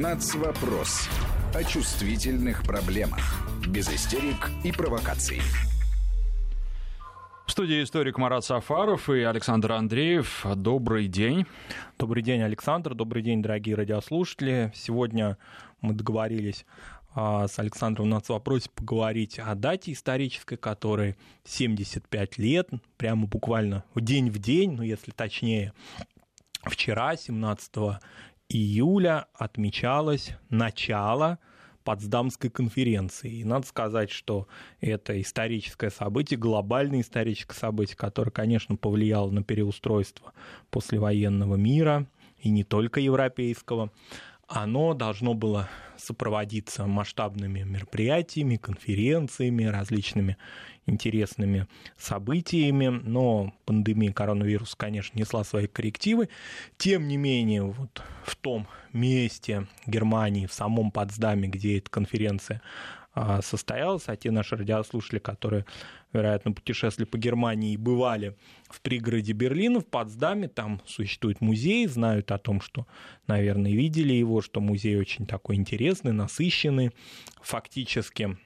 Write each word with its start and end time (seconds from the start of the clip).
Нацвопрос. 0.00 1.08
О 1.52 1.64
чувствительных 1.64 2.62
проблемах. 2.62 3.18
Без 3.66 3.92
истерик 3.92 4.48
и 4.62 4.70
провокаций. 4.70 5.40
В 7.44 7.50
студии 7.50 7.82
историк 7.82 8.16
Марат 8.16 8.44
Сафаров 8.44 9.10
и 9.10 9.22
Александр 9.22 9.72
Андреев. 9.72 10.46
Добрый 10.54 11.08
день. 11.08 11.46
Добрый 11.98 12.22
день, 12.22 12.42
Александр. 12.42 12.94
Добрый 12.94 13.24
день, 13.24 13.42
дорогие 13.42 13.74
радиослушатели. 13.74 14.70
Сегодня 14.72 15.36
мы 15.80 15.94
договорились 15.94 16.64
а, 17.16 17.48
с 17.48 17.58
Александром 17.58 18.08
на 18.08 18.22
вопросе 18.28 18.70
поговорить 18.72 19.40
о 19.40 19.52
дате 19.56 19.90
исторической, 19.90 20.58
которой 20.58 21.16
75 21.42 22.38
лет, 22.38 22.68
прямо 22.98 23.26
буквально 23.26 23.82
день 23.96 24.30
в 24.30 24.38
день, 24.38 24.76
ну 24.76 24.84
если 24.84 25.10
точнее, 25.10 25.72
вчера, 26.62 27.16
17 27.16 28.00
июля, 28.48 29.26
отмечалось 29.34 30.32
начало 30.50 31.38
Потсдамской 31.84 32.50
конференции. 32.50 33.40
И 33.40 33.44
надо 33.44 33.66
сказать, 33.66 34.10
что 34.10 34.46
это 34.80 35.20
историческое 35.20 35.90
событие, 35.90 36.38
глобальное 36.38 37.00
историческое 37.00 37.54
событие, 37.54 37.96
которое, 37.96 38.30
конечно, 38.30 38.76
повлияло 38.76 39.30
на 39.30 39.42
переустройство 39.42 40.32
послевоенного 40.70 41.56
мира, 41.56 42.06
и 42.40 42.50
не 42.50 42.62
только 42.62 43.00
европейского. 43.00 43.90
Оно 44.46 44.94
должно 44.94 45.34
было 45.34 45.68
сопроводиться 45.96 46.86
масштабными 46.86 47.62
мероприятиями, 47.62 48.56
конференциями, 48.56 49.64
различными 49.64 50.36
интересными 50.88 51.66
событиями, 51.96 52.88
но 52.88 53.52
пандемия 53.64 54.12
коронавируса, 54.12 54.76
конечно, 54.76 55.18
несла 55.18 55.44
свои 55.44 55.66
коррективы. 55.66 56.28
Тем 56.76 57.08
не 57.08 57.16
менее, 57.16 57.62
вот 57.62 58.02
в 58.24 58.36
том 58.36 58.66
месте 58.92 59.66
Германии, 59.86 60.46
в 60.46 60.52
самом 60.52 60.90
Потсдаме, 60.90 61.48
где 61.48 61.78
эта 61.78 61.90
конференция 61.90 62.62
а, 63.20 63.42
состоялась, 63.42 64.04
а 64.06 64.16
те 64.16 64.30
наши 64.30 64.56
радиослушатели, 64.56 65.18
которые, 65.18 65.64
вероятно, 66.12 66.52
путешествовали 66.52 67.08
по 67.08 67.18
Германии 67.18 67.72
и 67.72 67.76
бывали 67.76 68.36
в 68.68 68.80
пригороде 68.80 69.32
Берлина, 69.32 69.80
в 69.80 69.86
Потсдаме, 69.86 70.48
там 70.48 70.80
существует 70.86 71.40
музей, 71.40 71.86
знают 71.86 72.30
о 72.30 72.38
том, 72.38 72.60
что, 72.60 72.86
наверное, 73.26 73.72
видели 73.72 74.12
его, 74.12 74.40
что 74.40 74.60
музей 74.60 74.96
очень 74.96 75.26
такой 75.26 75.56
интересный, 75.56 76.12
насыщенный, 76.12 76.92
фактически 77.42 78.36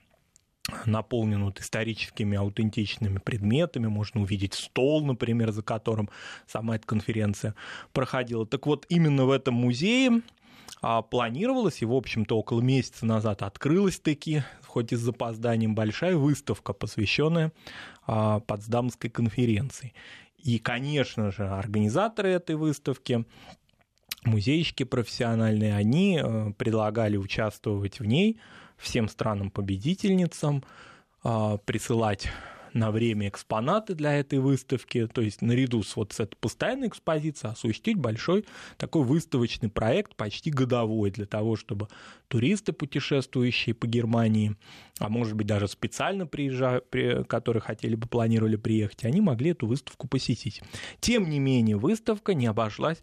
наполнен 0.87 1.45
вот 1.45 1.61
историческими 1.61 2.37
аутентичными 2.37 3.19
предметами. 3.19 3.87
Можно 3.87 4.23
увидеть 4.23 4.55
стол, 4.55 5.05
например, 5.05 5.51
за 5.51 5.63
которым 5.63 6.09
сама 6.47 6.77
эта 6.77 6.87
конференция 6.87 7.55
проходила. 7.93 8.47
Так 8.47 8.67
вот, 8.67 8.87
именно 8.89 9.25
в 9.25 9.31
этом 9.31 9.55
музее 9.55 10.23
а, 10.81 11.03
планировалось, 11.03 11.83
и, 11.83 11.87
в 11.87 11.93
общем-то, 11.93 12.37
около 12.37 12.61
месяца 12.61 13.07
назад 13.07 13.43
открылась 13.43 13.99
таки, 13.99 14.43
хоть 14.65 14.93
и 14.93 14.97
с 14.97 15.01
запозданием, 15.01 15.75
большая 15.75 16.17
выставка, 16.17 16.73
посвященная 16.73 17.53
а, 18.07 18.41
Потсдамской 18.41 19.11
конференции. 19.11 19.93
И, 20.39 20.59
конечно 20.59 21.31
же, 21.31 21.47
организаторы 21.47 22.31
этой 22.31 22.57
выставки 22.57 23.25
музейщики 24.25 24.85
профессиональные, 24.85 25.75
они 25.75 26.21
э, 26.21 26.53
предлагали 26.57 27.17
участвовать 27.17 28.01
в 28.01 28.05
ней 28.05 28.41
всем 28.83 29.09
странам-победительницам, 29.09 30.65
а, 31.23 31.59
присылать 31.59 32.29
на 32.75 32.91
время 32.91 33.29
экспонаты 33.29 33.95
для 33.95 34.15
этой 34.15 34.39
выставки, 34.39 35.07
то 35.07 35.21
есть 35.21 35.43
наряду 35.43 35.83
с 35.83 35.97
вот 35.97 36.13
с 36.13 36.21
этой 36.21 36.37
постоянной 36.37 36.89
экспозицией 36.89 37.53
осуществить 37.53 37.97
большой 37.97 38.45
такой 38.77 39.05
выставочный 39.05 39.69
проект, 39.69 40.17
почти 40.17 40.51
годовой, 40.51 41.11
для 41.11 41.27
того, 41.27 41.57
чтобы 41.57 41.89
туристы, 42.29 42.73
путешествующие 42.73 43.75
по 43.75 43.87
Германии, 43.87 44.57
а 44.99 45.09
может 45.09 45.35
быть 45.35 45.47
даже 45.47 45.69
специально 45.69 46.27
приезжают, 46.27 46.87
которые 47.29 47.61
хотели 47.61 47.95
бы, 47.95 48.07
планировали 48.07 48.57
приехать, 48.57 49.05
они 49.05 49.21
могли 49.21 49.51
эту 49.51 49.67
выставку 49.67 50.09
посетить. 50.09 50.63
Тем 51.01 51.29
не 51.29 51.39
менее, 51.39 51.77
выставка 51.77 52.35
не 52.35 52.47
обошлась 52.47 53.03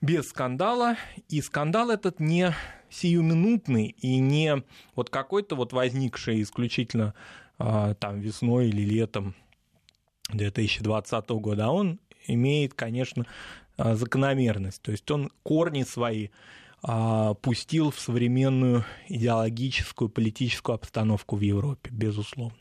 без 0.00 0.28
скандала, 0.30 0.96
и 1.28 1.40
скандал 1.42 1.90
этот 1.90 2.20
не 2.20 2.54
сиюминутный 2.90 3.94
и 4.00 4.18
не 4.18 4.62
вот 4.94 5.10
какой-то 5.10 5.56
вот 5.56 5.72
возникший 5.72 6.42
исключительно 6.42 7.14
а, 7.58 7.94
там 7.94 8.20
весной 8.20 8.68
или 8.68 8.82
летом 8.82 9.34
2020 10.30 11.28
года, 11.30 11.66
а 11.66 11.70
он 11.70 12.00
имеет, 12.26 12.74
конечно, 12.74 13.26
а, 13.76 13.94
закономерность. 13.94 14.82
То 14.82 14.92
есть 14.92 15.10
он 15.10 15.30
корни 15.42 15.82
свои 15.82 16.28
а, 16.82 17.34
пустил 17.34 17.90
в 17.90 18.00
современную 18.00 18.84
идеологическую, 19.08 20.08
политическую 20.08 20.74
обстановку 20.74 21.36
в 21.36 21.40
Европе, 21.40 21.90
безусловно. 21.92 22.56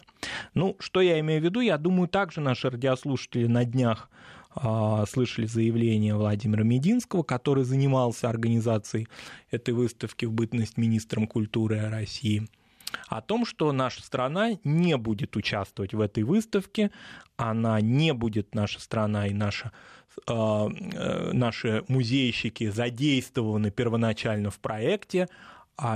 Ну, 0.53 0.75
что 0.79 0.99
я 1.01 1.19
имею 1.19 1.41
в 1.41 1.43
виду? 1.43 1.61
Я 1.61 1.77
думаю, 1.77 2.09
также 2.09 2.41
наши 2.41 2.69
радиослушатели 2.69 3.47
на 3.47 3.63
днях 3.63 4.09
слышали 5.07 5.45
заявление 5.45 6.15
Владимира 6.15 6.63
Мединского, 6.63 7.23
который 7.23 7.63
занимался 7.63 8.29
организацией 8.29 9.07
этой 9.51 9.73
выставки 9.73 10.25
в 10.25 10.31
бытность 10.31 10.77
министром 10.77 11.27
культуры 11.27 11.89
России– 11.89 12.47
о 13.07 13.21
том, 13.21 13.45
что 13.45 13.71
наша 13.71 14.01
страна 14.03 14.51
не 14.63 14.97
будет 14.97 15.35
участвовать 15.35 15.93
в 15.93 16.01
этой 16.01 16.23
выставке, 16.23 16.91
она 17.37 17.79
не 17.81 18.13
будет, 18.13 18.55
наша 18.55 18.79
страна 18.79 19.27
и 19.27 19.33
наша, 19.33 19.71
э, 20.27 20.31
э, 20.31 21.31
наши 21.33 21.83
музейщики 21.87 22.69
задействованы 22.69 23.71
первоначально 23.71 24.49
в 24.49 24.59
проекте, 24.59 25.23
а 25.23 25.29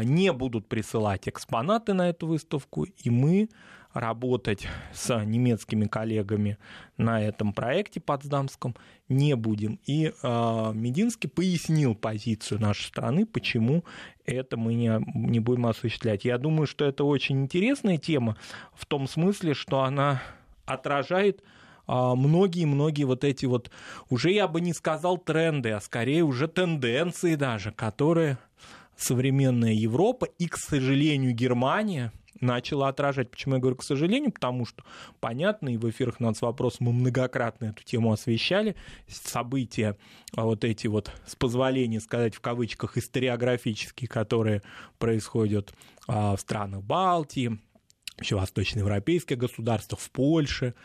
не 0.03 0.31
будут 0.31 0.67
присылать 0.67 1.27
экспонаты 1.27 1.93
на 1.93 2.09
эту 2.09 2.27
выставку, 2.27 2.83
и 2.83 3.09
мы 3.09 3.49
работать 3.93 4.67
с 4.91 5.23
немецкими 5.23 5.85
коллегами 5.85 6.57
на 6.97 7.21
этом 7.21 7.53
проекте 7.53 7.99
Потсдамском 7.99 8.75
не 9.07 9.35
будем. 9.35 9.79
И 9.85 10.11
э, 10.21 10.71
Мединский 10.73 11.29
пояснил 11.29 11.93
позицию 11.93 12.59
нашей 12.59 12.85
страны, 12.85 13.25
почему 13.25 13.83
это 14.25 14.57
мы 14.57 14.73
не, 14.73 14.99
не 15.13 15.39
будем 15.39 15.67
осуществлять. 15.67 16.25
Я 16.25 16.37
думаю, 16.37 16.65
что 16.65 16.85
это 16.85 17.03
очень 17.03 17.43
интересная 17.43 17.97
тема 17.97 18.35
в 18.73 18.85
том 18.85 19.07
смысле, 19.07 19.53
что 19.53 19.83
она 19.83 20.21
отражает 20.65 21.43
многие-многие 21.85 23.03
вот 23.03 23.25
эти 23.25 23.45
вот, 23.45 23.69
уже 24.09 24.31
я 24.31 24.47
бы 24.47 24.61
не 24.61 24.73
сказал 24.73 25.17
тренды, 25.17 25.71
а 25.71 25.81
скорее 25.81 26.23
уже 26.23 26.47
тенденции 26.47 27.35
даже, 27.35 27.73
которые 27.73 28.37
современная 28.97 29.73
Европа 29.73 30.25
и, 30.37 30.47
к 30.47 30.57
сожалению, 30.57 31.33
Германия– 31.33 32.11
начала 32.43 32.89
отражать. 32.89 33.31
Почему 33.31 33.55
я 33.55 33.61
говорю 33.61 33.77
к 33.77 33.83
сожалению? 33.83 34.31
Потому 34.31 34.65
что, 34.65 34.83
понятно, 35.19 35.69
и 35.69 35.77
в 35.77 35.89
эфирах 35.89 36.19
над 36.19 36.39
вопрос 36.41 36.79
мы 36.79 36.91
многократно 36.93 37.65
эту 37.65 37.83
тему 37.83 38.11
освещали. 38.11 38.75
События 39.07 39.97
а, 40.35 40.45
вот 40.45 40.63
эти 40.63 40.87
вот, 40.87 41.11
с 41.25 41.35
позволения 41.35 41.99
сказать 41.99 42.35
в 42.35 42.41
кавычках, 42.41 42.97
историографические, 42.97 44.07
которые 44.07 44.61
происходят 44.99 45.73
а, 46.07 46.35
в 46.35 46.41
странах 46.41 46.83
Балтии, 46.83 47.59
еще 48.19 48.35
восточноевропейских 48.35 49.37
государствах, 49.37 49.99
в 49.99 50.11
Польше, 50.11 50.75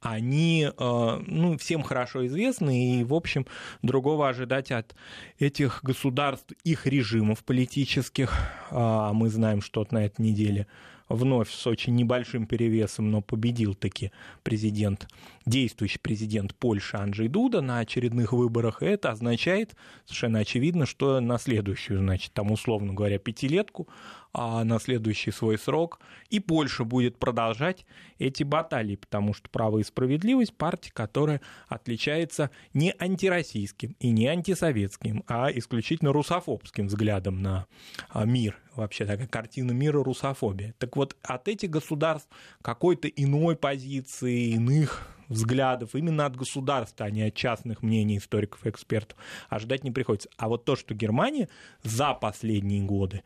они 0.00 0.68
а, 0.76 1.22
ну, 1.26 1.56
всем 1.58 1.82
хорошо 1.82 2.26
известны, 2.26 3.00
и, 3.00 3.04
в 3.04 3.14
общем, 3.14 3.46
другого 3.82 4.28
ожидать 4.28 4.70
от 4.70 4.94
этих 5.38 5.80
государств, 5.82 6.52
их 6.64 6.86
режимов 6.86 7.44
политических, 7.44 8.32
а 8.70 9.12
мы 9.12 9.28
знаем, 9.28 9.60
что 9.62 9.86
на 9.90 10.04
этой 10.04 10.22
неделе 10.22 10.66
вновь 11.08 11.50
с 11.50 11.66
очень 11.66 11.94
небольшим 11.94 12.46
перевесом, 12.46 13.10
но 13.10 13.20
победил 13.22 13.74
таки 13.74 14.12
президент, 14.42 15.08
действующий 15.44 15.98
президент 15.98 16.54
Польши 16.54 16.96
Анджей 16.96 17.28
Дуда 17.28 17.60
на 17.60 17.78
очередных 17.78 18.32
выборах. 18.32 18.82
И 18.82 18.86
это 18.86 19.10
означает 19.10 19.76
совершенно 20.04 20.40
очевидно, 20.40 20.86
что 20.86 21.20
на 21.20 21.38
следующую, 21.38 22.00
значит, 22.00 22.32
там 22.32 22.50
условно 22.50 22.92
говоря, 22.92 23.18
пятилетку 23.18 23.88
на 24.36 24.78
следующий 24.78 25.30
свой 25.30 25.58
срок, 25.58 25.98
и 26.28 26.40
Польша 26.40 26.84
будет 26.84 27.18
продолжать 27.18 27.86
эти 28.18 28.42
баталии, 28.42 28.96
потому 28.96 29.32
что 29.32 29.48
«Право 29.48 29.78
и 29.78 29.82
справедливость»— 29.82 30.54
партия, 30.56 30.90
которая 30.92 31.40
отличается 31.68 32.50
не 32.74 32.94
антироссийским 32.98 33.96
и 33.98 34.10
не 34.10 34.26
антисоветским, 34.26 35.24
а 35.26 35.50
исключительно 35.50 36.12
русофобским 36.12 36.88
взглядом 36.88 37.40
на 37.40 37.66
а, 38.10 38.24
мир. 38.24 38.58
Вообще 38.74 39.06
такая 39.06 39.26
картина 39.26 39.72
мира 39.72 40.04
русофобия. 40.04 40.74
Так 40.78 40.96
вот, 40.96 41.16
от 41.22 41.48
этих 41.48 41.70
государств 41.70 42.28
какой-то 42.60 43.08
иной 43.08 43.56
позиции, 43.56 44.50
иных 44.50 45.08
взглядов 45.28 45.94
именно 45.94 46.26
от 46.26 46.36
государства, 46.36 47.06
а 47.06 47.10
не 47.10 47.22
от 47.22 47.34
частных 47.34 47.82
мнений 47.82 48.18
историков 48.18 48.64
и 48.66 48.70
экспертов, 48.70 49.18
ожидать 49.48 49.84
не 49.84 49.90
приходится. 49.90 50.28
А 50.36 50.48
вот 50.48 50.64
то, 50.64 50.76
что 50.76 50.94
Германия 50.94 51.48
за 51.82 52.14
последние 52.14 52.82
годы 52.82 53.22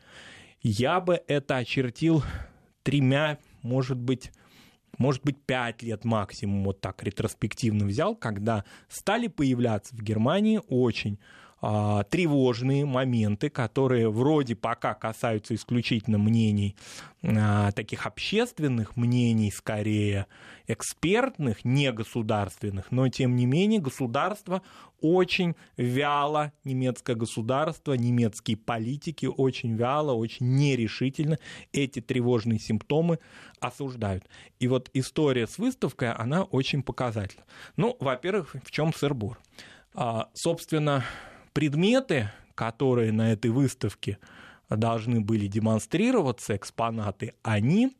я 0.61 0.99
бы 0.99 1.21
это 1.27 1.57
очертил 1.57 2.23
тремя, 2.83 3.39
может 3.61 3.97
быть, 3.97 4.31
может 4.97 5.23
быть, 5.23 5.41
пять 5.43 5.81
лет 5.81 6.05
максимум, 6.05 6.63
вот 6.63 6.81
так 6.81 7.01
ретроспективно 7.03 7.85
взял, 7.85 8.15
когда 8.15 8.65
стали 8.87 9.27
появляться 9.27 9.95
в 9.95 10.01
Германии 10.01 10.61
очень 10.67 11.19
а, 11.61 12.03
тревожные 12.05 12.85
моменты, 12.85 13.49
которые 13.49 14.09
вроде 14.09 14.55
пока 14.55 14.95
касаются 14.95 15.53
исключительно 15.53 16.17
мнений, 16.17 16.75
а, 17.23 17.71
таких 17.71 18.07
общественных 18.07 18.97
мнений 18.97 19.51
скорее, 19.51 20.25
экспертных, 20.67 21.63
не 21.63 21.91
государственных, 21.91 22.91
но 22.91 23.07
тем 23.09 23.35
не 23.35 23.45
менее 23.45 23.79
государство 23.79 24.63
очень 25.01 25.55
вяло, 25.77 26.51
немецкое 26.63 27.15
государство, 27.15 27.93
немецкие 27.93 28.57
политики 28.57 29.25
очень 29.25 29.75
вяло, 29.75 30.13
очень 30.13 30.55
нерешительно 30.55 31.37
эти 31.73 31.99
тревожные 32.01 32.59
симптомы 32.59 33.19
осуждают. 33.59 34.25
И 34.59 34.67
вот 34.67 34.89
история 34.93 35.45
с 35.45 35.59
выставкой, 35.59 36.11
она 36.11 36.43
очень 36.43 36.81
показательна. 36.81 37.43
Ну, 37.77 37.97
во-первых, 37.99 38.55
в 38.63 38.71
чем 38.71 38.93
сыр-бор? 38.93 39.39
А, 39.93 40.29
собственно, 40.33 41.03
предметы, 41.53 42.31
которые 42.55 43.11
на 43.11 43.33
этой 43.33 43.51
выставке 43.51 44.17
должны 44.69 45.21
были 45.21 45.47
демонстрироваться, 45.47 46.55
экспонаты, 46.55 47.33
они, 47.43 47.91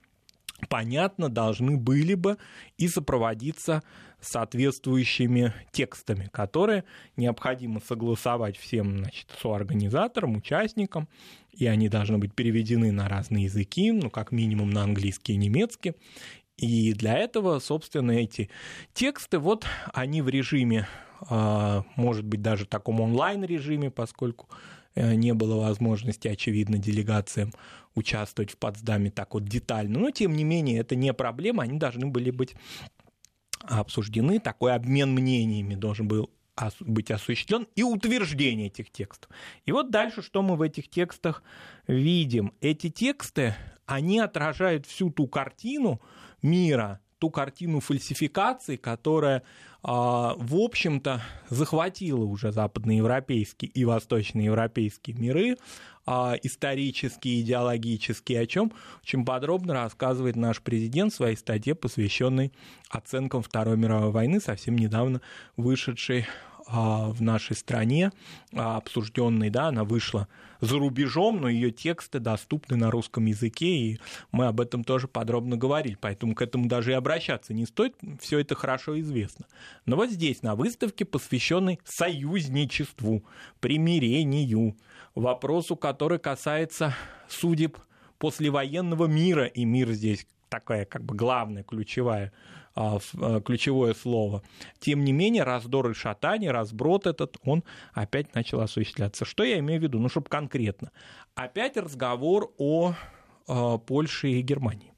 понятно, 0.69 1.29
должны 1.29 1.77
были 1.77 2.13
бы 2.13 2.37
и 2.77 2.87
сопроводиться 2.87 3.83
соответствующими 4.21 5.53
текстами, 5.71 6.29
которые 6.31 6.83
необходимо 7.17 7.81
согласовать 7.81 8.55
всем 8.55 8.99
значит, 8.99 9.27
соорганизаторам, 9.41 10.35
участникам, 10.35 11.09
и 11.51 11.65
они 11.65 11.89
должны 11.89 12.17
быть 12.17 12.33
переведены 12.33 12.91
на 12.91 13.09
разные 13.09 13.45
языки, 13.45 13.91
ну, 13.91 14.09
как 14.09 14.31
минимум 14.31 14.69
на 14.69 14.83
английский 14.83 15.33
и 15.33 15.37
немецкий. 15.37 15.93
И 16.61 16.93
для 16.93 17.17
этого, 17.17 17.59
собственно, 17.59 18.11
эти 18.11 18.49
тексты, 18.93 19.39
вот 19.39 19.65
они 19.93 20.21
в 20.21 20.29
режиме 20.29 20.87
а, 21.29 21.83
может 21.95 22.25
быть, 22.25 22.41
даже 22.41 22.65
таком 22.65 22.99
онлайн-режиме, 22.99 23.91
поскольку 23.91 24.49
э, 24.95 25.13
не 25.13 25.33
было 25.33 25.61
возможности, 25.61 26.27
очевидно, 26.27 26.77
делегациям 26.77 27.53
участвовать 27.93 28.51
в 28.51 28.57
Потсдаме 28.57 29.11
так 29.11 29.33
вот 29.33 29.45
детально. 29.45 29.99
Но, 29.99 30.11
тем 30.11 30.35
не 30.35 30.43
менее, 30.43 30.79
это 30.79 30.95
не 30.95 31.13
проблема, 31.13 31.63
они 31.63 31.77
должны 31.77 32.07
были 32.07 32.31
быть 32.31 32.55
обсуждены, 33.61 34.39
такой 34.39 34.73
обмен 34.73 35.11
мнениями 35.11 35.75
должен 35.75 36.07
был 36.07 36.31
быть 36.79 37.11
осуществлен 37.11 37.67
и 37.75 37.83
утверждение 37.83 38.67
этих 38.67 38.91
текстов. 38.91 39.31
И 39.65 39.71
вот 39.71 39.89
дальше, 39.89 40.21
что 40.21 40.41
мы 40.41 40.55
в 40.55 40.61
этих 40.61 40.89
текстах 40.89 41.43
видим. 41.87 42.53
Эти 42.61 42.89
тексты, 42.89 43.55
они 43.85 44.19
отражают 44.19 44.85
всю 44.85 45.11
ту 45.11 45.27
картину 45.27 46.01
мира, 46.41 46.99
ту 47.19 47.29
картину 47.29 47.79
фальсификации, 47.79 48.77
которая 48.77 49.43
а, 49.83 50.35
в 50.37 50.55
общем-то, 50.55 51.23
захватила 51.49 52.23
уже 52.23 52.51
западноевропейские 52.51 53.71
и 53.71 53.83
восточноевропейские 53.83 55.15
миры, 55.15 55.57
а, 56.05 56.35
исторические, 56.43 57.41
идеологические, 57.41 58.41
о 58.41 58.45
чем 58.45 58.73
очень 59.01 59.25
подробно 59.25 59.73
рассказывает 59.73 60.35
наш 60.35 60.61
президент 60.61 61.13
в 61.13 61.15
своей 61.15 61.35
статье, 61.35 61.73
посвященной 61.73 62.53
оценкам 62.89 63.41
Второй 63.41 63.75
мировой 63.75 64.11
войны, 64.11 64.39
совсем 64.39 64.75
недавно 64.75 65.21
вышедшей 65.57 66.27
в 66.67 67.21
нашей 67.21 67.55
стране, 67.55 68.11
обсужденной, 68.53 69.49
да, 69.49 69.67
она 69.67 69.83
вышла 69.83 70.27
за 70.61 70.77
рубежом, 70.77 71.41
но 71.41 71.49
ее 71.49 71.71
тексты 71.71 72.19
доступны 72.19 72.77
на 72.77 72.91
русском 72.91 73.25
языке, 73.25 73.65
и 73.65 73.99
мы 74.31 74.45
об 74.45 74.61
этом 74.61 74.83
тоже 74.83 75.07
подробно 75.07 75.57
говорили, 75.57 75.97
поэтому 75.99 76.35
к 76.35 76.41
этому 76.41 76.67
даже 76.67 76.91
и 76.91 76.95
обращаться 76.95 77.53
не 77.53 77.65
стоит, 77.65 77.95
все 78.19 78.39
это 78.39 78.55
хорошо 78.55 78.99
известно. 78.99 79.45
Но 79.85 79.95
вот 79.95 80.11
здесь, 80.11 80.43
на 80.43 80.55
выставке, 80.55 81.03
посвященной 81.03 81.79
союзничеству, 81.83 83.23
примирению, 83.59 84.77
вопросу, 85.15 85.75
который 85.75 86.19
касается 86.19 86.95
судеб 87.27 87.77
послевоенного 88.19 89.07
мира, 89.07 89.45
и 89.45 89.65
мир 89.65 89.89
здесь 89.91 90.27
такая 90.49 90.85
как 90.85 91.03
бы 91.03 91.15
главная, 91.15 91.63
ключевая 91.63 92.27
а, 92.27 92.31
а, 92.31 92.60
ключевое 92.73 93.93
слово. 93.93 94.43
Тем 94.79 95.03
не 95.03 95.11
менее, 95.11 95.43
раздор 95.43 95.89
и 95.91 95.93
шатание, 95.93 96.51
разброд 96.51 97.07
этот, 97.07 97.37
он 97.43 97.63
опять 97.93 98.33
начал 98.35 98.61
осуществляться. 98.61 99.25
Что 99.25 99.43
я 99.43 99.59
имею 99.59 99.79
в 99.79 99.83
виду? 99.83 99.99
Ну, 99.99 100.09
чтобы 100.09 100.27
конкретно. 100.29 100.91
Опять 101.35 101.77
разговор 101.77 102.53
о 102.57 102.93
а, 103.47 103.77
Польше 103.77 104.29
и 104.29 104.41
Германии 104.41 104.90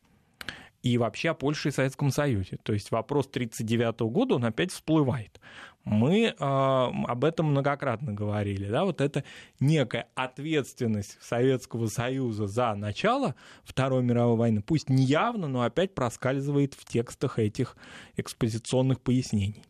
и 0.84 0.98
вообще 0.98 1.30
о 1.30 1.34
Польше 1.34 1.70
и 1.70 1.72
Советском 1.72 2.12
Союзе. 2.12 2.58
То 2.62 2.74
есть 2.74 2.92
вопрос 2.92 3.26
1939 3.28 4.02
года, 4.12 4.36
он 4.36 4.46
опять 4.46 4.72
всплывает. 4.72 5.40
Мы 5.86 6.28
э, 6.28 6.34
об 6.38 7.26
этом 7.26 7.48
многократно 7.48 8.14
говорили. 8.14 8.70
Да? 8.70 8.84
Вот 8.84 9.02
это 9.02 9.24
некая 9.60 10.08
ответственность 10.14 11.18
Советского 11.22 11.88
Союза 11.88 12.48
за 12.48 12.76
начало 12.76 13.36
Второй 13.64 14.04
мировой 14.04 14.38
войны, 14.38 14.62
пусть 14.62 14.90
не 14.90 15.04
явно, 15.04 15.48
но 15.48 15.64
опять 15.64 15.96
проскальзывает 15.96 16.74
в 16.74 16.86
текстах 16.86 17.40
этих 17.40 17.76
экспозиционных 18.18 19.02
пояснений. 19.02 19.64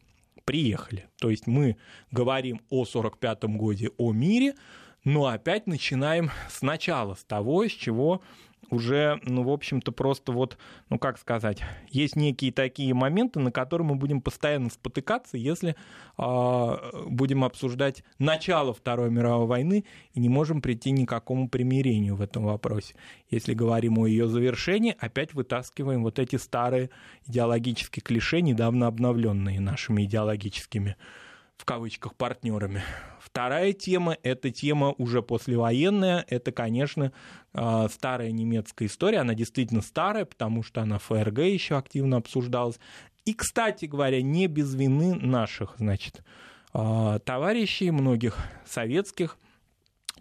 Приехали. 0.45 1.07
То 1.19 1.29
есть 1.29 1.47
мы 1.47 1.77
говорим 2.11 2.57
о 2.69 2.81
1945 2.83 3.43
годе, 3.55 3.89
о 3.97 4.11
мире, 4.11 4.55
но 5.03 5.27
опять 5.27 5.67
начинаем 5.67 6.31
сначала, 6.49 7.13
с 7.13 7.23
того, 7.23 7.65
с 7.65 7.71
чего 7.71 8.21
уже, 8.69 9.19
ну, 9.23 9.43
в 9.43 9.49
общем-то, 9.49 9.91
просто 9.91 10.31
вот, 10.31 10.57
ну, 10.89 10.97
как 10.97 11.17
сказать, 11.17 11.61
есть 11.89 12.15
некие 12.15 12.51
такие 12.51 12.93
моменты, 12.93 13.39
на 13.39 13.51
которые 13.51 13.87
мы 13.87 13.95
будем 13.95 14.21
постоянно 14.21 14.69
спотыкаться, 14.69 15.37
если 15.37 15.75
э, 16.17 16.75
будем 17.07 17.43
обсуждать 17.43 18.03
начало 18.19 18.73
Второй 18.73 19.09
мировой 19.09 19.47
войны 19.47 19.85
и 20.13 20.19
не 20.19 20.29
можем 20.29 20.61
прийти 20.61 20.91
ни 20.91 21.05
к 21.05 21.09
какому 21.09 21.49
примирению 21.49 22.15
в 22.15 22.21
этом 22.21 22.43
вопросе. 22.45 22.95
Если 23.29 23.53
говорим 23.53 23.99
о 23.99 24.07
ее 24.07 24.27
завершении, 24.27 24.95
опять 24.99 25.33
вытаскиваем 25.33 26.03
вот 26.03 26.19
эти 26.19 26.35
старые 26.35 26.89
идеологические 27.27 28.03
клише, 28.03 28.41
недавно 28.41 28.87
обновленные 28.87 29.59
нашими 29.59 30.03
идеологическими 30.03 30.95
в 31.57 31.65
кавычках 31.65 32.15
партнерами. 32.15 32.81
Вторая 33.19 33.73
тема– 33.73 34.17
это 34.23 34.51
тема 34.51 34.93
уже 34.97 35.21
послевоенная. 35.21 36.25
Это, 36.27 36.51
конечно, 36.51 37.11
а, 37.53 37.87
старая 37.89 38.31
немецкая 38.31 38.85
история. 38.85 39.19
Она 39.19 39.33
действительно 39.33 39.81
старая, 39.81 40.25
потому 40.25 40.63
что 40.63 40.81
она 40.81 40.99
в 40.99 41.03
ФРГ 41.03 41.39
еще 41.39 41.77
активно 41.77 42.17
обсуждалась. 42.17 42.79
И, 43.25 43.33
кстати 43.33 43.85
говоря, 43.85 44.21
не 44.21 44.47
без 44.47 44.75
вины 44.75 45.15
наших, 45.15 45.75
значит, 45.77 46.23
а, 46.73 47.19
товарищей, 47.19 47.91
многих 47.91 48.37
советских 48.65 49.37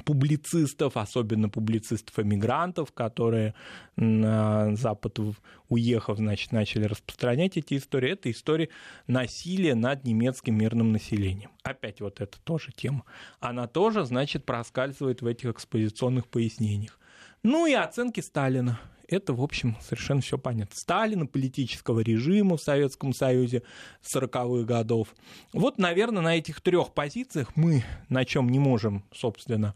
публицистов, 0.04 0.96
особенно 0.96 1.48
публицистов-эмигрантов, 1.48 2.92
которые 2.92 3.54
на 3.96 4.74
Запад 4.74 5.18
уехав, 5.68 6.16
значит, 6.16 6.52
начали 6.52 6.84
распространять 6.84 7.56
эти 7.56 7.76
истории. 7.76 8.12
Это 8.12 8.30
история 8.30 8.68
насилия 9.06 9.74
над 9.74 10.04
немецким 10.04 10.56
мирным 10.56 10.92
населением. 10.92 11.50
Опять 11.62 12.00
вот 12.00 12.20
это 12.20 12.38
тоже 12.40 12.72
тема. 12.72 13.04
Она 13.40 13.66
тоже, 13.66 14.04
значит, 14.04 14.44
проскальзывает 14.44 15.22
в 15.22 15.26
этих 15.26 15.50
экспозиционных 15.50 16.26
пояснениях. 16.28 16.98
Ну 17.42 17.66
и 17.66 17.72
оценки 17.74 18.20
Сталина 18.20 18.80
это, 19.08 19.32
в 19.32 19.42
общем, 19.42 19.76
совершенно 19.80 20.20
все 20.20 20.38
понятно. 20.38 20.74
Сталина, 20.76 21.26
политического 21.26 22.00
режима 22.00 22.56
в 22.56 22.62
Советском 22.62 23.12
Союзе 23.12 23.62
40-х 24.02 24.64
годов. 24.64 25.14
Вот, 25.52 25.78
наверное, 25.78 26.22
на 26.22 26.36
этих 26.36 26.60
трех 26.60 26.94
позициях 26.94 27.56
мы 27.56 27.84
на 28.08 28.24
чем 28.24 28.48
не 28.48 28.58
можем, 28.58 29.04
собственно, 29.12 29.74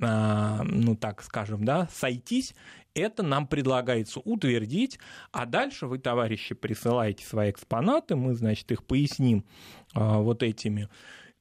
а, 0.00 0.62
ну 0.64 0.96
так 0.96 1.22
скажем, 1.22 1.64
да, 1.64 1.88
сойтись, 1.92 2.54
это 2.94 3.22
нам 3.22 3.46
предлагается 3.46 4.20
утвердить, 4.20 4.98
а 5.32 5.46
дальше 5.46 5.86
вы, 5.86 5.98
товарищи, 5.98 6.54
присылаете 6.54 7.24
свои 7.24 7.50
экспонаты, 7.50 8.16
мы, 8.16 8.34
значит, 8.34 8.70
их 8.72 8.84
поясним 8.84 9.44
а, 9.94 10.18
вот 10.18 10.42
этими 10.42 10.88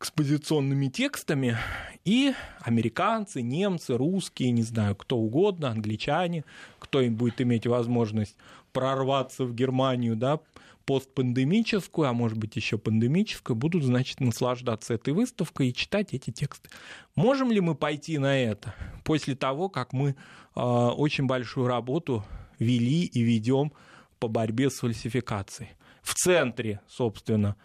экспозиционными 0.04 0.88
текстами, 0.88 1.58
и 2.04 2.34
американцы, 2.60 3.42
немцы, 3.42 3.96
русские, 3.96 4.52
не 4.52 4.64
знаю, 4.64 4.98
кто 4.98 5.18
угодно, 5.18 5.70
англичане, 5.70 6.44
кто 6.78 7.00
им 7.00 7.16
будет 7.16 7.40
иметь 7.40 7.66
возможность 7.68 8.36
прорваться 8.74 9.46
в 9.46 9.56
Германию, 9.56 10.18
да, 10.18 10.42
постпандемическую, 10.86 12.10
а 12.10 12.14
может 12.14 12.38
быть 12.38 12.58
еще 12.58 12.78
пандемическую, 12.78 13.56
будут, 13.56 13.86
значит, 13.86 14.20
наслаждаться 14.20 14.94
этой 14.94 15.14
выставкой 15.14 15.70
и 15.70 15.74
читать 15.74 16.14
эти 16.14 16.32
тексты. 16.32 16.70
Можем 17.16 17.50
ли 17.50 17.62
мы 17.62 17.74
пойти 17.74 18.18
на 18.18 18.38
это 18.38 18.76
после 19.06 19.36
того, 19.36 19.70
как 19.70 19.94
мы 19.94 20.10
э, 20.10 20.60
очень 20.60 21.28
большую 21.28 21.68
работу 21.68 22.26
вели 22.60 23.06
и 23.06 23.22
ведем 23.22 23.72
по 24.20 24.28
борьбе 24.28 24.70
с 24.70 24.80
фальсификацией? 24.80 25.70
В 26.02 26.14
центре, 26.16 26.82
собственно, 26.90 27.56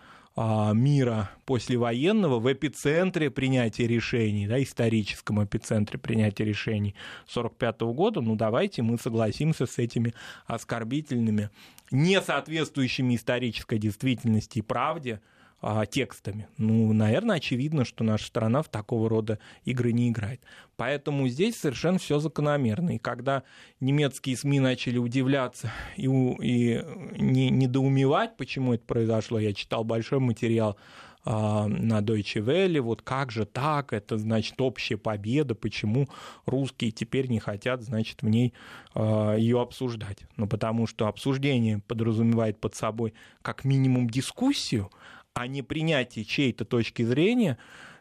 мира 0.75 1.31
послевоенного 1.47 2.39
в 2.39 2.53
эпицентре 2.53 3.31
принятия 3.31 3.87
решений, 3.87 4.47
да, 4.47 4.63
историческом 4.63 5.43
эпицентре 5.43 5.99
принятия 5.99 6.45
решений 6.45 6.95
1945 7.33 7.81
года, 7.97 8.21
ну 8.21 8.37
давайте 8.37 8.83
мы 8.83 8.99
согласимся 8.99 9.67
с 9.67 9.79
этими 9.79 10.15
оскорбительными, 10.47 11.51
не 11.91 12.21
соответствующими 12.21 13.17
исторической 13.17 13.79
действительности 13.79 14.59
и 14.59 14.63
правде 14.63 15.21
а, 15.61 15.87
текстами. 15.87 16.49
Ну, 16.57 16.93
наверное, 16.93 17.37
очевидно, 17.37 17.85
что 17.85 18.05
наша 18.05 18.27
страна 18.27 18.63
в 18.63 18.69
такого 18.69 19.09
рода 19.09 19.39
игры 19.65 19.93
не 19.93 20.11
играет. 20.11 20.41
Поэтому 20.77 21.27
здесь 21.29 21.57
совершенно 21.57 21.99
все 21.99 22.21
закономерно. 22.21 22.97
И 22.97 22.99
когда 22.99 23.43
немецкие 23.81 24.37
СМИ 24.37 24.61
начали 24.61 24.99
удивляться 24.99 25.73
и, 25.97 26.05
и 26.07 26.85
не, 27.19 27.51
недоумевать, 27.51 28.37
почему 28.37 28.75
это 28.75 28.85
произошло, 28.85 29.39
я 29.39 29.53
читал 29.53 29.83
большой 29.83 30.21
материал 30.21 30.77
а, 31.25 31.67
на 31.67 31.99
Deutsche 32.01 32.41
Welle, 32.41 32.81
вот 32.81 33.03
как 33.03 33.33
же 33.33 33.45
так, 33.45 33.93
это 33.93 34.17
значит 34.17 34.61
общая 34.61 34.97
победа, 34.97 35.55
почему 35.55 36.09
русские 36.47 36.91
теперь 36.91 37.29
не 37.29 37.41
хотят, 37.41 37.83
значит, 37.83 38.23
в 38.23 38.29
ней 38.29 38.55
а, 38.95 39.35
ее 39.35 39.61
обсуждать. 39.61 40.21
Ну, 40.37 40.47
потому 40.47 40.87
что 40.87 41.09
обсуждение 41.09 41.81
подразумевает 41.87 42.59
под 42.61 42.77
собой 42.77 43.13
как 43.43 43.65
минимум 43.65 44.09
дискуссию, 44.09 44.91
а 45.39 45.47
не 45.47 45.63
принятие 45.63 46.25
чьей-то 46.25 46.65
точки 46.65 47.03
зрения, 47.03 47.59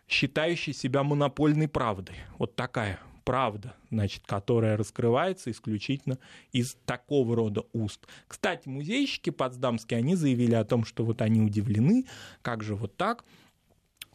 считающей 0.08 0.74
себя 0.74 1.04
монопольной 1.04 1.68
правдой. 1.68 2.16
Вот 2.40 2.56
такая 2.56 3.00
правда, 3.26 3.76
значит, 3.92 4.24
которая 4.26 4.76
раскрывается 4.76 5.52
исключительно 5.52 6.18
из 6.52 6.76
такого 6.86 7.36
рода 7.36 7.64
уст. 7.74 8.08
Кстати, 8.28 8.68
музейщики 8.68 9.30
потсдамские, 9.30 10.00
они 10.00 10.16
заявили 10.16 10.56
о 10.56 10.66
том, 10.66 10.84
что 10.84 11.06
вот 11.06 11.22
они 11.22 11.40
удивлены, 11.42 12.06
как 12.42 12.64
же 12.64 12.74
вот 12.74 12.98
так, 12.98 13.24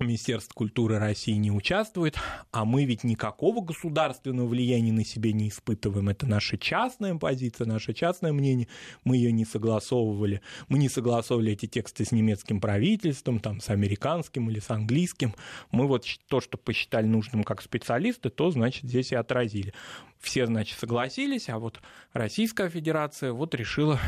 Министерство 0.02 0.52
культуры 0.52 0.98
России 0.98 1.32
не 1.32 1.50
участвует, 1.50 2.16
а 2.50 2.64
мы 2.64 2.84
ведь 2.84 3.04
никакого 3.04 3.64
государственного 3.64 4.46
влияния 4.46 4.92
на 4.92 5.04
себе 5.04 5.32
не 5.32 5.48
испытываем. 5.48 6.08
Это 6.08 6.26
наша 6.26 6.58
частная 6.58 7.14
позиция, 7.14 7.66
наше 7.66 7.94
частное 7.94 8.32
мнение. 8.32 8.68
Мы 9.04 9.16
ее 9.16 9.32
не 9.32 9.44
согласовывали. 9.44 10.42
Мы 10.68 10.78
не 10.78 10.88
согласовывали 10.88 11.52
эти 11.52 11.66
тексты 11.66 12.04
с 12.04 12.12
немецким 12.12 12.60
правительством, 12.60 13.40
там, 13.40 13.60
с 13.60 13.70
американским 13.70 14.50
или 14.50 14.58
с 14.58 14.70
английским. 14.70 15.34
Мы 15.70 15.86
вот 15.86 16.04
то, 16.28 16.40
что 16.40 16.58
посчитали 16.58 17.06
нужным 17.06 17.44
как 17.44 17.62
специалисты, 17.62 18.30
то, 18.30 18.50
значит, 18.50 18.84
здесь 18.84 19.12
и 19.12 19.16
отразили. 19.16 19.72
Все, 20.20 20.46
значит, 20.46 20.78
согласились, 20.78 21.48
а 21.48 21.58
вот 21.58 21.80
Российская 22.12 22.68
Федерация 22.68 23.32
вот 23.32 23.54
решила 23.54 24.00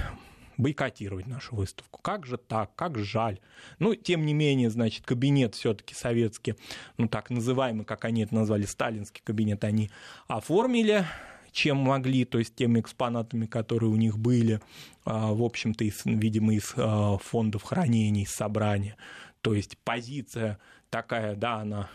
бойкотировать 0.57 1.27
нашу 1.27 1.57
выставку. 1.57 2.01
Как 2.03 2.27
же 2.27 2.37
так? 2.37 2.75
Как 2.75 2.99
жаль. 2.99 3.41
Ну, 3.79 3.95
тем 3.95 4.25
не 4.27 4.35
менее, 4.35 4.71
значит, 4.71 5.05
кабинет 5.05 5.55
все-таки 5.55 5.95
советский, 5.95 6.55
ну, 6.97 7.09
так 7.09 7.31
называемый, 7.31 7.85
как 7.85 8.05
они 8.05 8.23
это 8.23 8.35
назвали, 8.35 8.65
сталинский 8.65 9.23
кабинет, 9.25 9.65
они 9.65 9.91
оформили 10.27 11.07
чем 11.55 11.77
могли, 11.77 12.25
то 12.25 12.39
есть 12.39 12.57
теми 12.57 12.81
экспонатами, 12.81 13.47
которые 13.47 13.89
у 13.89 13.95
них 13.95 14.19
были, 14.19 14.61
а, 15.05 15.33
в 15.33 15.41
общем-то, 15.41 15.85
из, 15.85 16.05
видимо, 16.05 16.53
из 16.53 16.75
а, 16.77 17.17
фондов 17.19 17.63
хранения, 17.63 18.25
из 18.25 18.33
собрания. 18.33 18.97
То 19.41 19.55
есть 19.55 19.79
позиция 19.79 20.59
такая, 20.91 21.37
да, 21.37 21.59
она 21.59 21.89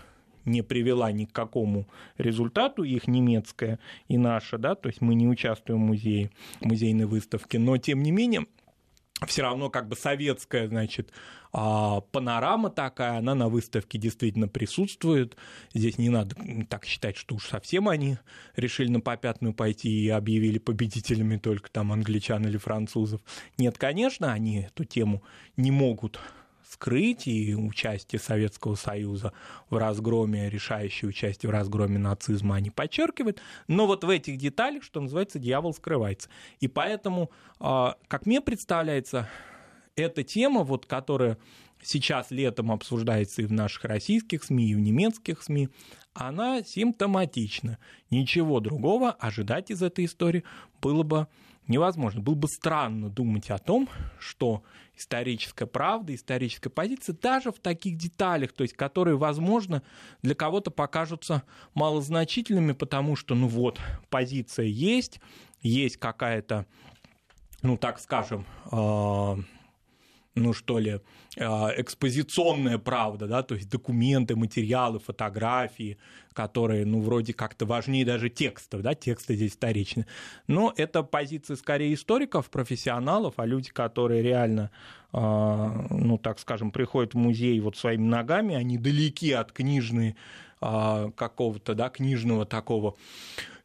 не 0.50 0.62
привела 0.62 1.12
ни 1.12 1.26
к 1.26 1.32
какому 1.32 1.88
результату, 2.18 2.84
их 2.84 3.08
немецкая 3.08 3.80
и 4.08 4.18
наша, 4.18 4.58
да, 4.58 4.76
то 4.76 4.90
есть 4.90 5.02
мы 5.02 5.16
не 5.16 5.28
участвуем 5.28 5.84
в 5.84 5.88
музее, 5.88 6.32
музейной 6.62 7.06
выставке, 7.06 7.60
но 7.60 7.78
тем 7.78 8.04
не 8.04 8.12
менее 8.12 8.46
все 9.28 9.42
равно 9.42 9.70
как 9.70 9.88
бы 9.88 9.96
советская, 9.96 10.68
значит, 10.68 11.12
а, 11.52 12.02
панорама 12.02 12.70
такая, 12.70 13.18
она 13.18 13.36
на 13.36 13.50
выставке 13.50 13.98
действительно 13.98 14.48
присутствует. 14.48 15.36
Здесь 15.74 15.98
не 15.98 16.10
надо 16.10 16.36
так 16.70 16.86
считать, 16.86 17.18
что 17.18 17.36
уж 17.36 17.48
совсем 17.48 17.90
они 17.90 18.18
решили 18.56 18.90
на 18.90 19.02
попятную 19.02 19.54
пойти 19.54 19.90
и 19.90 20.10
объявили 20.10 20.60
победителями 20.60 21.38
только 21.38 21.70
там 21.72 21.92
англичан 21.92 22.46
или 22.46 22.58
французов. 22.58 23.22
Нет, 23.58 23.78
конечно, 23.78 24.32
они 24.32 24.62
эту 24.62 24.86
тему 24.86 25.24
не 25.58 25.72
могут 25.72 26.20
скрыть, 26.70 27.28
и 27.28 27.56
участие 27.56 28.20
Советского 28.20 28.76
Союза 28.76 29.34
в 29.70 29.78
разгроме, 29.78 30.50
решающее 30.50 31.10
участие 31.10 31.50
в 31.50 31.54
разгроме 31.54 31.98
нацизма 31.98 32.56
они 32.56 32.70
подчеркивают, 32.70 33.42
но 33.68 33.88
вот 33.88 34.04
в 34.04 34.10
этих 34.10 34.38
деталях, 34.38 34.84
что 34.84 35.02
называется, 35.02 35.40
дьявол 35.40 35.74
скрывается. 35.74 36.30
И 36.60 36.68
поэтому, 36.68 37.32
а, 37.60 37.96
как 38.08 38.26
мне 38.26 38.40
представляется, 38.40 39.28
эта 39.96 40.24
тема, 40.24 40.64
вот, 40.64 40.86
которая 40.86 41.38
сейчас 41.82 42.30
летом 42.30 42.72
обсуждается 42.72 43.42
и 43.42 43.46
в 43.46 43.52
наших 43.52 43.86
российских 43.86 44.44
СМИ, 44.44 44.72
и 44.72 44.76
в 44.76 44.80
немецких 44.80 45.42
СМИ, 45.42 45.70
она 46.14 46.64
симптоматична. 46.64 47.78
Ничего 48.12 48.60
другого 48.60 49.12
ожидать 49.12 49.72
из 49.72 49.82
этой 49.82 50.06
истории 50.06 50.44
было 50.82 51.04
бы 51.04 51.28
невозможно. 51.68 52.22
Было 52.22 52.36
бы 52.36 52.48
странно 52.48 53.10
думать 53.10 53.50
о 53.50 53.58
том, 53.58 53.88
что 54.20 54.64
историческая 55.00 55.66
правда, 55.66 56.14
историческая 56.14 56.70
позиция, 56.70 57.16
даже 57.16 57.52
в 57.52 57.60
таких 57.60 57.98
деталях, 57.98 58.52
то 58.52 58.64
есть 58.64 58.76
которые, 58.76 59.18
возможно, 59.18 59.82
для 60.22 60.36
кого-то 60.36 60.72
покажутся 60.72 61.44
малозначительными, 61.74 62.74
потому 62.74 63.16
что, 63.16 63.36
ну 63.36 63.48
вот, 63.48 63.80
позиция 64.10 64.66
есть, 64.66 65.20
есть 65.62 65.98
какая-то, 65.98 66.66
ну 67.62 67.78
так 67.78 68.00
скажем, 68.00 68.46
э, 68.72 69.36
ну 70.36 70.54
что 70.54 70.80
ли, 70.80 71.02
а, 71.38 71.72
экспозиционная 71.76 72.78
правда, 72.78 73.28
да, 73.28 73.44
то 73.44 73.56
есть 73.56 73.70
документы, 73.70 74.36
материалы, 74.36 75.00
фотографии, 75.00 75.98
которые, 76.34 76.86
ну, 76.86 77.02
вроде 77.02 77.34
как-то 77.34 77.66
важнее 77.66 78.06
даже 78.06 78.30
текстов, 78.30 78.82
да, 78.82 78.96
тексты 78.96 79.36
здесь 79.36 79.54
вторичны. 79.54 80.06
Но 80.48 80.74
это 80.78 81.04
позиция 81.04 81.56
скорее 81.58 81.94
историков, 81.94 82.50
профессионалов, 82.50 83.36
а 83.38 83.46
люди, 83.46 83.70
которые 83.72 84.22
реально, 84.22 84.72
а, 85.12 85.88
ну, 85.90 86.18
так 86.18 86.40
скажем, 86.40 86.72
приходят 86.72 87.14
в 87.14 87.18
музей 87.18 87.60
вот 87.60 87.78
своими 87.78 88.06
ногами, 88.06 88.56
они 88.56 88.78
далеки 88.78 89.32
от 89.32 89.52
книжной 89.52 90.16
а, 90.62 91.12
какого-то, 91.12 91.74
да, 91.74 91.90
книжного 91.90 92.46
такого 92.46 92.96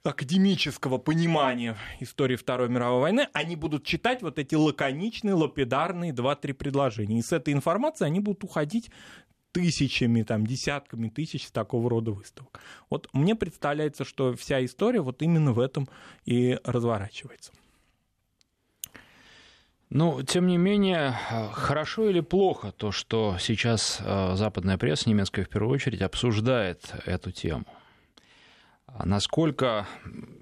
академического 0.05 0.99
понимания 0.99 1.77
истории 2.01 2.37
Второй 2.37 2.69
мировой 2.69 3.01
войны, 3.01 3.29
они 3.33 3.57
будут 3.57 3.85
читать 3.85 4.23
вот 4.23 4.39
эти 4.39 4.55
лаконичные, 4.55 5.35
лапидарные 5.35 6.13
два-три 6.13 6.53
предложения. 6.53 7.19
И 7.19 7.23
с 7.23 7.33
этой 7.33 7.55
информацией 7.55 8.09
они 8.09 8.21
будут 8.21 8.45
уходить 8.45 8.91
тысячами, 9.53 10.23
там, 10.23 10.47
десятками 10.47 11.09
тысяч 11.09 11.51
такого 11.51 11.89
рода 11.89 12.11
выставок. 12.11 12.61
Вот 12.91 13.09
мне 13.13 13.35
представляется, 13.35 14.05
что 14.05 14.35
вся 14.35 14.65
история 14.65 15.01
вот 15.01 15.23
именно 15.23 15.53
в 15.53 15.61
этом 15.61 15.89
и 16.25 16.59
разворачивается. 16.65 17.53
Ну, 19.91 20.23
тем 20.23 20.49
не 20.49 20.59
менее, 20.59 21.17
хорошо 21.53 22.11
или 22.11 22.21
плохо 22.21 22.73
то, 22.73 22.91
что 22.91 23.37
сейчас 23.39 24.01
э, 24.01 24.35
западная 24.35 24.77
пресса, 24.77 25.09
немецкая 25.09 25.45
в 25.45 25.49
первую 25.49 25.73
очередь, 25.73 26.03
обсуждает 26.03 26.93
эту 27.07 27.31
тему? 27.31 27.65
Насколько 29.03 29.87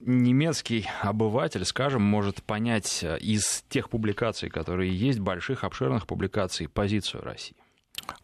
немецкий 0.03 0.87
обыватель, 1.01 1.65
скажем, 1.65 2.03
может 2.03 2.43
понять 2.43 3.03
э, 3.03 3.19
из 3.19 3.65
тех 3.69 3.89
публикаций, 3.89 4.51
которые 4.51 4.95
есть, 4.95 5.21
больших, 5.21 5.65
обширных 5.65 6.07
публикаций, 6.07 6.69
позицию 6.69 7.23
России? 7.23 7.57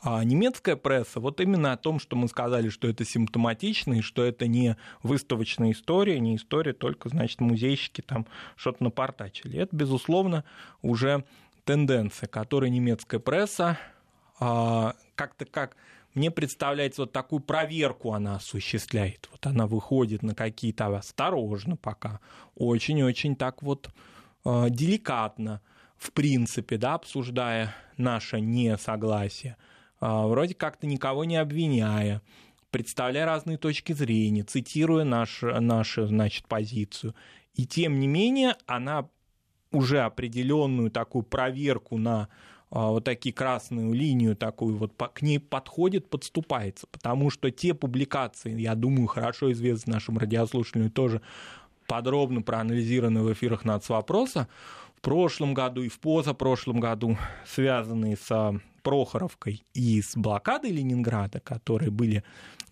А 0.03 0.23
немецкая 0.25 0.77
пресса, 0.77 1.21
вот 1.21 1.41
именно 1.41 1.73
о 1.73 1.77
том, 1.77 1.99
что 1.99 2.17
мы 2.17 2.29
сказали, 2.29 2.69
что 2.69 2.89
это 2.89 3.05
симптоматично, 3.05 3.95
и 3.95 4.01
что 4.01 4.25
это 4.25 4.47
не 4.47 4.77
выставочная 5.03 5.73
история, 5.73 6.19
не 6.21 6.37
история 6.37 6.73
только, 6.73 7.09
значит, 7.09 7.41
музейщики 7.41 8.01
там 8.01 8.27
что-то 8.57 8.85
напортачили. 8.85 9.59
Это, 9.59 9.75
безусловно, 9.75 10.45
уже 10.83 11.25
тенденция, 11.65 12.29
которой 12.29 12.71
немецкая 12.71 13.19
пресса 13.19 13.79
а, 14.41 14.95
как-то 15.15 15.45
как 15.45 15.77
мне 16.19 16.31
представляется, 16.33 17.03
вот 17.03 17.13
такую 17.13 17.41
проверку 17.41 18.13
она 18.13 18.37
осуществляет. 18.37 19.29
Вот 19.31 19.47
она 19.47 19.67
выходит 19.67 20.23
на 20.23 20.35
какие-то 20.35 20.87
осторожно 20.97 21.77
пока, 21.77 22.21
очень-очень 22.57 23.37
так 23.37 23.63
вот 23.63 23.89
э, 24.45 24.67
деликатно, 24.69 25.63
в 25.97 26.13
принципе, 26.13 26.77
да, 26.77 26.95
обсуждая 26.95 27.75
наше 27.97 28.41
несогласие, 28.41 29.57
э, 30.01 30.07
вроде 30.07 30.55
как-то 30.55 30.87
никого 30.89 31.25
не 31.25 31.37
обвиняя, 31.37 32.21
представляя 32.71 33.25
разные 33.25 33.57
точки 33.57 33.93
зрения, 33.93 34.43
цитируя 34.43 35.05
наш, 35.05 35.43
нашу 35.43 36.07
значит, 36.07 36.49
позицию. 36.49 37.15
И 37.55 37.65
тем 37.65 38.01
не 38.01 38.09
менее, 38.09 38.57
она 38.67 39.09
уже 39.71 40.01
определенную 40.01 40.91
такую 40.91 41.23
проверку 41.23 41.97
на 41.97 42.29
вот 42.71 43.05
такие 43.05 43.35
красную 43.35 43.93
линию 43.93 44.37
такую 44.37 44.77
вот 44.77 44.93
к 45.13 45.23
ней 45.23 45.41
подходит, 45.41 46.09
подступается, 46.11 46.87
потому 46.91 47.31
что 47.31 47.51
те 47.51 47.75
публикации, 47.75 48.59
я 48.61 48.75
думаю, 48.75 49.07
хорошо 49.07 49.53
известны 49.53 49.95
нашим 49.95 50.19
радиослушателям 50.19 50.91
тоже 50.91 51.23
подробно 51.87 52.43
проанализированы 52.43 53.23
в 53.23 53.33
эфирах 53.33 53.65
нацвопроса 53.65 54.49
в 54.97 55.01
прошлом 55.01 55.55
году 55.55 55.83
и 55.83 55.89
в 55.89 55.99
позапрошлом 55.99 56.81
году, 56.81 57.17
связанные 57.47 58.17
с 58.17 58.61
Прохоровкой 58.83 59.65
и 59.75 60.01
с 60.01 60.17
блокадой 60.17 60.71
Ленинграда, 60.71 61.41
которые 61.41 61.91
были 61.91 62.25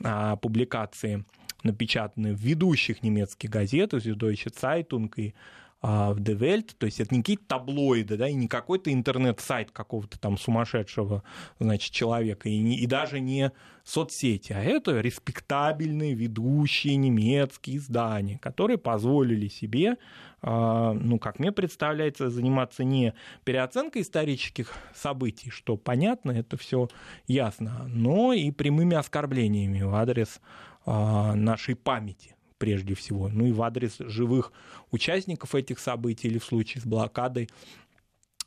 а, 0.03 0.37
публикации 0.37 1.25
напечатаны 1.63 2.35
в 2.35 2.41
ведущих 2.41 3.03
немецких 3.03 3.51
газетах, 3.51 4.05
Süddeutsche 4.05 4.53
Zeitung 4.53 5.11
и 5.17 5.31
а, 5.31 5.35
в 5.83 6.19
Die 6.19 6.39
Welt, 6.39 6.75
то 6.79 6.87
есть 6.87 7.01
это 7.01 7.15
не 7.15 7.21
какие-то 7.21 7.45
таблоиды, 7.47 8.17
да, 8.17 8.29
и 8.29 8.35
не 8.35 8.49
какой-то 8.49 8.93
интернет-сайт 8.93 9.71
какого-то 9.71 10.19
там 10.19 10.39
сумасшедшего, 10.39 11.23
значит, 11.59 11.93
человека, 11.93 12.49
и, 12.49 12.59
не, 12.59 12.79
и 12.79 12.87
даже 12.87 13.21
не 13.21 13.53
соцсети, 13.85 14.53
а 14.53 14.63
это 14.63 15.01
респектабельные 15.01 16.15
ведущие 16.15 16.97
немецкие 16.97 17.77
издания, 17.77 18.39
которые 18.39 18.79
позволили 18.79 19.47
себе, 19.49 19.97
а, 20.43 20.93
ну, 20.93 21.19
как 21.19 21.39
мне 21.39 21.53
представляется, 21.53 22.31
заниматься 22.31 22.83
не 22.83 23.15
переоценкой 23.45 24.03
исторических 24.03 24.75
событий, 24.95 25.51
что 25.51 25.77
понятно, 25.77 26.33
это 26.33 26.57
все 26.57 26.89
ясно, 27.29 27.85
но 27.89 28.33
и 28.33 28.51
прямыми 28.51 28.97
оскорблениями 28.97 29.83
в 29.83 29.95
адрес 29.95 30.41
а, 30.85 31.35
нашей 31.35 31.77
памяти 31.77 32.36
прежде 32.59 32.95
всего, 32.95 33.29
ну 33.29 33.47
и 33.47 33.53
в 33.53 33.63
адрес 33.63 33.97
живых 33.99 34.53
участников 34.91 35.55
этих 35.55 35.79
событий 35.79 36.29
или 36.29 36.39
в 36.39 36.45
случае 36.45 36.83
с 36.83 36.87
блокадой 36.87 37.49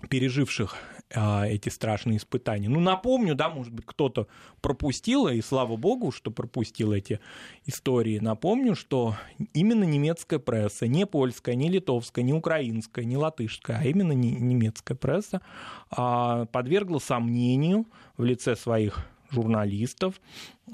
переживших 0.08 0.75
а, 1.13 1.46
эти 1.46 1.68
страшные 1.70 2.18
испытания. 2.18 2.70
Ну, 2.70 2.80
напомню, 2.80 3.36
да, 3.36 3.50
может 3.50 3.74
быть, 3.74 3.86
кто-то 3.86 4.28
пропустил, 4.62 5.28
и 5.28 5.42
слава 5.42 5.75
богу, 5.75 6.12
что 6.12 6.32
пропустил 6.32 6.94
эти 6.94 7.20
истории. 7.66 8.20
Напомню, 8.20 8.75
что 8.75 9.16
именно 9.54 9.84
немецкая 9.84 10.39
пресса, 10.39 10.88
не 10.88 11.06
польская, 11.06 11.56
не 11.56 11.70
литовская, 11.70 12.24
не 12.24 12.34
украинская, 12.34 13.04
не 13.04 13.18
латышская, 13.18 13.80
а 13.80 13.84
именно 13.84 14.13
не, 14.13 14.32
немецкая 14.32 14.96
пресса 14.96 15.42
а, 15.89 16.46
подвергла 16.46 17.00
сомнению 17.00 17.86
в 18.16 18.24
лице 18.24 18.56
своих 18.56 19.06
журналистов 19.32 20.22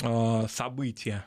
а, 0.03 0.45
события 0.49 1.25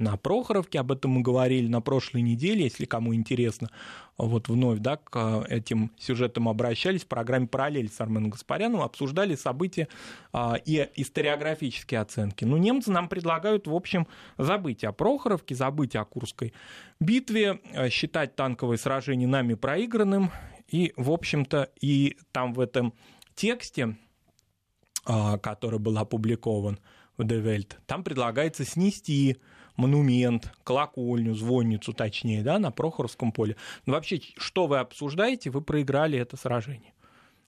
на 0.00 0.16
Прохоровке, 0.16 0.80
об 0.80 0.92
этом 0.92 1.12
мы 1.12 1.20
говорили 1.20 1.68
на 1.68 1.80
прошлой 1.82 2.22
неделе, 2.22 2.64
если 2.64 2.86
кому 2.86 3.14
интересно, 3.14 3.70
вот 4.16 4.48
вновь 4.48 4.78
да, 4.78 4.96
к 4.96 5.44
этим 5.48 5.92
сюжетам 5.98 6.48
обращались 6.48 7.04
в 7.04 7.06
программе 7.06 7.46
«Параллель» 7.46 7.90
с 7.90 8.00
Арменом 8.00 8.30
Гаспаряном, 8.30 8.80
обсуждали 8.80 9.34
события 9.34 9.88
а, 10.32 10.56
и 10.64 10.88
историографические 10.96 12.00
оценки. 12.00 12.44
Но 12.44 12.56
немцы 12.56 12.90
нам 12.90 13.08
предлагают, 13.08 13.66
в 13.66 13.74
общем, 13.74 14.06
забыть 14.38 14.84
о 14.84 14.92
Прохоровке, 14.92 15.54
забыть 15.54 15.94
о 15.96 16.04
Курской 16.06 16.54
битве, 16.98 17.60
а, 17.74 17.90
считать 17.90 18.34
танковые 18.34 18.78
сражения 18.78 19.26
нами 19.26 19.54
проигранным, 19.54 20.30
и, 20.66 20.94
в 20.96 21.10
общем-то, 21.10 21.70
и 21.80 22.16
там 22.32 22.54
в 22.54 22.60
этом 22.60 22.94
тексте, 23.34 23.96
а, 25.04 25.36
который 25.36 25.78
был 25.78 25.98
опубликован 25.98 26.78
в 27.18 27.22
Welt, 27.22 27.74
там 27.86 28.02
предлагается 28.02 28.64
снести 28.64 29.36
монумент, 29.80 30.52
колокольню, 30.62 31.34
звонницу 31.34 31.92
точнее, 31.92 32.42
да, 32.42 32.58
на 32.58 32.70
Прохоровском 32.70 33.32
поле. 33.32 33.56
Но 33.86 33.94
вообще, 33.94 34.20
что 34.36 34.66
вы 34.66 34.78
обсуждаете, 34.78 35.50
вы 35.50 35.62
проиграли 35.62 36.18
это 36.18 36.36
сражение. 36.36 36.92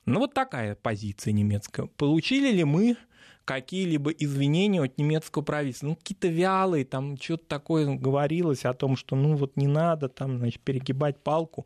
Ну, 0.05 0.19
вот 0.19 0.33
такая 0.33 0.75
позиция 0.75 1.31
немецкая. 1.31 1.87
Получили 1.97 2.51
ли 2.51 2.63
мы 2.63 2.97
какие-либо 3.45 4.11
извинения 4.11 4.81
от 4.81 4.97
немецкого 4.97 5.43
правительства. 5.43 5.87
Ну, 5.87 5.95
какие-то 5.95 6.27
вялые, 6.27 6.85
там 6.85 7.17
что-то 7.17 7.45
такое 7.45 7.85
говорилось 7.95 8.65
о 8.65 8.73
том, 8.73 8.95
что 8.95 9.15
ну 9.15 9.35
вот 9.35 9.57
не 9.57 9.67
надо 9.67 10.09
там, 10.09 10.37
значит, 10.37 10.61
перегибать 10.61 11.17
палку. 11.17 11.65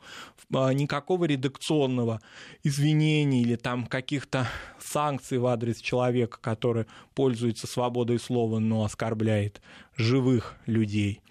А, 0.53 0.71
никакого 0.71 1.25
редакционного 1.25 2.21
извинения 2.63 3.41
или 3.41 3.55
там 3.55 3.85
каких-то 3.85 4.47
санкций 4.79 5.37
в 5.37 5.45
адрес 5.45 5.79
человека, 5.79 6.39
который 6.41 6.85
пользуется 7.13 7.67
свободой 7.67 8.19
слова, 8.19 8.59
но 8.59 8.83
оскорбляет 8.83 9.61
живых 9.95 10.55
людей 10.65 11.21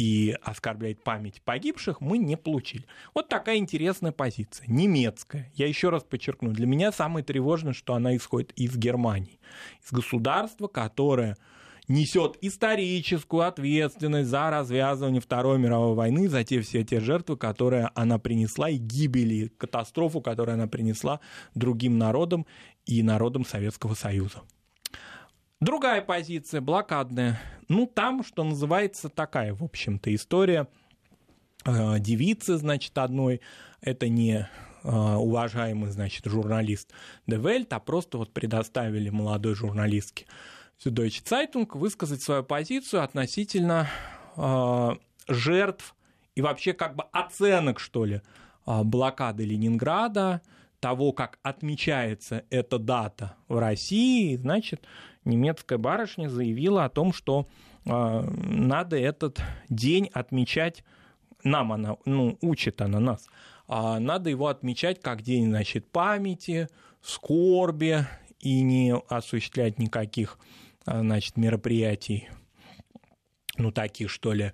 и 0.00 0.34
оскорбляет 0.40 1.04
память 1.04 1.42
погибших, 1.42 2.00
мы 2.00 2.16
не 2.16 2.38
получили. 2.38 2.86
Вот 3.14 3.28
такая 3.28 3.58
интересная 3.58 4.12
позиция, 4.12 4.66
немецкая. 4.66 5.52
Я 5.54 5.68
еще 5.68 5.90
раз 5.90 6.04
подчеркну, 6.04 6.52
для 6.52 6.66
меня 6.66 6.90
самое 6.90 7.22
тревожное, 7.22 7.74
что 7.74 7.92
она 7.92 8.16
исходит 8.16 8.50
из 8.52 8.74
Германии, 8.78 9.38
из 9.84 9.92
государства, 9.92 10.68
которое 10.68 11.36
несет 11.86 12.38
историческую 12.40 13.46
ответственность 13.46 14.30
за 14.30 14.48
развязывание 14.48 15.20
Второй 15.20 15.58
мировой 15.58 15.94
войны, 15.94 16.30
за 16.30 16.44
те 16.44 16.62
все 16.62 16.82
те 16.82 17.00
жертвы, 17.00 17.36
которые 17.36 17.90
она 17.94 18.18
принесла, 18.18 18.70
и 18.70 18.78
гибели, 18.78 19.48
катастрофу, 19.58 20.22
которую 20.22 20.54
она 20.54 20.66
принесла 20.66 21.20
другим 21.54 21.98
народам 21.98 22.46
и 22.86 23.02
народам 23.02 23.44
Советского 23.44 23.92
Союза. 23.92 24.40
Другая 25.60 26.00
позиция, 26.00 26.62
блокадная. 26.62 27.38
Ну, 27.68 27.86
там, 27.86 28.24
что 28.24 28.44
называется, 28.44 29.10
такая, 29.10 29.54
в 29.54 29.62
общем-то, 29.62 30.14
история 30.14 30.66
э, 31.66 31.98
девицы, 31.98 32.56
значит, 32.56 32.96
одной. 32.96 33.42
Это 33.82 34.08
не 34.08 34.48
э, 34.82 34.88
уважаемый, 34.88 35.90
значит, 35.90 36.24
журналист 36.24 36.94
Die 37.26 37.43
Welt, 37.43 37.70
а 37.74 37.78
просто 37.78 38.16
вот 38.16 38.32
предоставили 38.32 39.10
молодой 39.10 39.54
журналистке 39.54 40.24
Süddeutsche 40.82 41.22
Zeitung 41.24 41.68
высказать 41.76 42.22
свою 42.22 42.42
позицию 42.42 43.02
относительно 43.02 43.86
э, 44.38 44.90
жертв 45.28 45.94
и 46.36 46.40
вообще 46.40 46.72
как 46.72 46.96
бы 46.96 47.04
оценок, 47.12 47.80
что 47.80 48.06
ли, 48.06 48.22
блокады 48.64 49.44
Ленинграда, 49.44 50.40
того, 50.80 51.12
как 51.12 51.38
отмечается 51.42 52.44
эта 52.48 52.78
дата 52.78 53.36
в 53.48 53.58
России, 53.58 54.36
значит, 54.36 54.86
немецкая 55.24 55.78
барышня 55.78 56.28
заявила 56.28 56.84
о 56.84 56.88
том, 56.88 57.12
что 57.12 57.46
э, 57.84 57.90
надо 57.90 58.96
этот 58.96 59.40
день 59.68 60.10
отмечать, 60.12 60.84
нам 61.42 61.72
она, 61.72 61.96
ну, 62.04 62.38
учит 62.40 62.80
она 62.80 63.00
нас, 63.00 63.26
а 63.66 63.98
надо 63.98 64.30
его 64.30 64.48
отмечать 64.48 65.00
как 65.00 65.22
день, 65.22 65.46
значит, 65.46 65.90
памяти, 65.90 66.68
скорби 67.02 68.06
и 68.40 68.62
не 68.62 68.94
осуществлять 69.08 69.78
никаких, 69.78 70.38
значит, 70.84 71.36
мероприятий, 71.36 72.28
ну, 73.56 73.70
таких, 73.70 74.10
что 74.10 74.32
ли, 74.32 74.52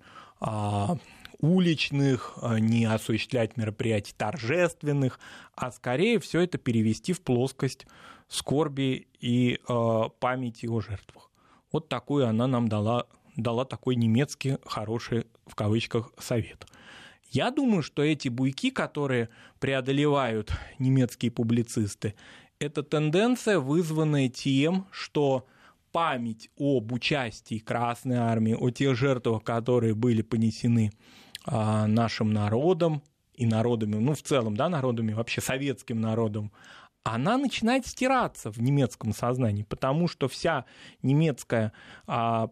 уличных, 1.40 2.38
не 2.58 2.84
осуществлять 2.84 3.56
мероприятий 3.56 4.14
торжественных, 4.16 5.18
а 5.54 5.70
скорее 5.70 6.18
все 6.18 6.40
это 6.40 6.58
перевести 6.58 7.12
в 7.12 7.20
плоскость 7.22 7.86
скорби 8.28 9.08
и 9.20 9.58
э, 9.68 10.02
памяти 10.20 10.66
о 10.66 10.80
жертвах. 10.80 11.30
Вот 11.72 11.88
такую 11.88 12.26
она 12.26 12.46
нам 12.46 12.68
дала, 12.68 13.06
дала 13.36 13.64
такой 13.64 13.96
немецкий 13.96 14.58
хороший, 14.64 15.26
в 15.46 15.54
кавычках, 15.54 16.12
совет. 16.18 16.66
Я 17.30 17.50
думаю, 17.50 17.82
что 17.82 18.02
эти 18.02 18.28
буйки, 18.28 18.70
которые 18.70 19.28
преодолевают 19.58 20.52
немецкие 20.78 21.30
публицисты, 21.30 22.14
это 22.58 22.82
тенденция, 22.82 23.58
вызванная 23.58 24.28
тем, 24.28 24.86
что 24.90 25.46
память 25.92 26.50
об 26.58 26.92
участии 26.92 27.58
Красной 27.58 28.16
Армии, 28.16 28.54
о 28.54 28.70
тех 28.70 28.96
жертвах, 28.96 29.42
которые 29.42 29.94
были 29.94 30.22
понесены 30.22 30.92
а, 31.44 31.86
нашим 31.86 32.32
народом 32.32 33.02
и 33.34 33.46
народами, 33.46 33.96
ну, 33.96 34.14
в 34.14 34.22
целом, 34.22 34.56
да, 34.56 34.68
народами, 34.68 35.12
вообще 35.12 35.40
советским 35.40 36.00
народом, 36.00 36.52
она 37.14 37.38
начинает 37.38 37.86
стираться 37.86 38.50
в 38.50 38.60
немецком 38.60 39.12
сознании, 39.12 39.62
потому 39.62 40.08
что 40.08 40.26
вся 40.26 40.64
немецкая 41.02 41.72
а, 42.08 42.50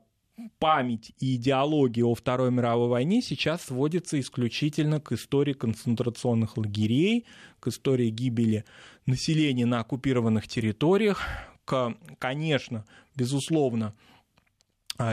память 0.60 1.12
и 1.18 1.34
идеология 1.34 2.04
о 2.04 2.14
Второй 2.14 2.52
мировой 2.52 2.88
войне 2.88 3.20
сейчас 3.20 3.62
сводится 3.62 4.18
исключительно 4.20 5.00
к 5.00 5.10
истории 5.10 5.54
концентрационных 5.54 6.56
лагерей, 6.56 7.26
к 7.58 7.66
истории 7.66 8.10
гибели 8.10 8.64
населения 9.06 9.66
на 9.66 9.80
оккупированных 9.80 10.46
территориях, 10.46 11.20
к, 11.64 11.96
конечно, 12.18 12.84
безусловно, 13.16 13.94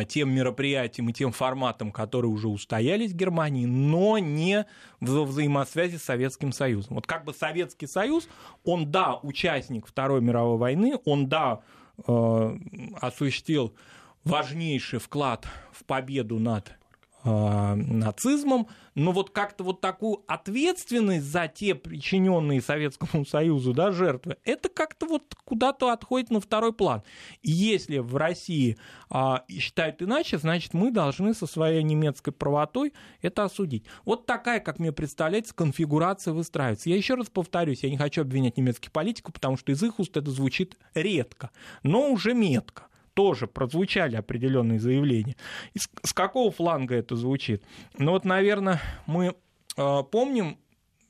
тем 0.07 0.33
мероприятиям 0.33 1.09
и 1.09 1.13
тем 1.13 1.31
форматам, 1.31 1.91
которые 1.91 2.31
уже 2.31 2.47
устоялись 2.47 3.11
в 3.11 3.15
Германии, 3.15 3.65
но 3.65 4.17
не 4.19 4.65
в 4.99 5.23
взаимосвязи 5.23 5.97
с 5.97 6.03
Советским 6.03 6.51
Союзом. 6.51 6.95
Вот 6.95 7.07
как 7.07 7.25
бы 7.25 7.33
Советский 7.33 7.87
Союз, 7.87 8.27
он, 8.63 8.91
да, 8.91 9.15
участник 9.23 9.87
Второй 9.87 10.21
мировой 10.21 10.57
войны, 10.57 10.99
он, 11.05 11.27
да, 11.27 11.61
э, 12.07 12.57
осуществил 13.01 13.73
важнейший 14.23 14.99
вклад 14.99 15.47
в 15.71 15.83
победу 15.85 16.37
над 16.37 16.71
нацизмом, 17.23 18.67
но 18.95 19.11
вот 19.11 19.29
как-то 19.29 19.63
вот 19.63 19.81
такую 19.81 20.23
ответственность 20.27 21.25
за 21.25 21.47
те 21.47 21.75
причиненные 21.75 22.61
Советскому 22.61 23.25
Союзу 23.25 23.73
да, 23.73 23.91
жертвы, 23.91 24.37
это 24.43 24.69
как-то 24.69 25.05
вот 25.05 25.35
куда-то 25.45 25.91
отходит 25.91 26.31
на 26.31 26.41
второй 26.41 26.73
план. 26.73 27.03
И 27.41 27.51
если 27.51 27.99
в 27.99 28.15
России 28.15 28.77
э, 29.09 29.35
считают 29.49 30.01
иначе, 30.01 30.37
значит 30.37 30.73
мы 30.73 30.91
должны 30.91 31.33
со 31.33 31.45
своей 31.45 31.83
немецкой 31.83 32.31
правотой 32.31 32.93
это 33.21 33.43
осудить. 33.43 33.85
Вот 34.05 34.25
такая, 34.25 34.59
как 34.59 34.79
мне 34.79 34.91
представляется, 34.91 35.53
конфигурация 35.53 36.33
выстраивается. 36.33 36.89
Я 36.89 36.97
еще 36.97 37.15
раз 37.15 37.29
повторюсь, 37.29 37.83
я 37.83 37.89
не 37.89 37.97
хочу 37.97 38.21
обвинять 38.21 38.57
немецких 38.57 38.91
политиков, 38.91 39.33
потому 39.33 39.57
что 39.57 39.71
из 39.71 39.81
их 39.83 39.99
уст 39.99 40.15
это 40.17 40.31
звучит 40.31 40.77
редко, 40.93 41.51
но 41.83 42.11
уже 42.11 42.33
метко 42.33 42.87
тоже 43.21 43.45
прозвучали 43.45 44.15
определенные 44.15 44.79
заявления. 44.79 45.35
И 45.75 45.79
с, 45.79 46.11
какого 46.11 46.49
фланга 46.49 46.95
это 46.95 47.15
звучит? 47.15 47.63
Ну 47.99 48.13
вот, 48.13 48.25
наверное, 48.25 48.81
мы 49.05 49.35
э, 49.77 50.03
помним 50.11 50.57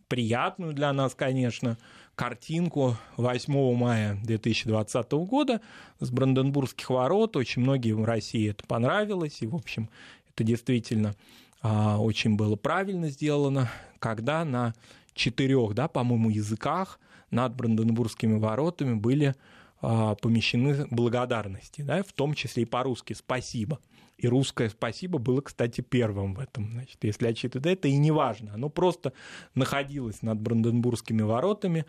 приятную 0.10 0.74
для 0.74 0.92
нас, 0.92 1.16
конечно, 1.16 1.78
картинку 2.16 2.98
8 3.16 3.76
мая 3.78 4.20
2020 4.26 5.12
года 5.14 5.62
с 6.02 6.12
Бранденбургских 6.12 6.90
ворот. 6.90 7.38
Очень 7.38 7.62
многим 7.62 8.02
в 8.02 8.06
России 8.06 8.50
это 8.50 8.68
понравилось, 8.68 9.42
и, 9.42 9.48
в 9.48 9.56
общем, 9.56 9.90
это 10.28 10.44
действительно 10.44 11.16
а, 11.62 11.98
очень 11.98 12.36
было 12.36 12.58
правильно 12.58 13.08
сделано, 13.08 13.72
когда 14.00 14.44
на 14.44 14.74
четырех, 15.14 15.76
да, 15.76 15.88
по-моему, 15.88 16.30
языках 16.30 17.00
над 17.30 17.56
Бранденбургскими 17.56 18.38
воротами 18.38 18.96
были 18.96 19.34
помещены 19.82 20.86
благодарности, 20.90 21.82
да, 21.82 22.04
в 22.04 22.14
том 22.14 22.34
числе 22.34 22.64
и 22.64 22.66
по-русски 22.66 23.14
«спасибо». 23.14 23.80
И 24.18 24.28
русское 24.28 24.70
«спасибо» 24.70 25.18
было, 25.18 25.42
кстати, 25.42 25.82
первым 25.82 26.36
в 26.36 26.40
этом. 26.40 26.70
Значит, 26.72 27.04
если 27.04 27.28
отчитывать 27.28 27.66
это, 27.66 27.88
и 27.88 27.98
не 27.98 28.12
важно. 28.12 28.54
Оно 28.54 28.70
просто 28.70 29.14
находилось 29.56 30.22
над 30.22 30.40
Бранденбургскими 30.40 31.24
воротами. 31.24 31.88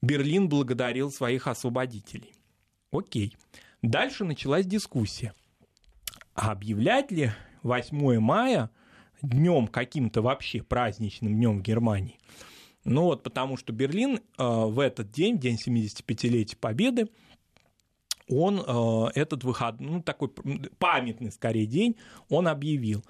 Берлин 0.00 0.48
благодарил 0.48 1.10
своих 1.10 1.46
освободителей. 1.46 2.32
Окей. 2.90 3.36
Дальше 3.82 4.24
началась 4.24 4.64
дискуссия. 4.64 5.34
А 6.34 6.52
объявлять 6.52 7.10
ли 7.10 7.32
8 7.62 8.20
мая 8.20 8.70
днем 9.20 9.66
каким-то 9.66 10.22
вообще 10.22 10.62
праздничным 10.62 11.34
днем 11.34 11.58
в 11.58 11.62
Германии? 11.62 12.18
Ну 12.86 13.02
вот, 13.02 13.24
потому 13.24 13.56
что 13.56 13.72
Берлин 13.72 14.16
э, 14.16 14.20
в 14.38 14.78
этот 14.78 15.10
день, 15.10 15.38
день 15.38 15.56
75-летия 15.56 16.56
Победы, 16.56 17.08
он 18.28 18.62
э, 18.64 19.06
этот 19.16 19.42
выход, 19.42 19.80
ну, 19.80 20.00
такой 20.00 20.30
памятный, 20.78 21.32
скорее, 21.32 21.66
день, 21.66 21.96
он 22.28 22.46
объявил. 22.46 23.04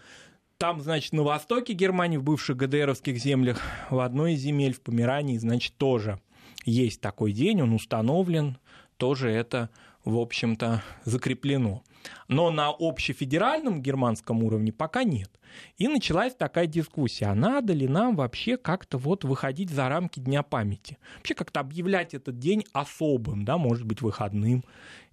Там, 0.56 0.80
значит, 0.80 1.12
на 1.12 1.22
востоке 1.22 1.74
Германии, 1.74 2.16
в 2.16 2.22
бывших 2.22 2.56
ГДРовских 2.56 3.18
землях, 3.18 3.60
в 3.90 4.00
одной 4.00 4.32
из 4.32 4.40
земель, 4.40 4.72
в 4.72 4.80
Померании, 4.80 5.36
значит, 5.36 5.76
тоже 5.76 6.20
есть 6.64 7.02
такой 7.02 7.32
день, 7.32 7.60
он 7.60 7.74
установлен, 7.74 8.56
тоже 8.96 9.30
это, 9.30 9.68
в 10.06 10.16
общем-то, 10.16 10.82
закреплено. 11.04 11.82
Но 12.28 12.50
на 12.50 12.70
общефедеральном 12.70 13.82
германском 13.82 14.42
уровне 14.42 14.72
пока 14.72 15.04
нет. 15.04 15.30
И 15.78 15.88
началась 15.88 16.34
такая 16.34 16.66
дискуссия, 16.66 17.26
а 17.26 17.34
надо 17.34 17.72
ли 17.72 17.88
нам 17.88 18.16
вообще 18.16 18.56
как-то 18.56 18.98
вот 18.98 19.24
выходить 19.24 19.70
за 19.70 19.88
рамки 19.88 20.20
Дня 20.20 20.42
памяти? 20.42 20.98
Вообще 21.16 21.34
как-то 21.34 21.60
объявлять 21.60 22.14
этот 22.14 22.38
день 22.38 22.64
особым, 22.72 23.44
да, 23.44 23.56
может 23.58 23.84
быть, 23.84 24.02
выходным. 24.02 24.64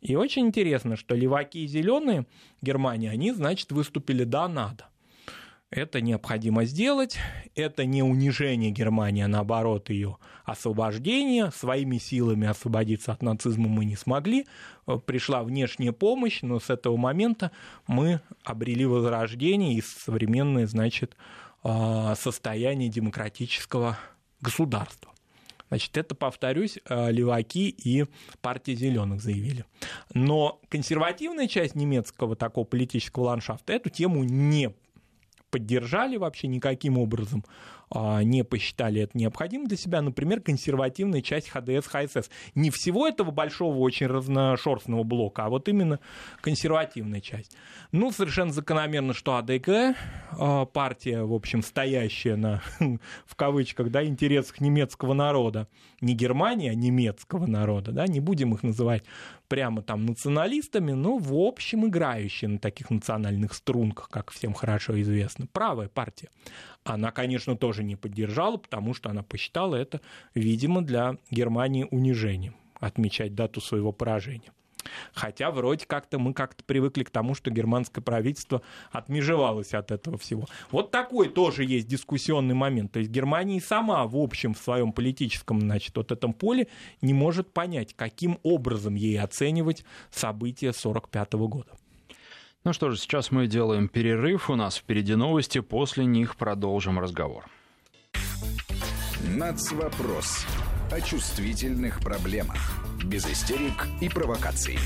И 0.01 0.15
очень 0.15 0.47
интересно, 0.47 0.95
что 0.95 1.15
леваки 1.15 1.63
и 1.63 1.67
зеленые 1.67 2.25
Германии, 2.61 3.09
они, 3.09 3.31
значит, 3.31 3.71
выступили 3.71 4.23
«да, 4.23 4.47
надо». 4.47 4.87
Это 5.75 6.01
необходимо 6.01 6.65
сделать. 6.65 7.17
Это 7.55 7.83
не 7.83 8.03
унижение 8.03 8.69
Германии, 8.69 9.23
а 9.23 9.27
наоборот 9.27 9.89
ее 9.89 10.17
освобождение. 10.45 11.49
Своими 11.49 11.97
силами 11.97 12.47
освободиться 12.47 13.11
от 13.11 13.23
нацизма 13.23 13.67
мы 13.67 13.85
не 13.85 13.95
смогли. 13.95 14.45
Пришла 15.07 15.41
внешняя 15.41 15.91
помощь, 15.91 16.43
но 16.43 16.59
с 16.59 16.69
этого 16.69 16.95
момента 16.95 17.51
мы 17.87 18.21
обрели 18.43 18.85
возрождение 18.85 19.73
и 19.73 19.81
современное, 19.81 20.67
значит, 20.67 21.17
а, 21.63 22.13
состояние 22.13 22.89
демократического 22.89 23.97
государства. 24.41 25.11
Значит, 25.69 25.97
это, 25.97 26.13
повторюсь, 26.13 26.77
а, 26.85 27.09
леваки 27.09 27.69
и 27.69 28.05
партия 28.41 28.75
зеленых 28.75 29.23
заявили. 29.23 29.65
Но 30.13 30.61
консервативная 30.69 31.47
часть 31.47 31.73
немецкого 31.73 32.35
такого 32.35 32.63
политического 32.63 33.23
ландшафта 33.23 33.73
эту 33.73 33.89
тему 33.89 34.23
не 34.23 34.71
поддержали 35.53 36.17
вообще 36.17 36.47
никаким 36.47 36.97
образом, 36.97 37.45
не 37.93 38.43
посчитали 38.43 39.01
это 39.01 39.17
необходимым 39.17 39.67
для 39.67 39.77
себя, 39.77 40.01
например, 40.01 40.41
консервативная 40.41 41.21
часть 41.21 41.49
ХДС, 41.49 41.87
ХСС. 41.87 42.29
Не 42.55 42.69
всего 42.69 43.07
этого 43.07 43.31
большого, 43.31 43.77
очень 43.77 44.07
разношерстного 44.07 45.03
блока, 45.03 45.45
а 45.45 45.49
вот 45.49 45.67
именно 45.69 45.99
консервативная 46.41 47.21
часть. 47.21 47.55
Ну, 47.91 48.11
совершенно 48.11 48.51
закономерно, 48.51 49.13
что 49.13 49.35
АДГ, 49.35 49.95
а, 50.31 50.65
партия, 50.65 51.23
в 51.23 51.33
общем, 51.33 51.61
стоящая 51.61 52.35
на, 52.35 52.61
в 53.25 53.35
кавычках, 53.35 53.91
да, 53.91 54.03
интересах 54.03 54.59
немецкого 54.59 55.13
народа, 55.13 55.67
не 56.01 56.15
Германии, 56.15 56.69
а 56.69 56.75
немецкого 56.75 57.45
народа, 57.45 57.91
да, 57.91 58.07
не 58.07 58.19
будем 58.19 58.53
их 58.53 58.63
называть 58.63 59.03
прямо 59.47 59.83
там 59.83 60.07
националистами, 60.07 60.93
но 60.93 61.17
в 61.17 61.33
общем 61.35 61.85
играющие 61.85 62.49
на 62.49 62.57
таких 62.57 62.89
национальных 62.89 63.53
струнках, 63.53 64.09
как 64.09 64.31
всем 64.31 64.53
хорошо 64.53 64.99
известно. 65.01 65.45
Правая 65.45 65.89
партия. 65.89 66.29
Она, 66.83 67.11
конечно, 67.11 67.55
тоже 67.55 67.83
не 67.83 67.95
поддержала, 67.95 68.57
потому 68.57 68.93
что 68.93 69.09
она 69.09 69.23
посчитала 69.23 69.75
это, 69.75 70.01
видимо, 70.35 70.81
для 70.81 71.17
Германии 71.31 71.87
унижением 71.89 72.55
отмечать 72.79 73.35
дату 73.35 73.61
своего 73.61 73.91
поражения. 73.91 74.51
Хотя 75.13 75.51
вроде 75.51 75.85
как-то 75.85 76.19
мы 76.19 76.33
как-то 76.33 76.63
привыкли 76.63 77.03
к 77.03 77.09
тому, 77.09 77.35
что 77.35 77.51
германское 77.51 78.03
правительство 78.03 78.61
отмежевалось 78.91 79.73
от 79.73 79.91
этого 79.91 80.17
всего. 80.17 80.45
Вот 80.71 80.91
такой 80.91 81.29
тоже 81.29 81.63
есть 81.63 81.87
дискуссионный 81.87 82.55
момент. 82.55 82.91
То 82.91 82.99
есть 82.99 83.11
Германия 83.11 83.61
сама 83.61 84.05
в 84.05 84.17
общем 84.17 84.53
в 84.53 84.59
своем 84.59 84.91
политическом 84.91 85.61
значит, 85.61 85.95
вот 85.95 86.11
этом 86.11 86.33
поле 86.33 86.67
не 87.01 87.13
может 87.13 87.53
понять, 87.53 87.93
каким 87.95 88.39
образом 88.43 88.95
ей 88.95 89.19
оценивать 89.19 89.85
события 90.11 90.69
1945 90.69 91.33
года. 91.33 91.71
Ну 92.63 92.71
что 92.71 92.91
же, 92.91 92.97
сейчас 92.97 93.31
мы 93.31 93.47
делаем 93.47 93.89
перерыв. 93.89 94.49
У 94.49 94.55
нас 94.55 94.77
впереди 94.77 95.15
новости. 95.15 95.59
После 95.59 96.05
них 96.05 96.37
продолжим 96.37 96.97
разговор. 96.97 97.45
Нацвопрос 99.35 100.45
о 100.89 101.01
чувствительных 101.01 101.99
проблемах 101.99 102.57
без 103.03 103.25
истерик 103.25 103.87
и 103.99 104.07
провокаций. 104.07 104.77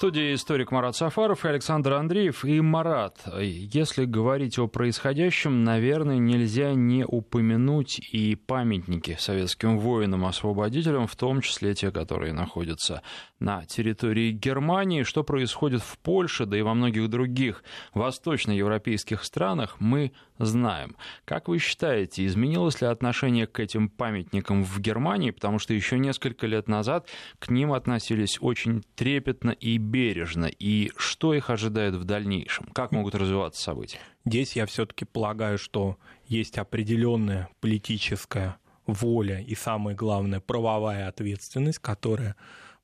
Студии 0.00 0.32
историк 0.32 0.70
Марат 0.70 0.96
Сафаров 0.96 1.44
и 1.44 1.48
Александр 1.48 1.92
Андреев. 1.92 2.46
И 2.46 2.62
Марат, 2.62 3.18
если 3.38 4.06
говорить 4.06 4.58
о 4.58 4.66
происходящем, 4.66 5.62
наверное, 5.62 6.16
нельзя 6.16 6.72
не 6.72 7.04
упомянуть 7.04 8.00
и 8.10 8.34
памятники 8.34 9.18
советским 9.20 9.78
воинам-освободителям, 9.78 11.06
в 11.06 11.14
том 11.16 11.42
числе 11.42 11.74
те, 11.74 11.90
которые 11.90 12.32
находятся 12.32 13.02
на 13.40 13.66
территории 13.66 14.32
Германии. 14.32 15.02
Что 15.02 15.22
происходит 15.22 15.82
в 15.82 15.98
Польше, 15.98 16.46
да 16.46 16.56
и 16.56 16.62
во 16.62 16.72
многих 16.72 17.10
других 17.10 17.62
восточноевропейских 17.92 19.22
странах, 19.22 19.76
мы 19.80 20.12
знаем. 20.38 20.96
Как 21.26 21.48
вы 21.48 21.58
считаете, 21.58 22.24
изменилось 22.24 22.80
ли 22.80 22.86
отношение 22.86 23.46
к 23.46 23.60
этим 23.60 23.90
памятникам 23.90 24.64
в 24.64 24.80
Германии? 24.80 25.30
Потому 25.30 25.58
что 25.58 25.74
еще 25.74 25.98
несколько 25.98 26.46
лет 26.46 26.68
назад 26.68 27.06
к 27.38 27.50
ним 27.50 27.74
относились 27.74 28.38
очень 28.40 28.82
трепетно 28.94 29.50
и 29.50 29.76
бережно. 29.90 30.46
И 30.46 30.92
что 30.96 31.34
их 31.34 31.50
ожидает 31.50 31.94
в 31.94 32.04
дальнейшем? 32.04 32.66
Как 32.72 32.92
могут 32.92 33.14
развиваться 33.14 33.62
события? 33.62 33.98
Здесь 34.24 34.56
я 34.56 34.66
все-таки 34.66 35.04
полагаю, 35.04 35.58
что 35.58 35.96
есть 36.26 36.58
определенная 36.58 37.48
политическая 37.60 38.56
воля 38.86 39.40
и, 39.40 39.54
самое 39.54 39.96
главное, 39.96 40.40
правовая 40.40 41.08
ответственность, 41.08 41.78
которая 41.78 42.36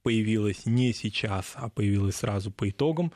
появилась 0.03 0.67
не 0.67 0.93
сейчас, 0.93 1.53
а 1.55 1.69
появилась 1.69 2.17
сразу 2.17 2.51
по 2.51 2.69
итогам 2.69 3.13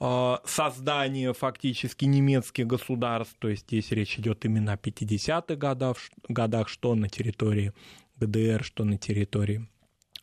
а, 0.00 0.40
создания 0.44 1.32
фактически 1.32 2.04
немецких 2.04 2.66
государств, 2.66 3.34
то 3.38 3.48
есть 3.48 3.66
здесь 3.66 3.90
речь 3.90 4.18
идет 4.18 4.44
именно 4.44 4.74
о 4.74 4.76
50-х 4.76 5.56
годах, 5.56 5.96
годах, 6.28 6.68
что 6.68 6.94
на 6.94 7.08
территории 7.08 7.72
ГДР, 8.16 8.62
что 8.62 8.84
на 8.84 8.96
территории 8.96 9.68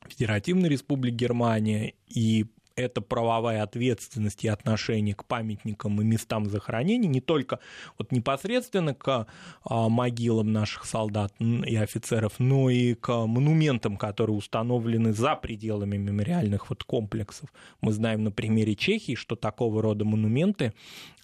Федеративной 0.07 0.69
Республики 0.69 1.15
Германия, 1.15 1.93
и 2.07 2.45
это 2.75 3.01
правовая 3.01 3.63
ответственность 3.63 4.43
и 4.43 4.47
отношение 4.47 5.15
к 5.15 5.25
памятникам 5.25 6.01
и 6.01 6.03
местам 6.03 6.47
захоронений 6.47 7.07
не 7.07 7.21
только 7.21 7.59
вот 7.97 8.11
непосредственно 8.11 8.93
к 8.93 9.27
а, 9.63 9.89
могилам 9.89 10.51
наших 10.51 10.85
солдат 10.85 11.33
и 11.39 11.75
офицеров, 11.75 12.33
но 12.39 12.69
и 12.69 12.93
к 12.93 13.25
монументам, 13.25 13.97
которые 13.97 14.35
установлены 14.35 15.13
за 15.13 15.35
пределами 15.35 15.97
мемориальных 15.97 16.69
вот 16.69 16.83
комплексов. 16.83 17.49
Мы 17.81 17.93
знаем 17.93 18.23
на 18.23 18.31
примере 18.31 18.75
Чехии, 18.75 19.15
что 19.15 19.35
такого 19.35 19.81
рода 19.81 20.05
монументы, 20.05 20.73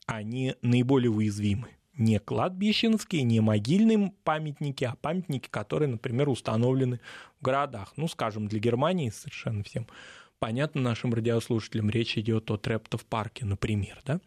они 0.05 0.55
наиболее 0.61 1.11
уязвимы 1.11 1.67
не 1.97 2.19
кладбищенские, 2.19 3.23
не 3.23 3.41
могильные 3.41 4.13
памятники, 4.23 4.83
а 4.85 4.95
памятники, 4.95 5.49
которые, 5.49 5.89
например, 5.89 6.29
установлены 6.29 6.99
в 7.39 7.43
городах. 7.43 7.93
Ну, 7.95 8.07
скажем, 8.07 8.47
для 8.47 8.59
Германии 8.59 9.09
совершенно 9.09 9.63
всем 9.63 9.87
понятно 10.41 10.81
нашим 10.81 11.13
радиослушателям, 11.13 11.91
речь 11.91 12.17
идет 12.17 12.49
о 12.49 12.57
Трептов 12.57 13.05
парке, 13.05 13.45
например. 13.45 14.01
Да? 14.05 14.19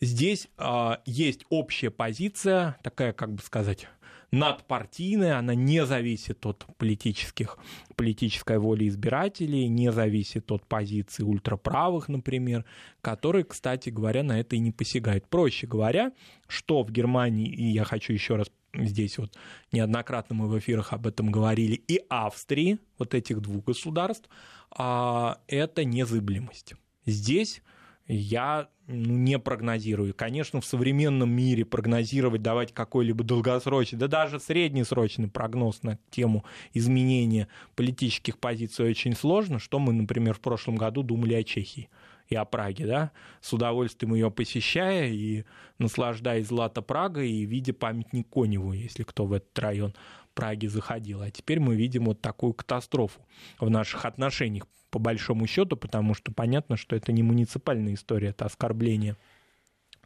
Здесь 0.00 0.48
а, 0.58 1.00
есть 1.06 1.46
общая 1.48 1.90
позиция, 1.90 2.76
такая, 2.82 3.12
как 3.12 3.32
бы 3.32 3.40
сказать, 3.40 3.86
надпартийная, 4.32 5.38
она 5.38 5.54
не 5.54 5.86
зависит 5.86 6.44
от 6.44 6.66
политических, 6.76 7.56
политической 7.94 8.58
воли 8.58 8.88
избирателей, 8.88 9.68
не 9.68 9.92
зависит 9.92 10.50
от 10.50 10.66
позиции 10.66 11.22
ультраправых, 11.22 12.08
например, 12.08 12.64
которые, 13.00 13.44
кстати 13.44 13.90
говоря, 13.90 14.24
на 14.24 14.40
это 14.40 14.56
и 14.56 14.58
не 14.58 14.72
посягают. 14.72 15.28
Проще 15.28 15.68
говоря, 15.68 16.10
что 16.48 16.82
в 16.82 16.90
Германии, 16.90 17.48
и 17.48 17.66
я 17.66 17.84
хочу 17.84 18.12
еще 18.12 18.34
раз 18.34 18.50
здесь 18.74 19.18
вот 19.18 19.36
неоднократно 19.72 20.34
мы 20.34 20.48
в 20.48 20.58
эфирах 20.58 20.92
об 20.92 21.06
этом 21.06 21.30
говорили, 21.30 21.74
и 21.74 22.02
Австрии, 22.08 22.78
вот 22.98 23.14
этих 23.14 23.40
двух 23.40 23.64
государств, 23.64 24.28
а, 24.70 25.40
это 25.46 25.84
незыблемость. 25.84 26.74
Здесь 27.06 27.62
я 28.06 28.68
ну, 28.86 29.16
не 29.16 29.38
прогнозирую. 29.38 30.14
Конечно, 30.14 30.60
в 30.60 30.66
современном 30.66 31.30
мире 31.30 31.64
прогнозировать, 31.64 32.42
давать 32.42 32.74
какой-либо 32.74 33.22
долгосрочный, 33.22 33.98
да 33.98 34.08
даже 34.08 34.40
среднесрочный 34.40 35.28
прогноз 35.28 35.82
на 35.82 35.98
тему 36.10 36.44
изменения 36.74 37.48
политических 37.76 38.38
позиций 38.38 38.90
очень 38.90 39.14
сложно, 39.14 39.58
что 39.60 39.78
мы, 39.78 39.92
например, 39.92 40.34
в 40.34 40.40
прошлом 40.40 40.76
году 40.76 41.02
думали 41.02 41.34
о 41.34 41.44
Чехии 41.44 41.88
и 42.30 42.36
о 42.36 42.44
Праге, 42.44 42.86
да, 42.86 43.10
с 43.40 43.52
удовольствием 43.52 44.14
ее 44.14 44.30
посещая 44.30 45.08
и 45.08 45.44
наслаждаясь 45.78 46.46
Злата 46.46 46.80
Прага 46.80 47.22
и 47.22 47.44
видя 47.44 47.74
памятник 47.74 48.28
Коневу, 48.30 48.72
если 48.72 49.02
кто 49.02 49.26
в 49.26 49.32
этот 49.32 49.58
район 49.58 49.94
Праги 50.34 50.68
заходил. 50.68 51.22
А 51.22 51.30
теперь 51.30 51.58
мы 51.58 51.74
видим 51.74 52.04
вот 52.04 52.20
такую 52.20 52.54
катастрофу 52.54 53.20
в 53.58 53.68
наших 53.68 54.04
отношениях, 54.04 54.66
по 54.90 55.00
большому 55.00 55.46
счету, 55.46 55.76
потому 55.76 56.14
что 56.14 56.32
понятно, 56.32 56.76
что 56.76 56.94
это 56.96 57.12
не 57.12 57.22
муниципальная 57.22 57.94
история, 57.94 58.28
это 58.28 58.46
оскорбление 58.46 59.16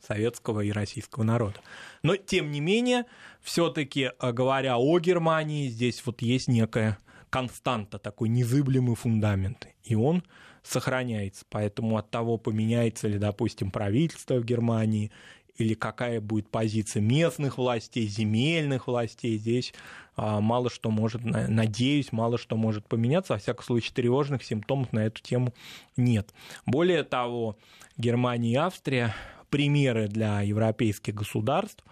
советского 0.00 0.60
и 0.62 0.72
российского 0.72 1.24
народа. 1.24 1.60
Но, 2.02 2.16
тем 2.16 2.50
не 2.50 2.60
менее, 2.60 3.04
все-таки, 3.42 4.10
э, 4.18 4.32
говоря 4.32 4.78
о 4.78 4.98
Германии, 4.98 5.68
здесь 5.68 6.02
вот 6.04 6.20
есть 6.22 6.48
некая 6.48 6.98
константа, 7.30 7.98
такой 7.98 8.28
незыблемый 8.28 8.96
фундамент, 8.96 9.68
и 9.82 9.94
он 9.94 10.22
сохраняется. 10.64 11.44
Поэтому 11.48 11.96
от 11.96 12.10
того, 12.10 12.38
поменяется 12.38 13.06
ли, 13.06 13.18
допустим, 13.18 13.70
правительство 13.70 14.36
в 14.36 14.44
Германии, 14.44 15.12
или 15.56 15.74
какая 15.74 16.20
будет 16.20 16.48
позиция 16.48 17.00
местных 17.00 17.58
властей, 17.58 18.08
земельных 18.08 18.88
властей, 18.88 19.38
здесь 19.38 19.72
а, 20.16 20.40
мало 20.40 20.68
что 20.68 20.90
может, 20.90 21.22
надеюсь, 21.24 22.10
мало 22.10 22.38
что 22.38 22.56
может 22.56 22.86
поменяться. 22.88 23.34
Во 23.34 23.38
всяком 23.38 23.64
случае, 23.64 23.92
тревожных 23.94 24.42
симптомов 24.42 24.92
на 24.92 25.06
эту 25.06 25.22
тему 25.22 25.54
нет. 25.96 26.34
Более 26.66 27.04
того, 27.04 27.56
Германия 27.96 28.52
и 28.52 28.56
Австрия 28.56 29.14
примеры 29.48 30.08
для 30.08 30.40
европейских 30.40 31.14
государств, 31.14 31.84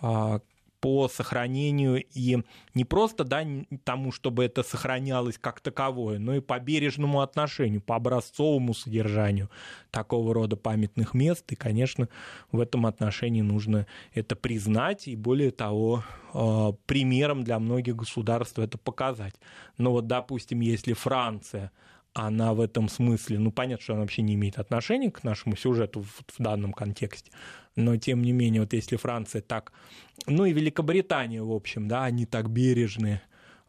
а, 0.00 0.40
по 0.80 1.08
сохранению 1.08 2.02
и 2.14 2.38
не 2.74 2.84
просто 2.84 3.24
да, 3.24 3.44
тому, 3.84 4.12
чтобы 4.12 4.44
это 4.44 4.62
сохранялось 4.62 5.38
как 5.38 5.60
таковое, 5.60 6.18
но 6.18 6.34
и 6.34 6.40
по 6.40 6.58
бережному 6.58 7.20
отношению, 7.20 7.80
по 7.80 7.96
образцовому 7.96 8.74
содержанию 8.74 9.50
такого 9.90 10.34
рода 10.34 10.56
памятных 10.56 11.14
мест. 11.14 11.50
И, 11.52 11.56
конечно, 11.56 12.08
в 12.50 12.60
этом 12.60 12.86
отношении 12.86 13.42
нужно 13.42 13.86
это 14.14 14.36
признать 14.36 15.06
и, 15.08 15.16
более 15.16 15.50
того, 15.50 16.04
э, 16.32 16.72
примером 16.86 17.44
для 17.44 17.58
многих 17.58 17.96
государств 17.96 18.58
это 18.58 18.78
показать. 18.78 19.34
Но 19.78 19.92
вот, 19.92 20.06
допустим, 20.06 20.60
если 20.60 20.92
Франция 20.94 21.72
она 22.12 22.54
в 22.54 22.60
этом 22.60 22.88
смысле, 22.88 23.38
ну, 23.38 23.52
понятно, 23.52 23.82
что 23.82 23.92
она 23.94 24.02
вообще 24.02 24.22
не 24.22 24.34
имеет 24.34 24.58
отношения 24.58 25.10
к 25.10 25.22
нашему 25.22 25.56
сюжету 25.56 26.02
в, 26.02 26.22
в 26.26 26.42
данном 26.42 26.72
контексте, 26.72 27.30
но 27.76 27.96
тем 27.96 28.22
не 28.22 28.32
менее, 28.32 28.62
вот 28.62 28.72
если 28.72 28.96
Франция 28.96 29.42
так, 29.42 29.72
ну 30.26 30.44
и 30.44 30.52
Великобритания, 30.52 31.42
в 31.42 31.52
общем, 31.52 31.88
да, 31.88 32.04
они 32.04 32.26
так 32.26 32.50
бережны 32.50 33.20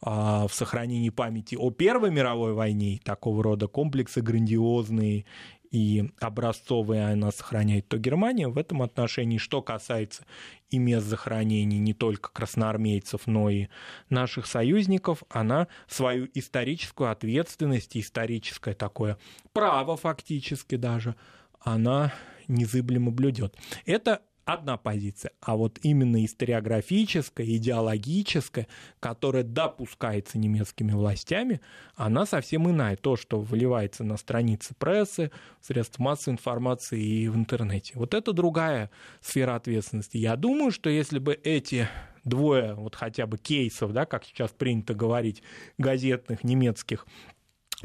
а, 0.02 0.48
в 0.48 0.54
сохранении 0.54 1.10
памяти 1.10 1.56
о 1.56 1.70
Первой 1.70 2.12
мировой 2.12 2.54
войне, 2.54 3.00
такого 3.04 3.44
рода 3.44 3.68
комплексы 3.68 4.22
грандиозные 4.22 5.26
и 5.72 6.12
образцовые 6.20 7.08
она 7.08 7.32
сохраняет, 7.32 7.88
то 7.88 7.98
Германия 7.98 8.48
в 8.48 8.58
этом 8.58 8.82
отношении, 8.82 9.38
что 9.38 9.62
касается 9.62 10.26
и 10.70 10.78
мест 10.78 11.08
захоронений 11.08 11.80
не 11.80 11.94
только 11.94 12.30
красноармейцев, 12.32 13.26
но 13.26 13.50
и 13.50 13.68
наших 14.10 14.46
союзников, 14.46 15.24
она 15.30 15.68
свою 15.88 16.28
историческую 16.34 17.10
ответственность, 17.10 17.96
историческое 17.96 18.74
такое 18.74 19.18
право 19.54 19.96
фактически 19.96 20.76
даже, 20.76 21.16
она 21.60 22.14
незыблемо 22.48 23.12
блюдет. 23.12 23.56
Это 23.86 24.22
одна 24.54 24.78
позиция, 24.78 25.32
а 25.42 25.56
вот 25.56 25.80
именно 25.82 26.24
историографическая, 26.24 27.46
идеологическая, 27.46 28.68
которая 29.00 29.44
допускается 29.44 30.38
немецкими 30.38 30.92
властями, 30.92 31.62
она 31.96 32.26
совсем 32.26 32.70
иная. 32.70 32.96
То, 32.96 33.16
что 33.16 33.40
выливается 33.40 34.04
на 34.04 34.18
страницы 34.18 34.74
прессы, 34.78 35.32
средств 35.62 36.00
массовой 36.00 36.36
информации 36.36 37.02
и 37.02 37.28
в 37.28 37.36
интернете. 37.36 37.94
Вот 37.96 38.14
это 38.14 38.34
другая 38.34 38.92
сфера 39.22 39.56
ответственности. 39.56 40.18
Я 40.18 40.36
думаю, 40.36 40.72
что 40.72 40.90
если 40.90 41.20
бы 41.20 41.34
эти 41.34 41.88
двое 42.24 42.74
вот 42.74 42.96
хотя 42.96 43.26
бы 43.26 43.38
кейсов, 43.38 43.94
да, 43.94 44.06
как 44.06 44.26
сейчас 44.26 44.52
принято 44.52 44.94
говорить, 44.94 45.44
газетных 45.78 46.44
немецких, 46.44 47.06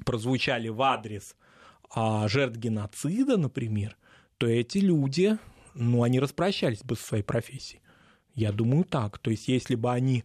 прозвучали 0.04 0.68
в 0.68 0.82
адрес 0.82 1.34
а, 1.90 2.28
жертв 2.28 2.58
геноцида, 2.58 3.36
например, 3.36 3.96
то 4.38 4.46
эти 4.46 4.78
люди, 4.78 5.38
ну, 5.76 6.02
они 6.02 6.20
распрощались 6.20 6.82
бы 6.82 6.96
со 6.96 7.04
своей 7.04 7.22
профессией. 7.22 7.80
Я 8.34 8.52
думаю 8.52 8.84
так. 8.84 9.18
То 9.18 9.30
есть, 9.30 9.48
если 9.48 9.74
бы 9.74 9.92
они 9.92 10.24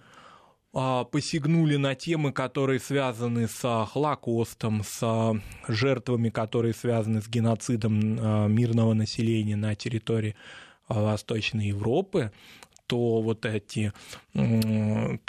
а, 0.73 1.03
посягнули 1.03 1.75
на 1.75 1.95
темы, 1.95 2.31
которые 2.31 2.79
связаны 2.79 3.47
с 3.47 3.59
а, 3.63 3.85
Холокостом, 3.85 4.83
с 4.83 4.99
а, 5.01 5.33
жертвами, 5.67 6.29
которые 6.29 6.73
связаны 6.73 7.21
с 7.21 7.27
геноцидом 7.27 8.53
мирного 8.53 8.93
населения 8.93 9.55
на 9.55 9.75
территории 9.75 10.35
Восточной 10.87 11.67
Европы, 11.67 12.31
то 12.87 13.21
вот 13.21 13.45
эти 13.45 13.93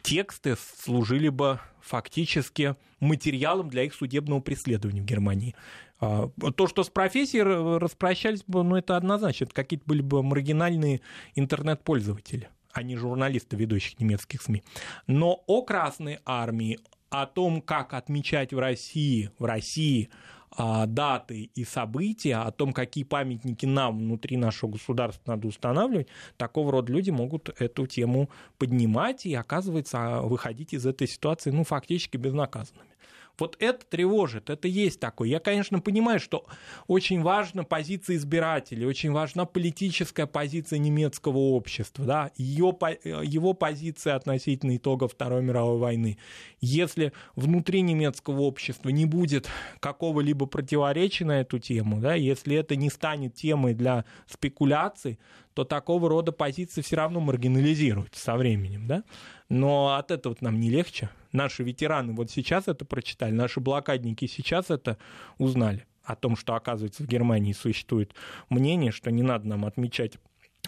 тексты 0.03 0.57
служили 0.83 1.29
бы 1.29 1.61
фактически 1.81 2.75
материалом 2.99 3.69
для 3.69 3.85
их 3.85 3.95
судебного 3.95 4.41
преследования 4.41 5.03
в 5.03 5.05
Германии. 5.05 5.55
А, 6.03 6.29
то, 6.57 6.67
что 6.67 6.83
с 6.83 6.91
профессией 6.91 7.79
распрощались 7.79 8.43
бы, 8.45 8.65
ну, 8.65 8.75
это 8.75 8.97
однозначно. 8.97 9.45
Это 9.45 9.55
какие-то 9.55 9.85
были 9.87 10.03
бы 10.03 10.23
маргинальные 10.25 11.01
интернет-пользователи, 11.37 12.49
а 12.73 12.83
не 12.83 12.97
журналисты 12.97 13.57
ведущих 13.57 14.01
немецких 14.01 14.43
СМИ. 14.43 14.65
Но 15.07 15.45
о 15.47 15.63
Красной 15.63 16.19
Армии, 16.25 16.81
о 17.09 17.27
том, 17.27 17.63
как 17.63 17.95
отмечать 17.95 18.53
в 18.53 18.59
России, 18.59 19.31
в 19.39 19.45
России 19.45 20.11
а, 20.51 20.87
даты 20.87 21.51
и 21.55 21.65
события, 21.65 22.39
о 22.39 22.51
том, 22.51 22.73
какие 22.73 23.05
памятники 23.05 23.65
нам 23.65 24.01
внутри 24.01 24.37
нашего 24.37 24.73
государства 24.73 25.23
надо 25.31 25.47
устанавливать, 25.47 26.09
такого 26.37 26.73
рода 26.73 26.93
люди 26.93 27.11
могут 27.11 27.49
эту 27.61 27.87
тему 27.87 28.29
поднимать 28.59 29.25
и, 29.25 29.35
оказывается, 29.35 30.23
выходить 30.23 30.75
из 30.75 30.85
этой 30.85 31.07
ситуации, 31.07 31.53
ну, 31.53 31.63
фактически 31.63 32.17
безнаказанными. 32.17 32.92
Вот 33.39 33.57
это 33.61 33.85
тревожит, 33.87 34.51
это 34.51 34.69
есть 34.69 35.01
такое. 35.01 35.29
Я, 35.29 35.41
конечно, 35.41 35.81
понимаю, 35.81 36.21
что 36.21 36.45
очень 36.87 37.23
важна 37.23 37.65
позиция 37.65 38.17
избирателей, 38.17 38.87
очень 38.87 39.13
важна 39.13 39.47
политическая 39.47 40.27
позиция 40.27 40.79
немецкого 40.79 41.39
общества, 41.39 42.05
да, 42.05 42.31
ее, 42.37 42.77
его 43.25 43.55
позиция 43.55 44.17
относительно 44.17 44.77
итогов 44.77 45.13
Второй 45.13 45.43
мировой 45.43 45.79
войны. 45.79 46.19
Если 46.61 47.13
внутри 47.35 47.81
немецкого 47.81 48.43
общества 48.43 48.91
не 48.91 49.07
будет 49.07 49.49
какого-либо 49.81 50.47
противоречия 50.47 51.25
на 51.25 51.41
эту 51.41 51.59
тему, 51.59 52.01
да, 52.01 52.15
если 52.15 52.57
это 52.57 52.77
не 52.77 52.91
станет 52.91 53.35
темой 53.35 53.75
для 53.75 54.05
спекуляций, 54.27 55.19
то 55.55 55.65
такого 55.65 56.09
рода 56.09 56.33
позиции 56.33 56.81
все 56.81 56.97
равно 56.97 57.21
маргинализируются 57.21 58.23
со 58.23 58.37
временем. 58.37 58.87
Да? 58.87 59.05
Но 59.53 59.97
от 59.97 60.11
этого 60.11 60.35
нам 60.41 60.59
не 60.59 60.71
легче. 60.71 61.11
Наши 61.31 61.63
ветераны 61.63 62.15
вот 62.15 62.31
сейчас 62.31 62.69
это 62.69 62.87
прочитали, 62.87 63.33
наши 63.33 63.61
блокадники 63.61 64.27
сейчас 64.27 64.71
это 64.71 64.97
узнали 65.37 65.85
о 66.05 66.17
том, 66.17 66.37
что, 66.37 66.55
оказывается, 66.55 67.03
в 67.03 67.07
Германии 67.07 67.53
существует 67.53 68.15
мнение, 68.49 68.93
что 68.93 69.11
не 69.11 69.23
надо 69.23 69.47
нам 69.47 69.67
отмечать 69.67 70.17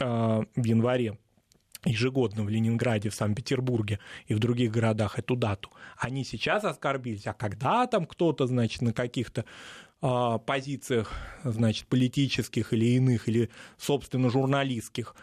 э, 0.00 0.04
в 0.04 0.64
январе 0.64 1.16
ежегодно 1.86 2.42
в 2.42 2.50
Ленинграде, 2.50 3.08
в 3.08 3.14
Санкт-Петербурге 3.14 4.00
и 4.26 4.34
в 4.34 4.38
других 4.38 4.70
городах 4.70 5.18
эту 5.18 5.34
дату. 5.34 5.70
Они 5.96 6.22
сейчас 6.22 6.64
оскорбились, 6.64 7.26
а 7.26 7.32
когда 7.32 7.86
там 7.86 8.04
кто-то, 8.04 8.46
значит, 8.46 8.82
на 8.82 8.92
каких-то 8.92 9.46
а, 10.02 10.36
позициях, 10.36 11.10
значит, 11.42 11.86
политических 11.86 12.74
или 12.74 12.84
иных, 12.96 13.28
или, 13.28 13.48
собственно, 13.78 14.28
журналистских 14.28 15.16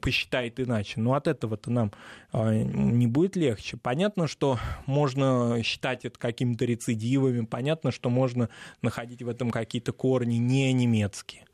посчитает 0.00 0.60
иначе. 0.60 1.00
Но 1.00 1.14
от 1.14 1.26
этого-то 1.26 1.70
нам 1.70 1.92
а, 2.32 2.52
не 2.52 3.06
будет 3.06 3.36
легче. 3.36 3.76
Понятно, 3.76 4.28
что 4.28 4.58
можно 4.86 5.62
считать 5.62 6.04
это 6.04 6.18
какими-то 6.18 6.64
рецидивами, 6.64 7.46
понятно, 7.46 7.90
что 7.90 8.10
можно 8.10 8.50
находить 8.82 9.22
в 9.22 9.28
этом 9.28 9.50
какие-то 9.50 9.92
корни 9.92 10.36
не 10.36 10.72
немецкие. 10.72 11.44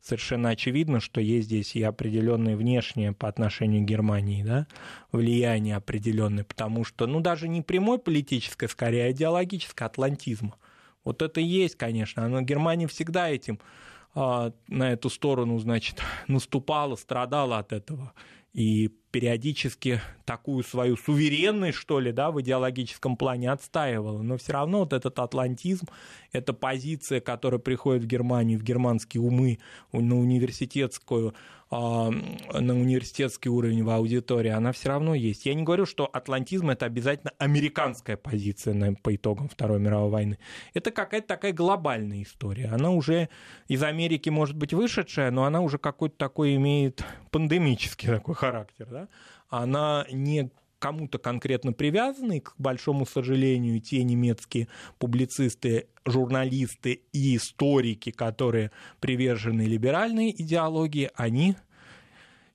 совершенно 0.00 0.48
очевидно, 0.48 0.98
что 0.98 1.20
есть 1.20 1.46
здесь 1.46 1.76
и 1.76 1.82
определенное 1.82 2.56
внешнее 2.56 3.12
по 3.12 3.28
отношению 3.28 3.82
к 3.82 3.88
Германии, 3.88 4.42
да, 4.42 4.66
влияние 5.12 5.76
определенное, 5.76 6.44
потому 6.44 6.84
что, 6.84 7.06
ну, 7.06 7.20
даже 7.20 7.48
не 7.48 7.62
прямой 7.62 7.98
политическое, 7.98 8.66
скорее, 8.66 9.04
а 9.04 9.10
идеологическое 9.12 9.86
атлантизма. 9.86 10.56
Вот 11.04 11.22
это 11.22 11.40
и 11.40 11.44
есть, 11.44 11.76
конечно, 11.76 12.26
но 12.28 12.40
Германия 12.40 12.86
всегда 12.86 13.28
этим 13.28 13.58
а, 13.58 13.89
на 14.14 14.92
эту 14.92 15.10
сторону, 15.10 15.58
значит, 15.58 16.00
наступала, 16.28 16.96
страдала 16.96 17.58
от 17.58 17.72
этого. 17.72 18.12
И 18.52 18.90
периодически 19.10 20.00
такую 20.24 20.62
свою 20.62 20.96
суверенность, 20.96 21.78
что 21.78 22.00
ли, 22.00 22.12
да, 22.12 22.30
в 22.30 22.40
идеологическом 22.40 23.16
плане 23.16 23.50
отстаивала. 23.50 24.22
Но 24.22 24.36
все 24.36 24.52
равно 24.52 24.80
вот 24.80 24.92
этот 24.92 25.18
атлантизм, 25.18 25.86
эта 26.32 26.52
позиция, 26.52 27.20
которая 27.20 27.58
приходит 27.60 28.04
в 28.04 28.06
Германию, 28.06 28.58
в 28.58 28.62
германские 28.62 29.22
умы, 29.22 29.58
на 29.92 30.18
университетскую 30.18 31.34
а, 31.72 32.10
на 32.10 32.74
университетский 32.74 33.48
уровень 33.48 33.84
в 33.84 33.90
аудитории, 33.90 34.50
она 34.50 34.72
все 34.72 34.88
равно 34.88 35.14
есть. 35.14 35.46
Я 35.46 35.54
не 35.54 35.62
говорю, 35.62 35.86
что 35.86 36.04
атлантизм 36.04 36.70
это 36.70 36.86
обязательно 36.86 37.32
американская 37.38 38.16
позиция 38.16 38.96
по 39.00 39.14
итогам 39.14 39.48
Второй 39.48 39.78
мировой 39.78 40.10
войны. 40.10 40.38
Это 40.74 40.90
какая-то 40.90 41.28
такая 41.28 41.52
глобальная 41.52 42.24
история. 42.24 42.66
Она 42.72 42.90
уже 42.90 43.28
из 43.68 43.84
Америки 43.84 44.30
может 44.30 44.56
быть 44.56 44.74
вышедшая, 44.74 45.30
но 45.30 45.44
она 45.44 45.60
уже 45.60 45.78
какой-то 45.78 46.16
такой 46.16 46.56
имеет 46.56 47.04
пандемический 47.30 48.08
такой 48.08 48.34
характер. 48.34 48.88
Да? 48.90 48.99
Она 49.48 50.06
не 50.10 50.50
кому-то 50.80 51.18
конкретно 51.18 51.72
привязаны, 51.72 52.40
к 52.40 52.54
большому 52.58 53.06
сожалению, 53.06 53.80
те 53.80 54.02
немецкие 54.02 54.66
публицисты, 54.98 55.88
журналисты 56.04 57.02
и 57.12 57.36
историки, 57.36 58.10
которые 58.10 58.72
привержены 58.98 59.62
либеральной 59.62 60.30
идеологии, 60.30 61.10
они 61.14 61.54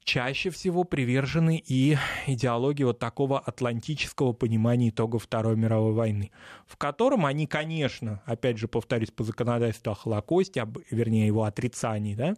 чаще 0.05 0.51
всего 0.51 0.83
привержены 0.83 1.61
и 1.65 1.97
идеологии 2.27 2.83
вот 2.83 2.99
такого 2.99 3.39
атлантического 3.39 4.33
понимания 4.33 4.89
итогов 4.89 5.23
Второй 5.23 5.57
мировой 5.57 5.93
войны, 5.93 6.31
в 6.67 6.77
котором 6.77 7.25
они, 7.25 7.47
конечно, 7.47 8.21
опять 8.25 8.57
же 8.57 8.67
повторюсь, 8.67 9.11
по 9.11 9.23
законодательству 9.23 9.91
о 9.91 9.95
Холокосте, 9.95 10.65
вернее 10.91 11.27
его 11.27 11.43
отрицании, 11.43 12.15
да, 12.15 12.35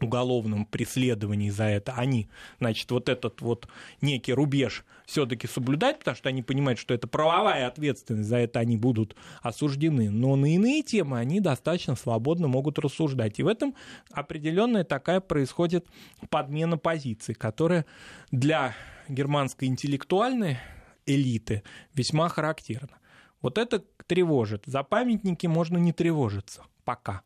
уголовном 0.00 0.64
преследовании 0.66 1.50
за 1.50 1.64
это, 1.64 1.92
они, 1.92 2.28
значит, 2.58 2.90
вот 2.90 3.08
этот 3.08 3.40
вот 3.40 3.68
некий 4.00 4.32
рубеж 4.32 4.84
все-таки 5.06 5.46
соблюдать, 5.46 5.98
потому 5.98 6.16
что 6.16 6.28
они 6.28 6.42
понимают, 6.42 6.78
что 6.78 6.94
это 6.94 7.06
правовая 7.06 7.66
ответственность, 7.66 8.28
за 8.28 8.38
это 8.38 8.60
они 8.60 8.76
будут 8.76 9.16
осуждены. 9.42 10.10
Но 10.10 10.36
на 10.36 10.54
иные 10.54 10.82
темы 10.82 11.18
они 11.18 11.40
достаточно 11.40 11.96
свободно 11.96 12.48
могут 12.48 12.78
рассуждать. 12.78 13.38
И 13.38 13.42
в 13.42 13.48
этом 13.48 13.74
определенная 14.10 14.84
такая 14.84 15.20
происходит 15.20 15.86
подмена 16.30 16.78
позиций, 16.78 17.34
которая 17.34 17.84
для 18.30 18.74
германской 19.08 19.68
интеллектуальной 19.68 20.58
элиты 21.06 21.62
весьма 21.94 22.28
характерна. 22.28 22.98
Вот 23.40 23.58
это 23.58 23.84
тревожит. 24.06 24.62
За 24.66 24.82
памятники 24.82 25.46
можно 25.46 25.76
не 25.76 25.92
тревожиться 25.92 26.62
пока. 26.84 27.22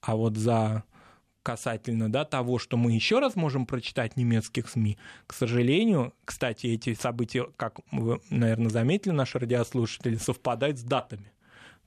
А 0.00 0.16
вот 0.16 0.36
за 0.36 0.84
касательно 1.48 2.12
да, 2.12 2.26
того, 2.26 2.58
что 2.58 2.76
мы 2.76 2.92
еще 2.92 3.20
раз 3.20 3.34
можем 3.34 3.64
прочитать 3.64 4.12
в 4.12 4.16
немецких 4.18 4.68
СМИ. 4.68 4.98
К 5.26 5.32
сожалению, 5.32 6.12
кстати, 6.26 6.66
эти 6.66 6.92
события, 6.92 7.46
как 7.56 7.80
вы, 7.90 8.20
наверное, 8.28 8.68
заметили, 8.68 9.12
наши 9.12 9.38
радиослушатели, 9.38 10.16
совпадают 10.16 10.78
с 10.78 10.82
датами. 10.82 11.32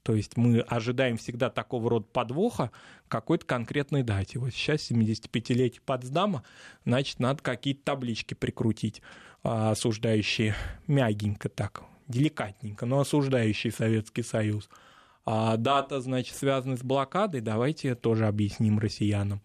То 0.01 0.15
есть 0.15 0.35
мы 0.35 0.61
ожидаем 0.61 1.17
всегда 1.17 1.51
такого 1.51 1.91
рода 1.91 2.07
подвоха 2.11 2.71
какой-то 3.07 3.45
конкретной 3.45 4.01
дате. 4.01 4.39
Вот 4.39 4.49
сейчас 4.49 4.89
75-летие 4.89 5.81
Потсдама, 5.85 6.41
значит, 6.83 7.19
надо 7.19 7.43
какие-то 7.43 7.83
таблички 7.83 8.33
прикрутить, 8.33 9.03
а, 9.43 9.69
осуждающие 9.69 10.55
мягенько 10.87 11.49
так, 11.49 11.83
деликатненько, 12.07 12.87
но 12.87 12.99
осуждающие 12.99 13.71
Советский 13.71 14.23
Союз– 14.23 14.71
а 15.25 15.57
дата, 15.57 16.01
значит, 16.01 16.35
связана 16.35 16.77
с 16.77 16.83
блокадой, 16.83 17.41
давайте 17.41 17.95
тоже 17.95 18.27
объясним 18.27 18.79
россиянам 18.79 19.41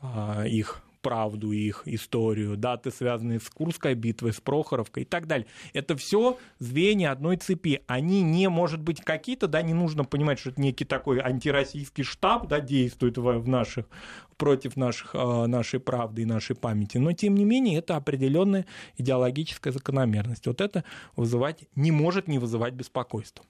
а, 0.00 0.44
их 0.44 0.82
правду, 1.06 1.52
их 1.52 1.82
историю, 1.84 2.56
даты, 2.56 2.90
связанные 2.90 3.38
с 3.38 3.48
Курской 3.48 3.94
битвой, 3.94 4.32
с 4.32 4.40
Прохоровкой 4.40 5.04
и 5.04 5.06
так 5.06 5.28
далее. 5.28 5.46
Это 5.72 5.96
все 5.96 6.36
звенья 6.58 7.12
одной 7.12 7.36
цепи. 7.36 7.82
Они 7.86 8.22
не, 8.22 8.48
может 8.48 8.80
быть, 8.80 9.02
какие-то, 9.02 9.46
да, 9.46 9.62
не 9.62 9.72
нужно 9.72 10.04
понимать, 10.04 10.40
что 10.40 10.50
это 10.50 10.60
некий 10.60 10.84
такой 10.84 11.20
антироссийский 11.20 12.02
штаб, 12.02 12.48
да, 12.48 12.58
действует 12.58 13.18
в, 13.18 13.38
в 13.38 13.46
наших, 13.46 13.86
против 14.36 14.76
наших, 14.76 15.10
а, 15.14 15.46
нашей 15.46 15.78
правды 15.78 16.22
и 16.22 16.24
нашей 16.24 16.56
памяти, 16.56 16.98
но, 16.98 17.12
тем 17.12 17.36
не 17.36 17.44
менее, 17.44 17.78
это 17.78 17.94
определенная 17.94 18.66
идеологическая 18.98 19.72
закономерность. 19.72 20.48
Вот 20.48 20.60
это 20.60 20.82
вызывать, 21.14 21.68
не 21.76 21.92
может 21.92 22.26
не 22.26 22.40
вызывать 22.40 22.74
беспокойства. 22.74 23.44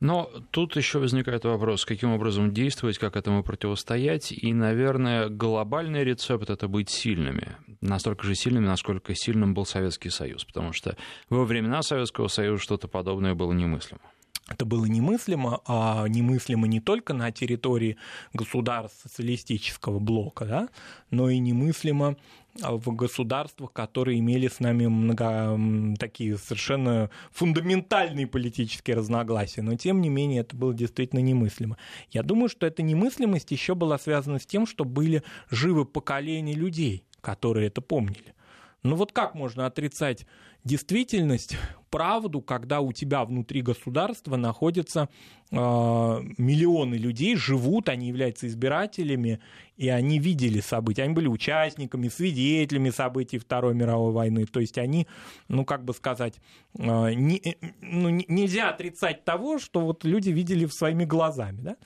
Но 0.00 0.30
тут 0.50 0.76
еще 0.76 0.98
возникает 0.98 1.44
вопрос, 1.44 1.84
каким 1.84 2.12
образом 2.12 2.52
действовать, 2.52 2.98
как 2.98 3.16
этому 3.16 3.42
противостоять. 3.42 4.32
И, 4.32 4.52
наверное, 4.52 5.28
глобальный 5.28 6.04
рецепт 6.04 6.50
это 6.50 6.68
быть 6.68 6.90
сильными. 6.90 7.56
Настолько 7.80 8.26
же 8.26 8.34
сильными, 8.34 8.66
насколько 8.66 9.14
сильным 9.14 9.54
был 9.54 9.64
Советский 9.64 10.10
Союз. 10.10 10.44
Потому 10.44 10.72
что 10.72 10.96
во 11.30 11.44
времена 11.44 11.82
Советского 11.82 12.28
Союза 12.28 12.62
что-то 12.62 12.88
подобное 12.88 13.34
было 13.34 13.52
немыслимо. 13.52 14.00
Это 14.46 14.66
было 14.66 14.84
немыслимо, 14.84 15.62
а 15.66 16.06
немыслимо 16.06 16.66
не 16.66 16.80
только 16.80 17.14
на 17.14 17.32
территории 17.32 17.96
государств 18.34 19.00
социалистического 19.02 19.98
блока, 20.00 20.44
да, 20.44 20.68
но 21.10 21.30
и 21.30 21.38
немыслимо 21.38 22.16
в 22.60 22.94
государствах, 22.94 23.72
которые 23.72 24.20
имели 24.20 24.48
с 24.48 24.60
нами 24.60 24.86
много, 24.86 25.58
такие 25.98 26.38
совершенно 26.38 27.10
фундаментальные 27.32 28.26
политические 28.26 28.96
разногласия, 28.96 29.62
но 29.62 29.76
тем 29.76 30.00
не 30.00 30.08
менее 30.08 30.42
это 30.42 30.56
было 30.56 30.72
действительно 30.72 31.20
немыслимо. 31.20 31.76
Я 32.10 32.22
думаю, 32.22 32.48
что 32.48 32.66
эта 32.66 32.82
немыслимость 32.82 33.50
еще 33.50 33.74
была 33.74 33.98
связана 33.98 34.38
с 34.38 34.46
тем, 34.46 34.66
что 34.66 34.84
были 34.84 35.22
живы 35.50 35.84
поколения 35.84 36.54
людей, 36.54 37.04
которые 37.20 37.66
это 37.66 37.80
помнили. 37.80 38.34
Ну 38.82 38.96
вот 38.96 39.12
как 39.12 39.34
можно 39.34 39.66
отрицать 39.66 40.26
действительность, 40.64 41.56
правду, 41.90 42.40
когда 42.40 42.80
у 42.80 42.92
тебя 42.92 43.24
внутри 43.24 43.62
государства 43.62 44.36
находятся 44.36 45.08
э, 45.50 45.56
миллионы 45.56 46.94
людей, 46.94 47.36
живут, 47.36 47.88
они 47.88 48.08
являются 48.08 48.46
избирателями, 48.46 49.40
и 49.76 49.88
они 49.88 50.18
видели 50.18 50.60
события, 50.60 51.02
они 51.02 51.14
были 51.14 51.28
участниками, 51.28 52.08
свидетелями 52.08 52.90
событий 52.90 53.38
Второй 53.38 53.74
мировой 53.74 54.12
войны. 54.12 54.46
То 54.46 54.60
есть 54.60 54.78
они, 54.78 55.06
ну 55.48 55.64
как 55.64 55.84
бы 55.84 55.92
сказать, 55.92 56.34
э, 56.78 57.12
не, 57.14 57.36
э, 57.36 57.54
ну, 57.80 58.08
нельзя 58.08 58.70
отрицать 58.70 59.24
того, 59.24 59.58
что 59.58 59.80
вот 59.80 60.04
люди 60.04 60.30
видели 60.30 60.66
своими 60.66 61.04
глазами. 61.04 61.60
Да? 61.60 61.76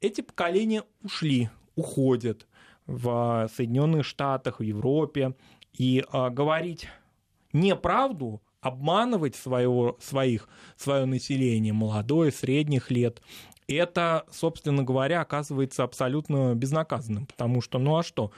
Эти 0.00 0.20
поколения 0.20 0.84
ушли, 1.02 1.48
уходят 1.74 2.46
в 2.86 3.50
Соединенных 3.54 4.04
Штатах, 4.04 4.60
в 4.60 4.62
Европе, 4.62 5.34
и 5.72 6.04
а, 6.10 6.30
говорить 6.30 6.88
неправду, 7.60 8.42
обманывать 8.60 9.36
своего, 9.36 9.96
своих, 10.00 10.48
свое 10.76 11.04
население, 11.04 11.72
молодое, 11.72 12.32
средних 12.32 12.90
лет, 12.90 13.22
это, 13.68 14.24
собственно 14.30 14.82
говоря, 14.82 15.20
оказывается 15.20 15.82
абсолютно 15.82 16.54
безнаказанным, 16.54 17.26
потому 17.26 17.60
что, 17.60 17.78
ну 17.78 17.96
а 17.96 18.02
что, 18.02 18.30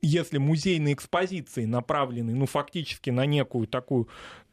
если 0.00 0.38
музейные 0.38 0.94
экспозиции 0.94 1.64
направлены, 1.64 2.34
ну, 2.34 2.46
фактически 2.46 3.10
на 3.10 3.26
некую 3.26 3.66
такую 3.66 4.08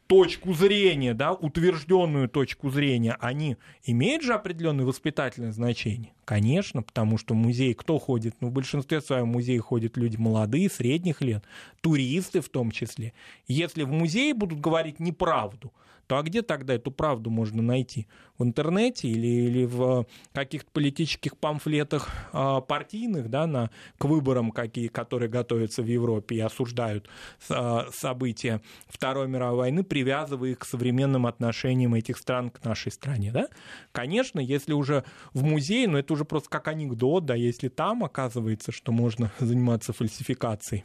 точку 0.08 0.54
зрения, 0.54 1.13
да, 1.13 1.34
утвержденную 1.34 2.30
точку 2.30 2.70
зрения, 2.70 3.18
они 3.20 3.58
имеют 3.84 4.24
же 4.24 4.34
определенное 4.34 4.86
воспитательное 4.86 5.52
значение? 5.52 6.13
Конечно, 6.26 6.84
потому 6.84 7.18
что 7.18 7.34
в 7.34 7.38
музей 7.38 7.74
кто 7.74 7.98
ходит? 7.98 8.36
Ну, 8.39 8.50
в 8.50 8.52
большинстве 8.52 9.02
своем 9.02 9.28
музей 9.28 9.58
ходят 9.60 9.98
люди 9.98 10.18
молодые, 10.18 10.70
средних 10.70 11.22
лет, 11.22 11.44
туристы 11.82 12.41
в 12.41 12.50
том 12.50 12.72
числе. 12.72 13.13
Если 13.48 13.84
в 13.84 13.91
музее 13.91 14.34
будут 14.34 14.60
говорить 14.60 15.00
неправду, 15.00 15.74
то 16.08 16.18
а 16.18 16.24
где 16.24 16.41
тогда 16.41 16.74
эту 16.76 16.91
правду 16.91 17.30
можно 17.30 17.62
найти? 17.62 18.08
В 18.38 18.44
интернете 18.44 19.08
или, 19.08 19.28
или 19.28 19.65
в 19.65 20.06
каких-то 20.34 20.70
политических 20.72 21.38
памфлетах 21.38 22.10
э, 22.34 22.62
партийных 22.68 23.30
да, 23.30 23.48
на, 23.48 23.70
к 23.98 24.06
выборам, 24.06 24.52
какие, 24.52 24.88
которые 24.88 25.30
готовятся 25.30 25.82
в 25.82 25.88
Европе 25.88 26.36
и 26.36 26.39
осуждают 26.39 27.08
э, 27.50 27.80
события 27.91 28.62
Второй 28.88 29.28
мировой 29.28 29.58
войны, 29.58 29.84
привязывая 29.84 30.50
их 30.50 30.60
к 30.60 30.65
современным 30.65 31.26
отношениям 31.26 31.94
этих 31.94 32.18
стран 32.18 32.50
к 32.50 32.63
нашей 32.63 32.91
стране. 32.91 33.32
Да? 33.32 33.48
Конечно, 33.91 34.39
если 34.39 34.74
уже 34.74 35.06
в 35.34 35.44
музее, 35.44 35.88
но 35.88 36.00
это 36.00 36.13
уже 36.13 36.26
просто 36.26 36.50
как 36.50 36.68
анекдот, 36.68 37.26
да, 37.26 37.36
если 37.36 37.70
там 37.70 38.03
оказывается, 38.03 38.72
что 38.72 38.91
можно 38.91 39.32
заниматься 39.39 39.93
фальсификацией 39.93 40.84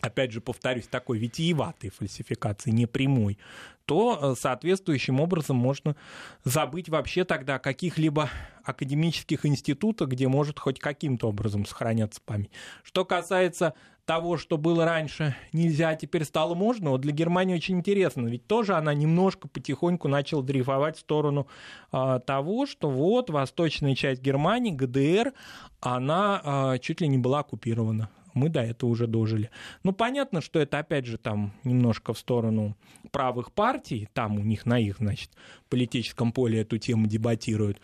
опять 0.00 0.32
же, 0.32 0.40
повторюсь, 0.40 0.86
такой 0.86 1.18
витиеватой 1.18 1.90
фальсификации, 1.90 2.70
не 2.70 2.86
прямой, 2.86 3.38
то 3.84 4.18
э, 4.20 4.34
соответствующим 4.38 5.20
образом 5.20 5.56
можно 5.56 5.96
забыть 6.44 6.88
вообще 6.88 7.24
тогда 7.24 7.56
о 7.56 7.58
каких-либо 7.58 8.30
академических 8.64 9.44
институтах, 9.46 10.08
где 10.10 10.28
может 10.28 10.58
хоть 10.58 10.78
каким-то 10.78 11.28
образом 11.28 11.66
сохраняться 11.66 12.20
память. 12.24 12.50
Что 12.82 13.04
касается 13.04 13.74
того, 14.04 14.36
что 14.38 14.58
было 14.58 14.84
раньше 14.84 15.36
нельзя, 15.52 15.90
а 15.90 15.94
теперь 15.94 16.24
стало 16.24 16.54
можно, 16.54 16.90
вот 16.90 17.00
для 17.00 17.12
Германии 17.12 17.54
очень 17.54 17.78
интересно, 17.78 18.26
ведь 18.26 18.46
тоже 18.46 18.74
она 18.74 18.92
немножко 18.92 19.46
потихоньку 19.46 20.08
начала 20.08 20.42
дрейфовать 20.42 20.96
в 20.96 21.00
сторону 21.00 21.46
а, 21.92 22.18
того, 22.18 22.66
что 22.66 22.90
вот 22.90 23.30
восточная 23.30 23.94
часть 23.94 24.20
Германии, 24.20 24.72
ГДР, 24.72 25.32
она 25.80 26.40
а, 26.42 26.78
чуть 26.78 27.00
ли 27.00 27.08
не 27.08 27.18
была 27.18 27.40
оккупирована 27.40 28.08
мы 28.34 28.48
до 28.48 28.60
этого 28.60 28.90
уже 28.90 29.06
дожили. 29.06 29.50
Ну, 29.82 29.92
понятно, 29.92 30.40
что 30.40 30.60
это, 30.60 30.78
опять 30.78 31.06
же, 31.06 31.18
там 31.18 31.52
немножко 31.64 32.12
в 32.12 32.18
сторону 32.18 32.76
правых 33.10 33.52
партий, 33.52 34.08
там 34.12 34.36
у 34.36 34.42
них 34.42 34.66
на 34.66 34.78
их, 34.78 34.98
значит, 34.98 35.30
политическом 35.68 36.32
поле 36.32 36.60
эту 36.60 36.78
тему 36.78 37.06
дебатируют. 37.06 37.80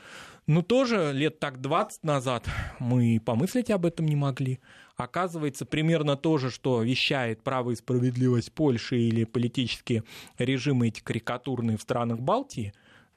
Но 0.47 0.63
тоже 0.63 1.13
лет 1.13 1.41
так 1.41 1.61
20 1.61 2.05
назад 2.05 2.49
мы 2.79 3.21
помыслить 3.25 3.71
об 3.71 3.85
этом 3.85 4.07
не 4.07 4.15
могли. 4.15 4.61
Оказывается, 4.97 5.67
примерно 5.67 6.17
то 6.17 6.39
же, 6.39 6.51
что 6.51 6.83
вещает 6.83 7.43
право 7.43 7.73
и 7.73 7.77
справедливость 7.77 8.53
Польши 8.53 8.99
или 8.99 9.25
политические 9.25 10.05
режимы 10.39 10.89
эти 10.89 11.01
карикатурные 11.01 11.77
в 11.77 11.83
странах 11.83 12.21
Балтии, 12.21 12.73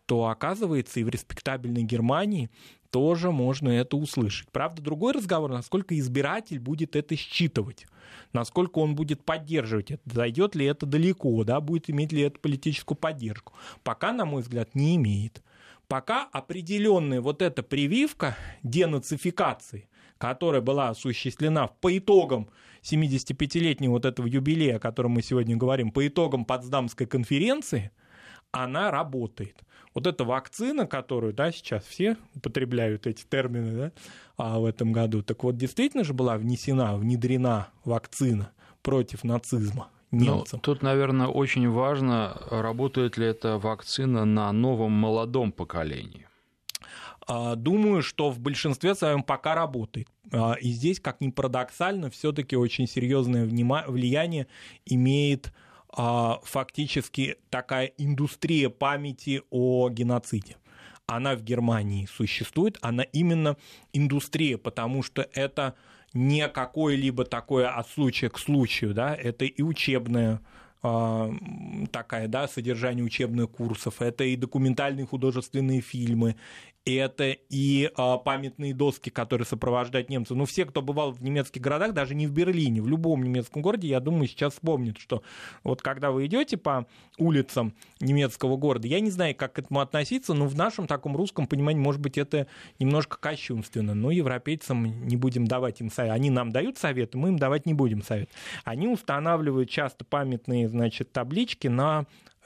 то 0.08 0.28
оказывается 0.28 1.00
и 1.00 1.04
в 1.04 1.10
респектабельной 1.10 1.84
Германии 1.84 2.50
тоже 2.92 3.32
можно 3.32 3.70
это 3.70 3.98
услышать. 3.98 4.50
Правда, 4.52 4.82
другой 4.82 5.14
разговор, 5.14 5.52
насколько 5.52 5.98
избиратель 5.98 6.60
будет 6.60 6.96
это 6.96 7.16
считывать, 7.16 7.86
насколько 8.34 8.80
он 8.80 8.96
будет 8.96 9.24
поддерживать 9.24 9.92
это, 9.92 10.02
зайдет 10.06 10.56
ли 10.56 10.66
это 10.66 10.86
далеко, 10.86 11.44
да, 11.44 11.60
будет 11.62 11.90
иметь 11.90 12.12
ли 12.12 12.22
это 12.22 12.40
политическую 12.40 12.98
поддержку. 12.98 13.54
Пока, 13.84 14.12
на 14.12 14.26
мой 14.26 14.42
взгляд, 14.42 14.76
не 14.76 14.96
имеет. 14.96 15.44
Пока 15.88 16.28
определенная 16.32 17.22
вот 17.22 17.42
эта 17.42 17.64
прививка 17.64 18.38
денацификации, 18.62 19.90
которая 20.18 20.62
была 20.62 20.90
осуществлена 20.90 21.68
по 21.68 21.98
итогам 21.98 22.50
75-летнего 22.84 23.92
вот 23.92 24.06
этого 24.06 24.28
юбилея, 24.28 24.78
о 24.78 24.80
котором 24.80 25.12
мы 25.12 25.22
сегодня 25.22 25.56
говорим, 25.56 25.92
по 25.92 26.08
итогам 26.08 26.46
Потсдамской 26.46 27.08
конференции, 27.08 27.92
она 28.52 28.92
работает 28.92 29.64
вот 30.00 30.08
эта 30.08 30.24
вакцина, 30.24 30.88
которую, 30.88 31.34
да, 31.34 31.52
сейчас 31.52 31.84
все 31.84 32.16
употребляют 32.34 33.06
эти 33.06 33.26
термины, 33.26 33.78
да, 33.78 33.92
а 34.38 34.60
в 34.60 34.66
этом 34.66 34.94
году, 34.94 35.22
так 35.22 35.44
вот 35.44 35.58
действительно 35.58 36.06
же 36.06 36.14
была 36.14 36.38
внесена, 36.38 36.96
внедрена 36.96 37.68
вакцина 37.84 38.52
против 38.82 39.26
нацизма 39.26 39.90
ну, 40.12 40.20
немцам. 40.20 40.60
Ну, 40.60 40.62
тут, 40.62 40.82
наверное, 40.84 41.28
очень 41.28 41.70
важно, 41.70 42.42
работает 42.50 43.18
ли 43.18 43.28
эта 43.28 43.58
вакцина 43.58 44.24
на 44.24 44.50
новом 44.54 44.94
молодом 44.94 45.52
поколении. 45.52 46.28
А, 47.28 47.56
думаю, 47.56 48.02
что 48.02 48.32
в 48.32 48.40
большинстве 48.40 48.96
своем 48.96 49.22
пока 49.22 49.54
работает. 49.54 50.08
А, 50.32 50.54
и 50.54 50.70
здесь, 50.72 51.02
как 51.02 51.20
ни 51.20 51.30
парадоксально, 51.30 52.10
все-таки 52.10 52.56
очень 52.56 52.88
серьезное 52.88 53.46
влияние 53.46 54.48
имеет 54.86 55.52
фактически 55.92 57.38
такая 57.50 57.88
индустрия 57.98 58.70
памяти 58.70 59.42
о 59.50 59.90
геноциде. 59.90 60.58
Она 61.08 61.36
в 61.36 61.42
Германии 61.42 62.06
существует, 62.06 62.78
она 62.82 63.04
именно 63.04 63.58
индустрия, 63.94 64.58
потому 64.58 65.02
что 65.02 65.28
это 65.34 65.76
не 66.14 66.48
какое-либо 66.48 67.26
такое 67.26 67.70
от 67.70 67.90
случая 67.90 68.30
к 68.30 68.38
случаю, 68.38 68.94
да, 68.94 69.16
это 69.16 69.46
и 69.46 69.62
учебная 69.64 70.42
а, 70.82 71.32
такая, 71.92 72.28
да, 72.28 72.48
содержание 72.48 73.04
учебных 73.04 73.50
курсов, 73.50 74.02
это 74.02 74.24
и 74.24 74.36
документальные 74.36 75.06
художественные 75.06 75.82
фильмы, 75.82 76.36
это 76.86 77.32
и 77.32 77.92
а, 77.96 78.18
памятные 78.18 78.74
доски, 78.74 79.10
которые 79.10 79.46
сопровождают 79.46 80.10
немцев. 80.10 80.38
Ну, 80.38 80.46
все, 80.46 80.66
кто 80.66 80.82
бывал 80.82 81.12
в 81.12 81.22
немецких 81.22 81.62
городах, 81.62 81.94
даже 81.94 82.16
не 82.16 82.28
в 82.28 82.32
Берлине, 82.32 82.82
в 82.82 82.88
любом 82.88 83.24
немецком 83.24 83.62
городе, 83.62 83.88
я 83.88 84.00
думаю, 84.00 84.28
сейчас 84.28 84.54
вспомнят, 84.54 84.98
что 84.98 85.24
вот 85.64 85.82
когда 85.82 86.12
вы 86.12 86.26
идете 86.26 86.58
по 86.58 86.88
улицам 87.18 87.74
немецкого 88.00 88.58
города, 88.58 88.88
я 88.88 89.00
не 89.00 89.12
знаю, 89.12 89.36
как 89.36 89.54
к 89.54 89.60
этому 89.60 89.82
относиться, 89.82 90.34
но 90.34 90.48
в 90.48 90.56
нашем 90.56 90.88
таком 90.88 91.16
русском 91.16 91.48
понимании, 91.48 91.82
может 91.82 92.02
быть, 92.02 92.18
это 92.18 92.48
немножко 92.80 93.18
кощунственно. 93.18 93.94
Но 93.94 94.12
европейцам 94.12 95.06
не 95.06 95.16
будем 95.16 95.46
давать 95.46 95.82
им 95.82 95.92
совет. 95.92 96.14
Они 96.14 96.30
нам 96.30 96.52
дают 96.52 96.78
советы, 96.78 97.18
мы 97.18 97.30
им 97.30 97.40
давать 97.40 97.66
не 97.66 97.74
будем 97.74 98.04
совет. 98.04 98.30
Они 98.64 98.88
устанавливают 98.88 99.70
часто 99.70 100.06
памятные, 100.06 100.68
значит, 100.68 101.12
таблички 101.12 101.68
на 101.68 102.06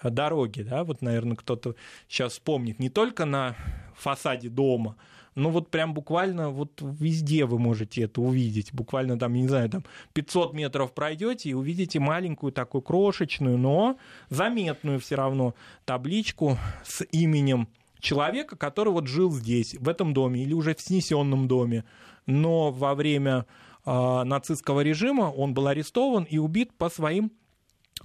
дороге, 0.10 0.64
да, 0.64 0.84
вот, 0.84 1.02
наверное, 1.02 1.36
кто-то 1.36 1.76
сейчас 2.08 2.34
вспомнит, 2.34 2.80
не 2.80 2.90
только 2.90 3.26
на 3.26 3.56
фасаде 3.96 4.50
дома, 4.50 4.96
но 5.36 5.50
вот 5.50 5.70
прям 5.70 5.94
буквально 5.94 6.50
вот 6.50 6.80
везде 6.82 7.46
вы 7.46 7.58
можете 7.58 8.04
это 8.04 8.22
увидеть. 8.22 8.74
Буквально 8.74 9.18
там, 9.18 9.34
не 9.34 9.48
знаю, 9.48 9.70
там 9.70 9.84
500 10.14 10.54
метров 10.54 10.94
пройдете 10.94 11.50
и 11.50 11.54
увидите 11.54 12.00
маленькую 12.00 12.52
такую 12.52 12.82
крошечную, 12.82 13.58
но 13.58 13.98
заметную 14.30 15.00
все 15.00 15.16
равно 15.16 15.56
табличку 15.86 16.58
с 16.84 17.04
именем 17.12 17.68
человека, 18.00 18.56
который 18.56 18.92
вот 18.92 19.08
жил 19.08 19.32
здесь, 19.32 19.76
в 19.76 19.90
этом 19.90 20.14
доме 20.14 20.44
или 20.44 20.54
уже 20.54 20.76
в 20.76 20.82
снесенном 20.82 21.48
доме, 21.48 21.86
но 22.26 22.72
во 22.72 22.94
время 22.96 23.46
э, 23.86 24.24
нацистского 24.24 24.82
режима 24.82 25.24
он 25.24 25.54
был 25.54 25.68
арестован 25.68 26.26
и 26.26 26.38
убит 26.38 26.74
по 26.78 26.90
своим 26.90 27.32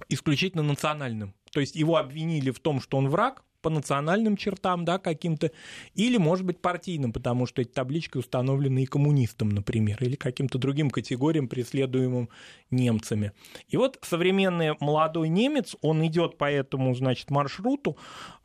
исключительно 0.07 0.63
национальным. 0.63 1.33
То 1.51 1.59
есть 1.59 1.75
его 1.75 1.97
обвинили 1.97 2.51
в 2.51 2.59
том, 2.59 2.81
что 2.81 2.97
он 2.97 3.09
враг, 3.09 3.43
по 3.61 3.69
национальным 3.69 4.37
чертам, 4.37 4.85
да, 4.85 4.99
каким-то, 4.99 5.51
или, 5.93 6.17
может 6.17 6.45
быть, 6.45 6.61
партийным, 6.61 7.11
потому 7.11 7.45
что 7.45 7.61
эти 7.61 7.69
таблички 7.69 8.17
установлены 8.17 8.83
и 8.83 8.85
коммунистам, 8.85 9.49
например, 9.49 9.97
или 10.01 10.15
каким-то 10.15 10.57
другим 10.57 10.89
категориям, 10.89 11.47
преследуемым 11.47 12.29
немцами. 12.71 13.31
И 13.67 13.77
вот 13.77 13.99
современный 14.01 14.75
молодой 14.79 15.29
немец, 15.29 15.75
он 15.81 16.05
идет 16.05 16.37
по 16.37 16.49
этому, 16.49 16.93
значит, 16.95 17.29
маршруту 17.29 17.97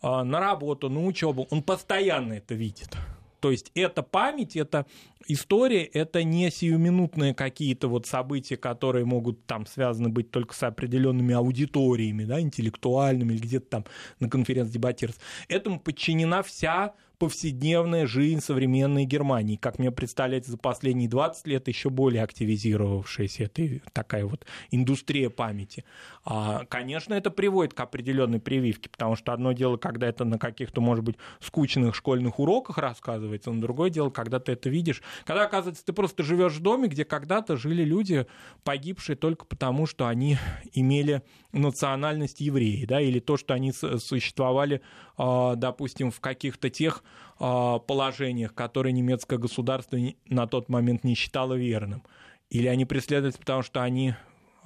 э, 0.02 0.22
на 0.22 0.40
работу, 0.40 0.88
на 0.90 1.04
учебу, 1.04 1.46
он 1.50 1.62
постоянно 1.62 2.34
это 2.34 2.54
видит. 2.54 2.96
То 3.44 3.50
есть 3.50 3.70
это 3.74 4.02
память, 4.02 4.56
это 4.56 4.86
история, 5.26 5.84
это 5.84 6.24
не 6.24 6.50
сиюминутные 6.50 7.34
какие-то 7.34 7.88
вот 7.88 8.06
события, 8.06 8.56
которые 8.56 9.04
могут 9.04 9.44
там 9.44 9.66
связаны 9.66 10.08
быть 10.08 10.30
только 10.30 10.54
с 10.54 10.62
определенными 10.62 11.34
аудиториями, 11.34 12.24
да, 12.24 12.40
интеллектуальными 12.40 13.34
или 13.34 13.42
где-то 13.42 13.66
там 13.66 13.84
на 14.18 14.30
конференции 14.30 14.72
дебатировать. 14.72 15.20
Этому 15.48 15.78
подчинена 15.78 16.42
вся 16.42 16.94
повседневная 17.18 18.06
жизнь 18.06 18.40
современной 18.40 19.04
Германии, 19.04 19.56
как 19.56 19.78
мне 19.78 19.90
представляется, 19.90 20.52
за 20.52 20.58
последние 20.58 21.08
20 21.08 21.46
лет 21.46 21.68
еще 21.68 21.90
более 21.90 22.22
активизировавшаяся 22.22 23.44
эта 23.44 23.80
такая 23.92 24.24
вот 24.26 24.44
индустрия 24.70 25.30
памяти. 25.30 25.84
А, 26.24 26.64
конечно, 26.66 27.14
это 27.14 27.30
приводит 27.30 27.74
к 27.74 27.80
определенной 27.80 28.40
прививке, 28.40 28.88
потому 28.90 29.16
что 29.16 29.32
одно 29.32 29.52
дело, 29.52 29.76
когда 29.76 30.08
это 30.08 30.24
на 30.24 30.38
каких-то, 30.38 30.80
может 30.80 31.04
быть, 31.04 31.16
скучных 31.40 31.94
школьных 31.94 32.38
уроках 32.38 32.78
рассказывается, 32.78 33.52
но 33.52 33.60
другое 33.60 33.90
дело, 33.90 34.10
когда 34.10 34.40
ты 34.40 34.52
это 34.52 34.68
видишь, 34.68 35.02
когда, 35.24 35.44
оказывается, 35.44 35.84
ты 35.84 35.92
просто 35.92 36.22
живешь 36.22 36.54
в 36.54 36.60
доме, 36.60 36.88
где 36.88 37.04
когда-то 37.04 37.56
жили 37.56 37.84
люди, 37.84 38.26
погибшие 38.64 39.16
только 39.16 39.44
потому, 39.44 39.86
что 39.86 40.06
они 40.06 40.38
имели 40.72 41.22
национальность 41.52 42.40
евреи, 42.40 42.84
да, 42.84 43.00
или 43.00 43.20
то, 43.20 43.36
что 43.36 43.54
они 43.54 43.72
существовали, 43.72 44.80
а, 45.16 45.54
допустим, 45.54 46.10
в 46.10 46.20
каких-то 46.20 46.70
тех 46.70 47.03
положениях, 47.38 48.54
которые 48.54 48.92
немецкое 48.92 49.38
государство 49.38 49.98
на 50.26 50.46
тот 50.46 50.68
момент 50.68 51.04
не 51.04 51.14
считало 51.14 51.54
верным. 51.54 52.02
Или 52.50 52.68
они 52.68 52.84
преследовались, 52.84 53.36
потому 53.36 53.62
что 53.62 53.82
они 53.82 54.14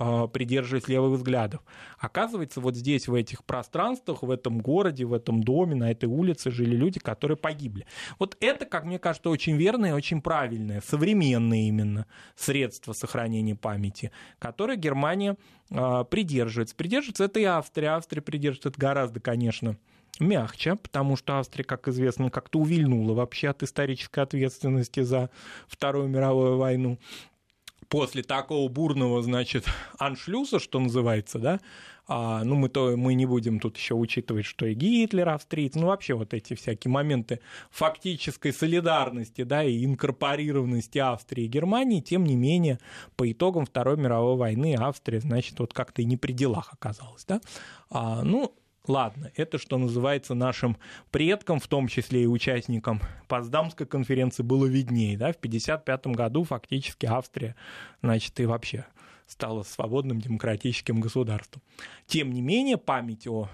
а, 0.01 0.29
придерживаясь 0.29 0.87
левых 0.87 1.19
взглядов. 1.19 1.61
Оказывается, 1.99 2.61
вот 2.61 2.77
здесь, 2.77 3.09
в 3.09 3.15
этих 3.15 3.45
пространствах, 3.45 4.23
в 4.23 4.31
этом 4.31 4.61
городе, 4.61 5.05
в 5.05 5.13
этом 5.13 5.43
доме, 5.43 5.75
на 5.75 5.91
этой 5.91 6.09
улице 6.09 6.53
жили 6.53 6.77
люди, 6.77 7.01
которые 7.01 7.37
погибли. 7.37 7.85
Вот 8.21 8.37
это, 8.39 8.65
как 8.65 8.85
мне 8.85 9.01
кажется, 9.01 9.29
очень 9.29 9.57
верное 9.57 9.91
и 9.91 9.95
очень 9.95 10.23
правильное, 10.23 10.81
современное 10.83 11.67
именно 11.67 12.07
средство 12.37 12.93
сохранения 12.93 13.57
памяти, 13.57 14.13
которое 14.39 14.77
Германия 14.77 15.37
э, 15.71 16.05
придерживается. 16.09 16.77
Придерживается 16.77 17.25
это 17.25 17.41
и 17.41 17.45
Австрия. 17.45 17.89
Австрия 17.89 18.23
придерживается 18.23 18.69
это 18.69 18.79
гораздо, 18.79 19.19
конечно, 19.19 19.79
мягче, 20.21 20.77
потому 20.77 21.17
что 21.17 21.39
Австрия, 21.39 21.65
как 21.65 21.89
известно, 21.89 22.31
как-то 22.31 22.59
увильнула 22.59 23.15
вообще 23.15 23.49
от 23.49 23.63
исторической 23.63 24.21
ответственности 24.21 25.01
за 25.01 25.31
Вторую 25.69 26.09
мировую 26.09 26.57
войну 26.57 26.99
после 27.89 28.23
такого 28.23 28.69
бурного, 28.69 29.23
значит, 29.23 29.67
аншлюса, 29.99 30.59
что 30.59 30.79
называется, 30.79 31.39
да, 31.39 31.61
А, 32.11 32.43
ну, 32.43 32.55
мы, 32.55 32.71
то, 32.71 32.97
мы 32.97 33.13
не 33.13 33.27
будем 33.27 33.61
тут 33.61 33.77
еще 33.77 33.95
учитывать, 33.95 34.47
что 34.47 34.65
и 34.65 34.73
Гитлер 34.73 35.29
австриец, 35.29 35.75
ну, 35.75 35.89
вообще 35.89 36.15
вот 36.15 36.33
эти 36.33 36.55
всякие 36.55 36.91
моменты 36.91 37.41
фактической 37.71 38.53
солидарности, 38.53 39.43
да, 39.43 39.63
и 39.63 39.85
инкорпорированности 39.85 40.99
Австрии 40.99 41.45
и 41.45 41.49
Германии, 41.49 42.01
тем 42.01 42.25
не 42.25 42.35
менее, 42.35 42.79
по 43.17 43.31
итогам 43.31 43.67
Второй 43.67 43.99
мировой 43.99 44.37
войны 44.37 44.75
Австрия, 44.79 45.21
значит, 45.21 45.59
вот 45.61 45.75
как-то 45.75 46.01
и 46.01 46.07
не 46.07 46.17
при 46.17 46.33
делах 46.33 46.73
оказалась, 46.73 47.27
да. 47.27 47.41
А, 47.91 48.23
ну, 48.23 48.55
Ладно, 48.89 49.31
это, 49.37 49.59
что 49.59 49.77
называется, 49.77 50.35
нашим 50.35 50.79
предкам, 51.11 51.61
в 51.61 51.69
том 51.69 51.89
числе 51.89 52.23
и 52.23 52.27
участникам 52.27 53.01
Потсдамской 53.29 53.87
конференции, 53.87 54.43
было 54.43 54.65
виднее. 54.65 55.19
Да? 55.19 55.27
В 55.33 55.37
1955 55.37 56.07
году 56.17 56.45
фактически 56.45 57.05
Австрия, 57.05 57.55
значит, 58.03 58.41
и 58.41 58.47
вообще 58.47 58.87
стала 59.27 59.63
свободным 59.63 60.23
демократическим 60.23 61.01
государством. 61.01 61.63
Тем 62.07 62.33
не 62.33 62.41
менее, 62.41 62.79
память 62.79 63.29
о 63.29 63.51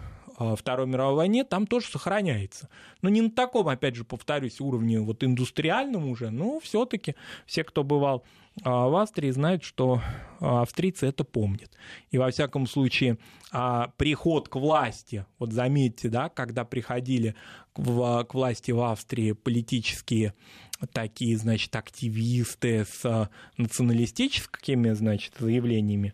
Второй 0.57 0.87
мировой 0.87 1.16
войне 1.16 1.45
там 1.45 1.66
тоже 1.66 1.87
сохраняется. 1.87 2.68
Но 3.03 3.09
не 3.09 3.20
на 3.20 3.30
таком, 3.30 3.68
опять 3.68 3.97
же, 3.97 4.05
повторюсь, 4.05 4.61
уровне 4.61 5.01
вот 5.01 5.24
индустриальном 5.24 6.09
уже, 6.09 6.30
но 6.30 6.61
все-таки 6.61 7.16
все, 7.47 7.64
кто 7.64 7.82
бывал 7.85 8.24
а, 8.62 8.88
в 8.88 8.96
Австрии, 8.96 9.30
знают, 9.30 9.64
что 9.64 10.00
а, 10.40 10.62
австрийцы 10.62 11.07
это 11.07 11.24
помнят. 11.24 11.70
И 12.11 12.18
во 12.18 12.30
всяком 12.30 12.66
случае, 12.66 13.18
а, 13.50 13.88
приход 13.96 14.48
к 14.48 14.57
власти, 14.57 15.26
вот 15.38 15.52
заметьте, 15.52 16.09
да, 16.09 16.28
когда 16.28 16.64
приходили 16.64 17.34
к 17.72 18.34
власти 18.34 18.70
в 18.70 18.80
Австрии 18.80 19.32
политические 19.32 20.34
такие, 20.92 21.36
значит, 21.36 21.74
активисты 21.74 22.84
с 22.84 23.30
националистическими, 23.57 24.90
значит, 24.92 25.34
заявлениями, 25.38 26.12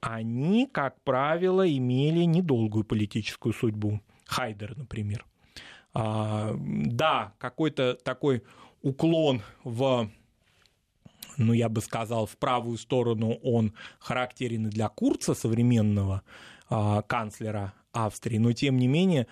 они, 0.00 0.66
как 0.66 1.00
правило, 1.02 1.68
имели 1.68 2.24
недолгую 2.24 2.84
политическую 2.84 3.52
судьбу. 3.52 4.00
Хайдер, 4.26 4.76
например. 4.76 5.26
А, 5.92 6.54
да, 6.58 7.34
какой-то 7.38 7.94
такой 8.02 8.42
уклон 8.80 9.42
в 9.62 10.10
ну, 11.36 11.52
я 11.52 11.68
бы 11.68 11.80
сказал, 11.80 12.26
в 12.26 12.36
правую 12.36 12.78
сторону 12.78 13.38
он 13.42 13.74
характерен 13.98 14.68
для 14.70 14.88
Курца, 14.88 15.34
современного 15.34 16.22
а, 16.68 17.02
канцлера 17.02 17.74
Австрии, 17.92 18.38
но 18.38 18.52
тем 18.52 18.78
не 18.78 18.88
менее 18.88 19.26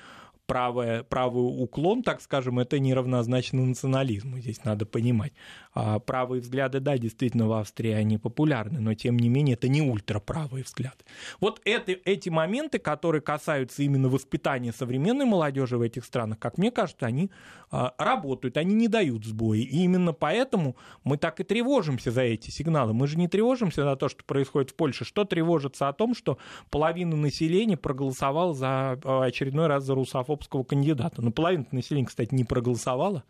правое, 0.50 1.04
правый 1.04 1.44
уклон, 1.44 2.02
так 2.02 2.20
скажем, 2.20 2.58
это 2.58 2.80
неравнозначно 2.80 3.64
национализму, 3.64 4.38
здесь 4.38 4.64
надо 4.64 4.84
понимать. 4.84 5.32
А 5.72 6.00
правые 6.00 6.40
взгляды, 6.40 6.80
да, 6.80 6.98
действительно 6.98 7.46
в 7.46 7.52
Австрии 7.52 7.92
они 7.92 8.18
популярны, 8.18 8.80
но 8.80 8.94
тем 8.94 9.16
не 9.16 9.28
менее 9.28 9.54
это 9.54 9.68
не 9.68 9.80
ультраправые 9.80 10.64
взгляды. 10.64 11.04
Вот 11.38 11.60
это, 11.64 11.92
эти 11.92 12.30
моменты, 12.30 12.80
которые 12.80 13.22
касаются 13.22 13.84
именно 13.84 14.08
воспитания 14.08 14.72
современной 14.72 15.24
молодежи 15.24 15.78
в 15.78 15.82
этих 15.82 16.04
странах, 16.04 16.40
как 16.40 16.58
мне 16.58 16.72
кажется, 16.72 17.06
они 17.06 17.30
а, 17.70 17.94
работают, 17.98 18.56
они 18.56 18.74
не 18.74 18.88
дают 18.88 19.24
сбои. 19.24 19.60
И 19.60 19.84
именно 19.84 20.12
поэтому 20.12 20.74
мы 21.04 21.16
так 21.18 21.38
и 21.38 21.44
тревожимся 21.44 22.10
за 22.10 22.22
эти 22.22 22.50
сигналы. 22.50 22.92
Мы 22.92 23.06
же 23.06 23.16
не 23.16 23.28
тревожимся 23.28 23.84
за 23.84 23.94
то, 23.94 24.08
что 24.08 24.24
происходит 24.24 24.70
в 24.70 24.74
Польше. 24.74 25.04
Что 25.04 25.24
тревожится 25.24 25.88
о 25.88 25.92
том, 25.92 26.16
что 26.16 26.38
половина 26.70 27.14
населения 27.14 27.76
проголосовала 27.76 28.54
за 28.54 28.98
а, 29.04 29.24
очередной 29.24 29.68
раз 29.68 29.84
за 29.84 29.94
русофоб 29.94 30.39
русского 30.40 30.64
кандидата. 30.64 31.22
Ну, 31.22 31.30
половина 31.30 31.66
населения, 31.70 32.06
кстати, 32.06 32.34
не 32.34 32.44
проголосовала. 32.44 33.24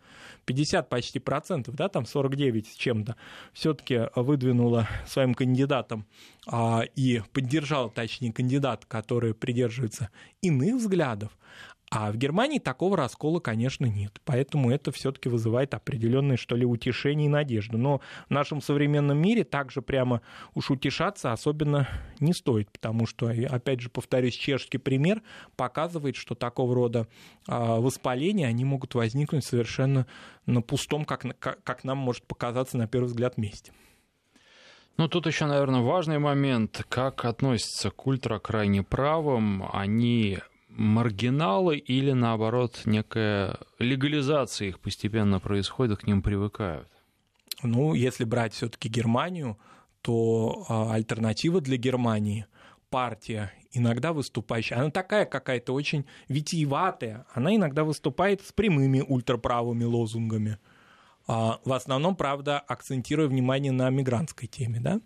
50 0.45 0.89
почти 0.89 1.19
процентов, 1.19 1.75
да, 1.75 1.87
там 1.87 2.05
49 2.05 2.67
с 2.67 2.75
чем-то, 2.75 3.15
все-таки 3.53 4.07
выдвинула 4.15 4.87
своим 5.05 5.33
кандидатом 5.33 6.05
а, 6.47 6.81
и 6.95 7.21
поддержала, 7.31 7.89
точнее, 7.89 8.33
кандидат, 8.33 8.85
который 8.85 9.33
придерживается 9.33 10.09
иных 10.41 10.75
взглядов. 10.77 11.31
А 11.93 12.09
в 12.09 12.15
Германии 12.15 12.59
такого 12.59 12.95
раскола, 12.95 13.41
конечно, 13.41 13.85
нет. 13.85 14.21
Поэтому 14.23 14.71
это 14.71 14.93
все-таки 14.93 15.27
вызывает 15.27 15.73
определенное, 15.73 16.37
что 16.37 16.55
ли, 16.55 16.65
утешение 16.65 17.25
и 17.25 17.29
надежду. 17.29 17.77
Но 17.77 17.99
в 18.29 18.31
нашем 18.31 18.61
современном 18.61 19.17
мире 19.17 19.43
также 19.43 19.81
прямо 19.81 20.21
уж 20.55 20.71
утешаться 20.71 21.33
особенно 21.33 21.89
не 22.21 22.31
стоит, 22.31 22.71
потому 22.71 23.05
что, 23.05 23.27
опять 23.27 23.81
же, 23.81 23.89
повторюсь, 23.89 24.35
чешский 24.35 24.77
пример 24.77 25.21
показывает, 25.57 26.15
что 26.15 26.33
такого 26.33 26.73
рода 26.73 27.09
а, 27.45 27.81
воспаления, 27.81 28.47
они 28.47 28.63
могут 28.63 28.95
возникнуть 28.95 29.43
совершенно 29.43 30.07
на 30.45 30.61
пустом, 30.61 31.03
как, 31.03 31.25
как 31.37 31.83
нам 31.83 31.97
может 31.97 32.23
показаться 32.23 32.77
на 32.77 32.87
первый 32.87 33.07
взгляд, 33.07 33.37
месте. 33.37 33.73
Ну, 34.95 35.09
тут 35.09 35.25
еще, 35.27 35.45
наверное, 35.45 35.81
важный 35.81 36.19
момент, 36.19 36.85
как 36.87 37.25
относятся 37.25 37.91
к 37.91 38.07
ультракрайне 38.07 38.81
правым. 38.81 39.67
Они 39.73 40.39
маргиналы 40.71 41.77
или, 41.77 42.11
наоборот, 42.11 42.81
некая 42.85 43.57
легализация 43.79 44.69
их 44.69 44.79
постепенно 44.79 45.39
происходит, 45.39 45.99
к 45.99 46.07
ним 46.07 46.21
привыкают? 46.21 46.87
Ну, 47.63 47.93
если 47.93 48.23
брать 48.23 48.53
все-таки 48.53 48.89
Германию, 48.89 49.57
то 50.01 50.65
а, 50.67 50.93
альтернатива 50.93 51.61
для 51.61 51.77
Германии 51.77 52.45
партия, 52.89 53.53
иногда 53.71 54.13
выступающая, 54.13 54.77
она 54.77 54.89
такая 54.89 55.25
какая-то 55.25 55.73
очень 55.73 56.05
витиеватая, 56.27 57.25
она 57.33 57.55
иногда 57.55 57.83
выступает 57.83 58.41
с 58.41 58.51
прямыми 58.51 59.01
ультраправыми 59.01 59.83
лозунгами. 59.83 60.57
А, 61.27 61.59
в 61.63 61.73
основном, 61.73 62.15
правда, 62.15 62.59
акцентируя 62.59 63.27
внимание 63.27 63.71
на 63.71 63.89
мигрантской 63.89 64.47
теме, 64.47 64.79
да? 64.79 64.99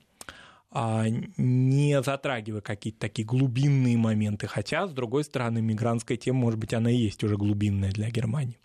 А, 0.78 1.06
не 1.38 2.04
затрагивая 2.04 2.60
какие-то 2.60 3.00
такие 3.00 3.26
глубинные 3.26 3.98
моменты. 3.98 4.46
Хотя, 4.48 4.88
с 4.88 4.92
другой 4.92 5.24
стороны, 5.24 5.62
мигрантская 5.62 6.18
тема, 6.18 6.40
может 6.40 6.60
быть, 6.60 6.74
она 6.74 6.92
и 6.92 6.98
есть 6.98 7.24
уже 7.24 7.38
глубинная 7.38 7.92
для 7.92 8.10
Германии. 8.10 8.60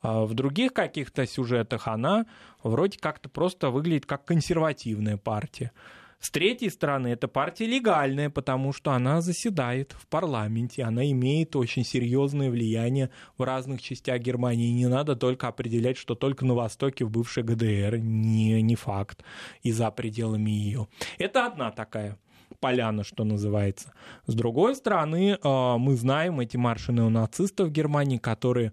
А 0.00 0.26
в 0.26 0.34
других 0.34 0.72
каких-то 0.72 1.26
сюжетах 1.26 1.88
она 1.88 2.26
вроде 2.62 3.00
как-то 3.00 3.28
просто 3.28 3.70
выглядит 3.70 4.06
как 4.06 4.24
консервативная 4.24 5.16
партия. 5.16 5.72
С 6.20 6.30
третьей 6.30 6.68
стороны, 6.68 7.08
эта 7.08 7.28
партия 7.28 7.66
легальная, 7.66 8.28
потому 8.28 8.74
что 8.74 8.92
она 8.92 9.22
заседает 9.22 9.92
в 9.98 10.06
парламенте, 10.06 10.82
она 10.82 11.10
имеет 11.10 11.56
очень 11.56 11.82
серьезное 11.82 12.50
влияние 12.50 13.08
в 13.38 13.42
разных 13.42 13.80
частях 13.80 14.20
Германии. 14.20 14.70
Не 14.70 14.86
надо 14.86 15.16
только 15.16 15.48
определять, 15.48 15.96
что 15.96 16.14
только 16.14 16.44
на 16.44 16.54
востоке, 16.54 17.06
в 17.06 17.10
бывшей 17.10 17.42
ГДР, 17.42 17.96
не, 17.96 18.60
не 18.60 18.76
факт, 18.76 19.24
и 19.62 19.72
за 19.72 19.90
пределами 19.90 20.50
ее. 20.50 20.88
Это 21.18 21.46
одна 21.46 21.70
такая 21.70 22.18
поляна, 22.60 23.02
что 23.02 23.24
называется. 23.24 23.94
С 24.26 24.34
другой 24.34 24.76
стороны, 24.76 25.38
а, 25.42 25.78
мы 25.78 25.96
знаем 25.96 26.40
эти 26.40 26.58
марши 26.58 26.92
неонацистов 26.92 27.68
в 27.68 27.72
Германии, 27.72 28.18
которые 28.18 28.72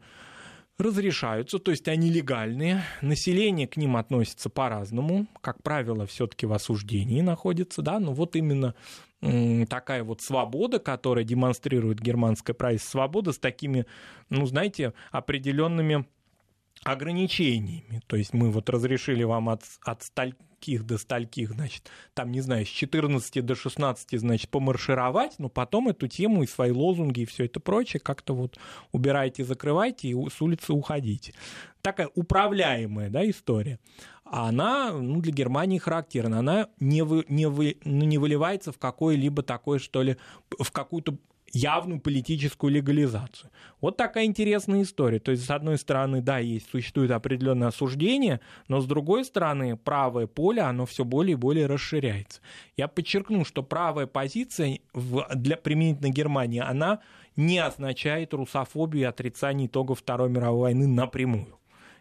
разрешаются, 0.77 1.59
то 1.59 1.71
есть 1.71 1.87
они 1.87 2.11
легальные. 2.11 2.83
Население 3.01 3.67
к 3.67 3.77
ним 3.77 3.97
относится 3.97 4.49
по-разному. 4.49 5.27
Как 5.41 5.63
правило, 5.63 6.05
все-таки 6.05 6.45
в 6.45 6.53
осуждении 6.53 7.21
находится, 7.21 7.81
да, 7.81 7.99
но 7.99 8.13
вот 8.13 8.35
именно 8.35 8.75
такая 9.69 10.03
вот 10.03 10.21
свобода, 10.21 10.77
которая 10.77 11.25
демонстрирует 11.25 11.99
германское 11.99 12.53
правительство, 12.53 12.99
свобода 12.99 13.31
с 13.31 13.39
такими, 13.39 13.87
ну, 14.29 14.45
знаете, 14.45 14.93
определенными 15.11 16.05
ограничениями. 16.83 18.03
То 18.05 18.15
есть 18.15 18.33
мы 18.33 18.51
вот 18.51 18.69
разрешили 18.69 19.23
вам 19.23 19.49
от, 19.49 19.63
от 19.81 20.03
стольких 20.67 20.85
до 20.85 20.97
стольких, 20.97 21.51
значит, 21.51 21.89
там, 22.13 22.31
не 22.31 22.41
знаю, 22.41 22.65
с 22.65 22.69
14 22.69 23.45
до 23.45 23.55
16, 23.55 24.19
значит, 24.19 24.49
помаршировать, 24.49 25.39
но 25.39 25.49
потом 25.49 25.87
эту 25.87 26.07
тему 26.07 26.43
и 26.43 26.47
свои 26.47 26.71
лозунги 26.71 27.21
и 27.21 27.25
все 27.25 27.45
это 27.45 27.59
прочее 27.59 27.99
как-то 27.99 28.33
вот 28.33 28.57
убирайте, 28.91 29.45
закрывайте 29.45 30.09
и 30.09 30.29
с 30.29 30.41
улицы 30.41 30.73
уходите. 30.73 31.33
Такая 31.81 32.09
управляемая, 32.15 33.09
да, 33.09 33.27
история. 33.29 33.79
А 34.25 34.49
она, 34.49 34.91
ну, 34.91 35.21
для 35.21 35.31
Германии 35.31 35.77
характерна. 35.77 36.39
Она 36.39 36.67
не, 36.81 37.01
вы, 37.01 37.23
не, 37.29 37.47
вы, 37.47 37.77
ну, 37.85 38.03
не 38.03 38.17
выливается 38.17 38.73
в 38.73 38.77
какое-либо 38.77 39.41
такое, 39.41 39.79
что 39.79 40.01
ли, 40.01 40.17
в 40.59 40.71
какую-то 40.71 41.17
явную 41.53 41.99
политическую 41.99 42.71
легализацию. 42.71 43.49
Вот 43.81 43.97
такая 43.97 44.25
интересная 44.25 44.81
история. 44.81 45.19
То 45.19 45.31
есть, 45.31 45.45
с 45.45 45.49
одной 45.49 45.77
стороны, 45.77 46.21
да, 46.21 46.39
есть, 46.39 46.69
существует 46.69 47.11
определенное 47.11 47.69
осуждение, 47.69 48.41
но 48.67 48.81
с 48.81 48.85
другой 48.85 49.23
стороны, 49.25 49.77
правое 49.77 50.27
поле, 50.27 50.61
оно 50.61 50.85
все 50.85 51.05
более 51.05 51.33
и 51.33 51.35
более 51.35 51.67
расширяется. 51.67 52.41
Я 52.75 52.87
подчеркну, 52.87 53.45
что 53.45 53.63
правая 53.63 54.07
позиция 54.07 54.79
в, 54.93 55.27
для 55.35 55.57
применительно 55.57 56.09
Германии, 56.09 56.59
она 56.59 56.99
не 57.35 57.59
означает 57.59 58.33
русофобию 58.33 59.03
и 59.03 59.05
отрицание 59.05 59.67
итогов 59.67 59.99
Второй 59.99 60.29
мировой 60.29 60.61
войны 60.61 60.87
напрямую. 60.87 61.57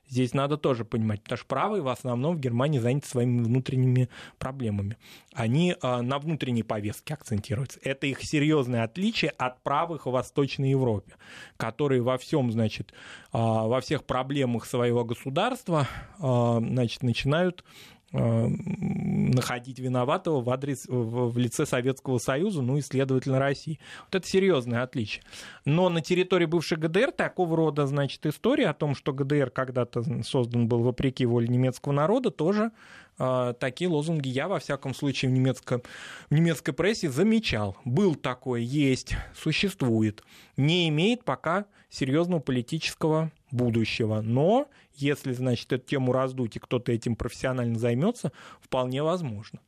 Здесь 0.09 0.34
надо 0.34 0.57
тоже 0.57 0.84
понимать, 0.84 1.22
потому 1.22 1.38
что 1.38 1.46
правые 1.46 1.82
в 1.82 1.88
основном 1.88 2.36
в 2.36 2.40
Германии 2.40 2.78
заняты 2.78 3.09
своими 3.09 3.42
внутренними 3.42 4.09
проблемами. 4.38 4.98
Они 5.34 5.74
а, 5.82 6.00
на 6.02 6.18
внутренней 6.18 6.62
повестке 6.62 7.14
акцентируются. 7.14 7.80
Это 7.82 8.07
их 8.07 8.22
серьезное 8.22 8.84
отличие 8.84 9.30
от 9.32 9.62
правых 9.62 10.07
в 10.07 10.11
Восточной 10.11 10.70
Европе, 10.70 11.14
которые 11.57 12.02
во 12.02 12.18
всем, 12.18 12.52
значит, 12.52 12.92
а, 13.32 13.66
во 13.66 13.80
всех 13.80 14.04
проблемах 14.04 14.64
своего 14.64 15.04
государства, 15.04 15.88
а, 16.20 16.61
значит, 16.61 17.02
начинают 17.02 17.64
находить 18.12 19.78
виноватого 19.78 20.40
в, 20.40 20.50
адрес, 20.50 20.86
в 20.88 21.36
лице 21.36 21.66
Советского 21.66 22.18
Союза, 22.18 22.62
ну 22.62 22.76
и, 22.76 22.80
следовательно, 22.80 23.38
России. 23.38 23.80
Вот 24.04 24.14
это 24.14 24.26
серьезное 24.26 24.82
отличие. 24.82 25.24
Но 25.64 25.88
на 25.88 26.00
территории 26.00 26.46
бывшей 26.46 26.78
ГДР 26.78 27.12
такого 27.12 27.57
рода, 27.57 27.86
значит, 27.86 28.24
история 28.26 28.68
о 28.68 28.74
том, 28.74 28.94
что 28.94 29.12
ГДР 29.12 29.50
когда-то 29.50 30.22
создан 30.22 30.68
был 30.68 30.82
вопреки 30.82 31.26
воле 31.26 31.48
немецкого 31.48 31.92
народа, 31.92 32.30
тоже 32.30 32.70
э, 33.18 33.54
такие 33.59 33.90
лозунги 33.90 34.28
я, 34.28 34.46
во 34.46 34.61
всяком 34.61 34.94
случае, 34.94 35.30
в, 35.30 35.34
немецком, 35.34 35.82
в 36.30 36.34
немецкой 36.34 36.72
прессе 36.72 37.11
замечал. 37.11 37.76
Был 37.84 38.14
такой, 38.14 38.62
есть, 38.62 39.16
существует. 39.34 40.22
Не 40.57 40.88
имеет 40.88 41.24
пока 41.24 41.66
серьезного 41.90 42.40
политического 42.40 43.32
будущего. 43.51 44.20
Но 44.20 44.68
если, 44.94 45.32
значит, 45.32 45.72
эту 45.72 45.86
тему 45.86 46.12
раздуть 46.12 46.57
и 46.57 46.61
кто-то 46.61 46.92
этим 46.92 47.16
профессионально 47.16 47.78
займется, 47.78 48.32
вполне 48.61 49.03
возможно. 49.03 49.61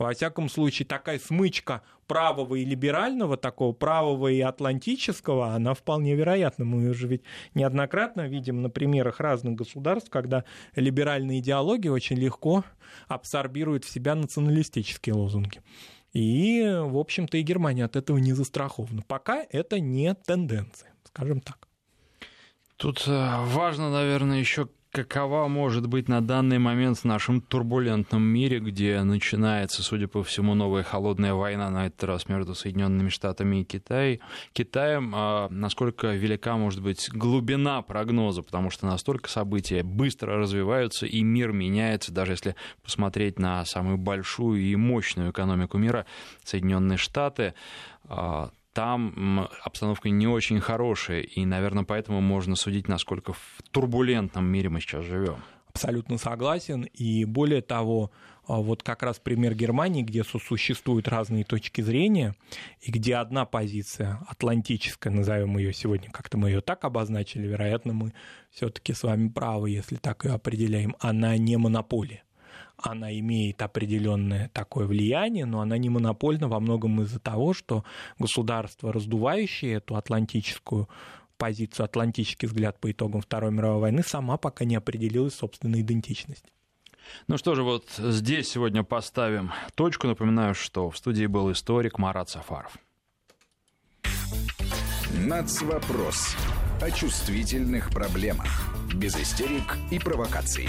Во 0.00 0.14
всяком 0.14 0.48
случае, 0.48 0.86
такая 0.86 1.18
смычка 1.18 1.82
правого 2.06 2.54
и 2.54 2.64
либерального, 2.64 3.36
такого 3.36 3.72
правого 3.74 4.28
и 4.28 4.40
атлантического, 4.40 5.54
она 5.54 5.74
вполне 5.74 6.14
вероятна. 6.14 6.64
Мы 6.64 6.88
уже 6.88 7.06
ведь 7.06 7.22
неоднократно 7.54 8.26
видим 8.26 8.62
на 8.62 8.70
примерах 8.70 9.20
разных 9.20 9.56
государств, 9.56 10.08
когда 10.08 10.44
либеральная 10.74 11.38
идеология 11.40 11.92
очень 11.92 12.16
легко 12.16 12.64
абсорбирует 13.08 13.84
в 13.84 13.90
себя 13.90 14.14
националистические 14.14 15.16
лозунги. 15.16 15.60
И, 16.14 16.62
в 16.64 16.96
общем-то, 16.96 17.36
и 17.36 17.42
Германия 17.42 17.84
от 17.84 17.94
этого 17.94 18.16
не 18.16 18.32
застрахована. 18.32 19.02
Пока 19.06 19.44
это 19.50 19.80
не 19.80 20.14
тенденция, 20.14 20.94
скажем 21.04 21.42
так. 21.42 21.69
Тут 22.80 23.04
э, 23.06 23.44
важно, 23.44 23.90
наверное, 23.90 24.38
еще 24.38 24.66
какова 24.90 25.48
может 25.48 25.86
быть 25.86 26.08
на 26.08 26.22
данный 26.22 26.58
момент 26.58 26.96
в 26.96 27.04
нашем 27.04 27.42
турбулентном 27.42 28.22
мире, 28.22 28.58
где 28.58 29.02
начинается, 29.02 29.82
судя 29.82 30.08
по 30.08 30.24
всему, 30.24 30.54
новая 30.54 30.82
холодная 30.82 31.34
война, 31.34 31.68
на 31.68 31.86
этот 31.88 32.02
раз 32.04 32.26
между 32.30 32.54
Соединенными 32.54 33.10
Штатами 33.10 33.60
и 33.60 33.64
Китай, 33.64 34.20
Китаем, 34.54 35.12
а 35.14 35.48
насколько 35.50 36.14
велика 36.14 36.56
может 36.56 36.82
быть 36.82 37.10
глубина 37.10 37.82
прогноза, 37.82 38.42
потому 38.42 38.70
что 38.70 38.86
настолько 38.86 39.28
события 39.28 39.82
быстро 39.82 40.38
развиваются, 40.38 41.04
и 41.04 41.22
мир 41.22 41.52
меняется, 41.52 42.12
даже 42.12 42.32
если 42.32 42.56
посмотреть 42.82 43.38
на 43.38 43.62
самую 43.66 43.98
большую 43.98 44.62
и 44.62 44.74
мощную 44.74 45.32
экономику 45.32 45.76
мира, 45.76 46.06
Соединенные 46.44 46.96
Штаты, 46.96 47.52
а, 48.04 48.50
там 48.72 49.48
обстановка 49.62 50.10
не 50.10 50.26
очень 50.26 50.60
хорошая, 50.60 51.20
и, 51.20 51.44
наверное, 51.44 51.84
поэтому 51.84 52.20
можно 52.20 52.56
судить, 52.56 52.88
насколько 52.88 53.32
в 53.32 53.62
турбулентном 53.70 54.44
мире 54.44 54.68
мы 54.68 54.80
сейчас 54.80 55.04
живем. 55.04 55.36
Абсолютно 55.68 56.18
согласен. 56.18 56.82
И 56.82 57.24
более 57.24 57.62
того, 57.62 58.10
а, 58.46 58.56
вот 58.56 58.82
как 58.82 59.04
раз 59.04 59.20
пример 59.20 59.54
Германии, 59.54 60.02
где 60.02 60.24
существуют 60.24 61.06
разные 61.06 61.44
точки 61.44 61.80
зрения, 61.80 62.34
и 62.80 62.90
где 62.90 63.16
одна 63.16 63.44
позиция 63.44 64.18
атлантическая, 64.26 65.12
назовем 65.12 65.56
ее 65.58 65.72
сегодня, 65.72 66.10
как-то 66.10 66.38
мы 66.38 66.50
ее 66.50 66.60
так 66.60 66.84
обозначили, 66.84 67.46
вероятно, 67.46 67.92
мы 67.92 68.12
все-таки 68.50 68.92
с 68.92 69.04
вами 69.04 69.28
правы, 69.28 69.70
если 69.70 69.96
так 69.96 70.24
ее 70.24 70.32
определяем, 70.32 70.96
она 70.98 71.36
не 71.36 71.56
монополия 71.56 72.24
она 72.86 73.16
имеет 73.18 73.62
определенное 73.62 74.50
такое 74.52 74.86
влияние, 74.86 75.46
но 75.46 75.60
она 75.60 75.78
не 75.78 75.88
монопольна 75.88 76.48
во 76.48 76.60
многом 76.60 77.02
из-за 77.02 77.18
того, 77.18 77.52
что 77.52 77.84
государство, 78.18 78.92
раздувающее 78.92 79.74
эту 79.74 79.96
атлантическую 79.96 80.88
позицию, 81.36 81.84
атлантический 81.84 82.46
взгляд 82.46 82.78
по 82.78 82.90
итогам 82.90 83.20
Второй 83.22 83.50
мировой 83.50 83.80
войны, 83.80 84.02
сама 84.02 84.36
пока 84.36 84.64
не 84.64 84.76
определилась 84.76 85.34
собственной 85.34 85.80
идентичностью. 85.80 86.52
Ну 87.26 87.38
что 87.38 87.54
же, 87.54 87.62
вот 87.62 87.86
здесь 87.98 88.50
сегодня 88.50 88.84
поставим 88.84 89.52
точку. 89.74 90.06
Напоминаю, 90.06 90.54
что 90.54 90.90
в 90.90 90.96
студии 90.96 91.26
был 91.26 91.50
историк 91.50 91.98
Марат 91.98 92.28
Сафаров. 92.28 92.76
Нацвопрос 95.18 96.36
о 96.80 96.90
чувствительных 96.90 97.90
проблемах. 97.90 98.72
Без 98.94 99.16
истерик 99.16 99.76
и 99.90 99.98
провокаций. 99.98 100.68